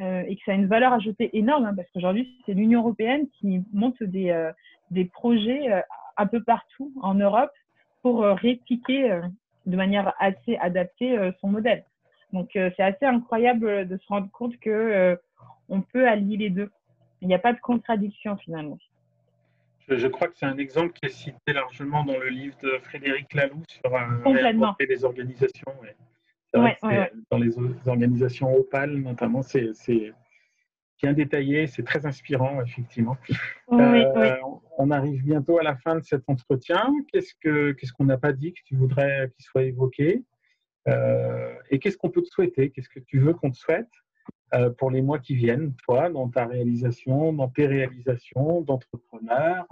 et 0.00 0.36
que 0.36 0.42
ça 0.44 0.52
a 0.52 0.54
une 0.54 0.66
valeur 0.66 0.92
ajoutée 0.92 1.30
énorme, 1.38 1.64
hein, 1.64 1.72
parce 1.74 1.88
qu'aujourd'hui, 1.94 2.36
c'est 2.44 2.52
l'Union 2.52 2.80
européenne 2.80 3.26
qui 3.40 3.62
monte 3.72 4.02
des, 4.02 4.50
des 4.90 5.06
projets 5.06 5.82
un 6.16 6.26
peu 6.26 6.42
partout 6.42 6.92
en 7.02 7.14
Europe 7.14 7.52
pour 8.02 8.22
répliquer 8.22 9.20
de 9.66 9.76
manière 9.76 10.12
assez 10.18 10.56
adaptée 10.56 11.32
son 11.40 11.48
modèle. 11.48 11.84
Donc, 12.32 12.50
c'est 12.52 12.80
assez 12.80 13.06
incroyable 13.06 13.88
de 13.88 13.96
se 13.96 14.06
rendre 14.08 14.30
compte 14.30 14.58
que 14.58 15.18
on 15.68 15.80
peut 15.80 16.06
allier 16.08 16.36
les 16.36 16.50
deux. 16.50 16.70
Il 17.22 17.28
n'y 17.28 17.34
a 17.34 17.38
pas 17.38 17.52
de 17.52 17.60
contradiction 17.60 18.36
finalement. 18.36 18.78
Je, 19.88 20.06
crois 20.06 20.28
que 20.28 20.34
c'est 20.36 20.46
un 20.46 20.56
exemple 20.56 20.92
qui 20.92 21.06
est 21.06 21.10
cité 21.10 21.52
largement 21.52 22.04
dans 22.04 22.18
le 22.18 22.28
livre 22.28 22.56
de 22.62 22.78
Frédéric 22.82 23.34
Laloux 23.34 23.62
sur 23.68 23.94
un 23.94 24.22
et 24.80 24.86
les 24.86 25.04
organisations. 25.04 25.72
Dans 26.52 27.38
les 27.38 27.58
organisations 27.86 28.54
Opal, 28.54 28.94
notamment, 28.96 29.42
c'est 29.42 29.72
bien 31.02 31.12
détaillé, 31.12 31.66
c'est 31.66 31.82
très 31.82 32.06
inspirant, 32.06 32.60
effectivement. 32.62 33.16
Euh, 33.72 34.36
on 34.78 34.90
arrive 34.90 35.22
bientôt 35.24 35.58
à 35.58 35.62
la 35.62 35.76
fin 35.76 35.96
de 35.96 36.04
cet 36.04 36.22
entretien. 36.28 36.92
Qu'est-ce 37.12 37.92
qu'on 37.92 38.04
n'a 38.04 38.18
pas 38.18 38.32
dit 38.32 38.52
que 38.52 38.60
tu 38.64 38.76
voudrais 38.76 39.30
qu'il 39.34 39.44
soit 39.44 39.64
évoqué? 39.64 40.22
Euh, 40.88 41.54
Et 41.70 41.78
qu'est-ce 41.78 41.96
qu'on 41.96 42.10
peut 42.10 42.22
te 42.22 42.28
souhaiter? 42.28 42.70
Qu'est-ce 42.70 42.88
que 42.88 43.00
tu 43.00 43.18
veux 43.18 43.34
qu'on 43.34 43.50
te 43.50 43.56
souhaite 43.56 43.90
euh, 44.54 44.70
pour 44.70 44.90
les 44.90 45.02
mois 45.02 45.18
qui 45.18 45.34
viennent, 45.34 45.74
toi, 45.84 46.10
dans 46.10 46.28
ta 46.28 46.46
réalisation, 46.46 47.32
dans 47.32 47.48
tes 47.48 47.66
réalisations 47.66 48.60
d'entrepreneur, 48.60 49.66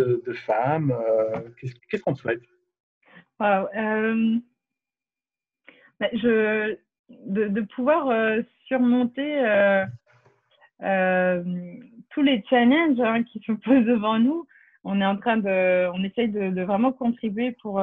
euh, 0.00 0.20
de, 0.26 0.32
femme 0.32 0.94
Qu'est-ce 1.88 2.02
qu'on 2.02 2.14
te 2.14 2.20
souhaite? 2.20 2.42
Bah, 3.38 3.70
je, 6.12 6.76
de, 7.08 7.60
pouvoir 7.60 8.08
surmonter 8.66 9.38
tous 10.80 12.22
les 12.22 12.44
challenges 12.48 13.00
hein, 13.00 13.22
qui 13.24 13.40
se 13.40 13.52
posent 13.52 13.86
devant 13.86 14.18
nous. 14.18 14.46
on 14.84 15.00
est 15.00 15.06
en 15.06 15.16
train 15.16 15.36
de, 15.36 15.88
on 15.92 16.02
essaye 16.04 16.28
de, 16.28 16.62
vraiment 16.62 16.92
contribuer 16.92 17.52
pour 17.52 17.82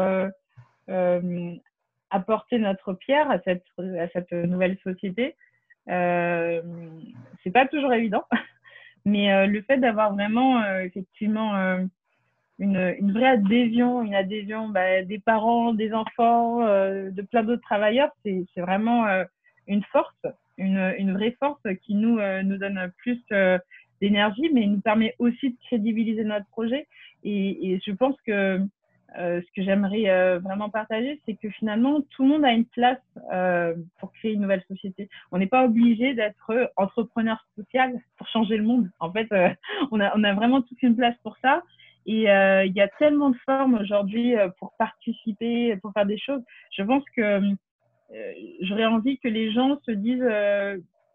apporter 2.09 2.59
notre 2.59 2.93
pierre 2.93 3.31
à 3.31 3.39
cette, 3.39 4.31
nouvelle 4.31 4.77
société. 4.83 5.35
Euh, 5.89 6.61
c'est 7.43 7.51
pas 7.51 7.65
toujours 7.65 7.93
évident, 7.93 8.25
mais 9.05 9.47
le 9.47 9.61
fait 9.63 9.77
d'avoir 9.77 10.13
vraiment 10.13 10.63
effectivement 10.79 11.55
une, 12.59 12.95
une, 12.99 13.11
vraie 13.13 13.29
adhésion, 13.29 14.03
une 14.03 14.13
adhésion 14.13 14.69
bah, 14.69 15.01
des 15.03 15.19
parents, 15.19 15.73
des 15.73 15.93
enfants, 15.93 16.59
de 16.59 17.21
plein 17.23 17.43
d'autres 17.43 17.63
travailleurs, 17.63 18.11
c'est 18.23 18.45
vraiment 18.57 19.07
une 19.67 19.83
force, 19.85 20.25
une, 20.61 21.13
vraie 21.13 21.35
force 21.39 21.61
qui 21.83 21.95
nous, 21.95 22.19
nous 22.43 22.57
donne 22.57 22.91
plus 22.97 23.21
d'énergie, 24.01 24.49
mais 24.53 24.65
nous 24.65 24.81
permet 24.81 25.15
aussi 25.19 25.51
de 25.51 25.55
crédibiliser 25.67 26.23
notre 26.23 26.47
projet. 26.47 26.87
Et, 27.23 27.79
je 27.85 27.91
pense 27.91 28.15
que 28.25 28.59
euh, 29.17 29.41
ce 29.41 29.51
que 29.55 29.63
j'aimerais 29.63 30.09
euh, 30.09 30.39
vraiment 30.39 30.69
partager, 30.69 31.21
c'est 31.25 31.35
que 31.35 31.49
finalement, 31.49 32.01
tout 32.11 32.23
le 32.23 32.29
monde 32.29 32.45
a 32.45 32.51
une 32.53 32.65
place 32.65 33.01
euh, 33.31 33.75
pour 33.99 34.11
créer 34.13 34.33
une 34.33 34.41
nouvelle 34.41 34.63
société. 34.67 35.09
On 35.31 35.37
n'est 35.37 35.47
pas 35.47 35.65
obligé 35.65 36.13
d'être 36.13 36.71
entrepreneur 36.77 37.45
social 37.55 37.93
pour 38.17 38.27
changer 38.27 38.57
le 38.57 38.63
monde. 38.63 38.89
En 38.99 39.11
fait, 39.11 39.27
on, 39.91 39.99
a, 39.99 40.11
on 40.17 40.23
a 40.23 40.33
vraiment 40.33 40.61
toute 40.61 40.81
une 40.81 40.95
place 40.95 41.15
pour 41.23 41.37
ça. 41.41 41.61
Et 42.07 42.23
il 42.23 42.73
y 42.73 42.81
a 42.81 42.87
tellement 42.97 43.29
de 43.29 43.37
formes 43.45 43.75
aujourd'hui 43.75 44.33
pour 44.57 44.73
participer, 44.79 45.75
pour 45.77 45.93
faire 45.93 46.07
des 46.07 46.17
choses. 46.17 46.41
Je 46.75 46.81
pense 46.81 47.03
que 47.15 47.41
j'aurais 48.61 48.85
envie 48.85 49.17
que 49.19 49.27
les 49.27 49.51
gens 49.51 49.79
se 49.85 49.91
disent 49.91 50.27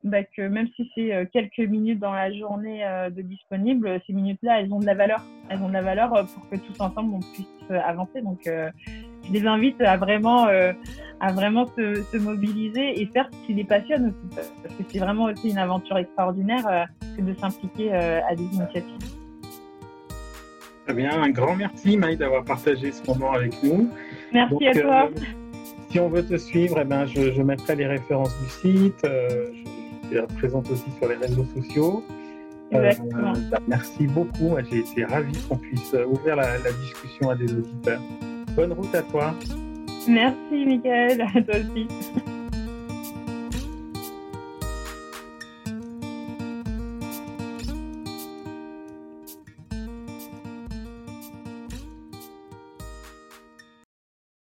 bah, 0.07 0.23
que 0.23 0.43
même 0.43 0.69
si 0.77 0.89
c'est 0.95 1.13
euh, 1.13 1.25
quelques 1.33 1.59
minutes 1.59 1.99
dans 1.99 2.13
la 2.13 2.33
journée 2.33 2.85
euh, 2.85 3.11
de 3.11 3.23
disponible, 3.23 4.01
ces 4.07 4.13
minutes-là, 4.13 4.61
elles 4.61 4.73
ont 4.73 4.79
de 4.79 4.87
la 4.87 4.95
valeur. 4.95 5.21
Elles 5.49 5.61
ont 5.61 5.69
de 5.69 5.73
la 5.73 5.83
valeur 5.83 6.15
euh, 6.15 6.23
pour 6.23 6.49
que 6.49 6.57
tous 6.57 6.81
ensemble 6.81 7.15
on 7.15 7.19
puisse 7.19 7.47
avancer. 7.71 8.23
Donc, 8.23 8.43
je 8.45 9.33
les 9.33 9.45
invite 9.45 9.81
à 9.81 9.97
vraiment, 9.97 10.47
à 10.47 11.33
vraiment 11.33 11.67
se, 11.77 11.95
se, 12.13 12.17
mobiliser 12.17 13.01
et 13.01 13.07
faire 13.07 13.29
ce 13.33 13.47
qui 13.47 13.55
les 13.55 13.65
passionne 13.65 14.07
aussi, 14.07 14.37
parce 14.37 14.77
que 14.77 14.85
c'est 14.89 15.01
vraiment 15.01 15.25
aussi 15.25 15.51
une 15.51 15.59
aventure 15.59 15.99
extraordinaire 15.99 16.87
que 17.17 17.23
de 17.23 17.35
s'impliquer 17.35 17.93
à 17.93 18.37
des 18.37 18.45
initiatives. 18.45 19.17
Très 20.85 20.95
bien, 20.95 21.11
un 21.21 21.31
grand 21.31 21.57
merci 21.57 21.97
Maï 21.97 22.17
d'avoir 22.17 22.45
partagé 22.45 22.93
ce 22.93 23.05
moment 23.11 23.33
avec 23.33 23.61
nous. 23.65 23.91
Merci 24.33 24.69
à 24.69 24.75
toi. 24.75 25.11
Si 25.91 26.01
on 26.01 26.09
veut 26.09 26.25
te 26.25 26.37
suivre, 26.37 26.79
eh 26.81 26.85
ben, 26.85 27.07
je, 27.07 27.33
je, 27.33 27.43
mettrai 27.43 27.77
les 27.77 27.87
références 27.87 28.35
du 28.43 28.49
site. 28.49 29.07
Je 30.13 30.21
présente 30.37 30.71
aussi 30.71 30.91
sur 30.99 31.09
les 31.09 31.17
réseaux 31.17 31.47
sociaux. 31.55 32.03
Euh, 32.75 32.93
bah, 33.51 33.59
merci 33.69 34.07
beaucoup. 34.07 34.57
J'ai 34.71 34.79
été 34.79 35.05
ravi 35.05 35.39
qu'on 35.49 35.57
puisse 35.57 35.95
ouvrir 36.07 36.37
la, 36.37 36.59
discussion 36.81 37.31
à 37.31 37.37
des 37.37 37.53
auditeurs. 37.53 38.01
Bonne 38.55 38.73
route 38.73 38.95
à 38.95 39.03
toi. 39.03 39.35
Merci, 40.09 40.67
Michael. 40.67 41.23
À 41.23 41.43
toi 41.43 41.55
aussi. 41.57 41.87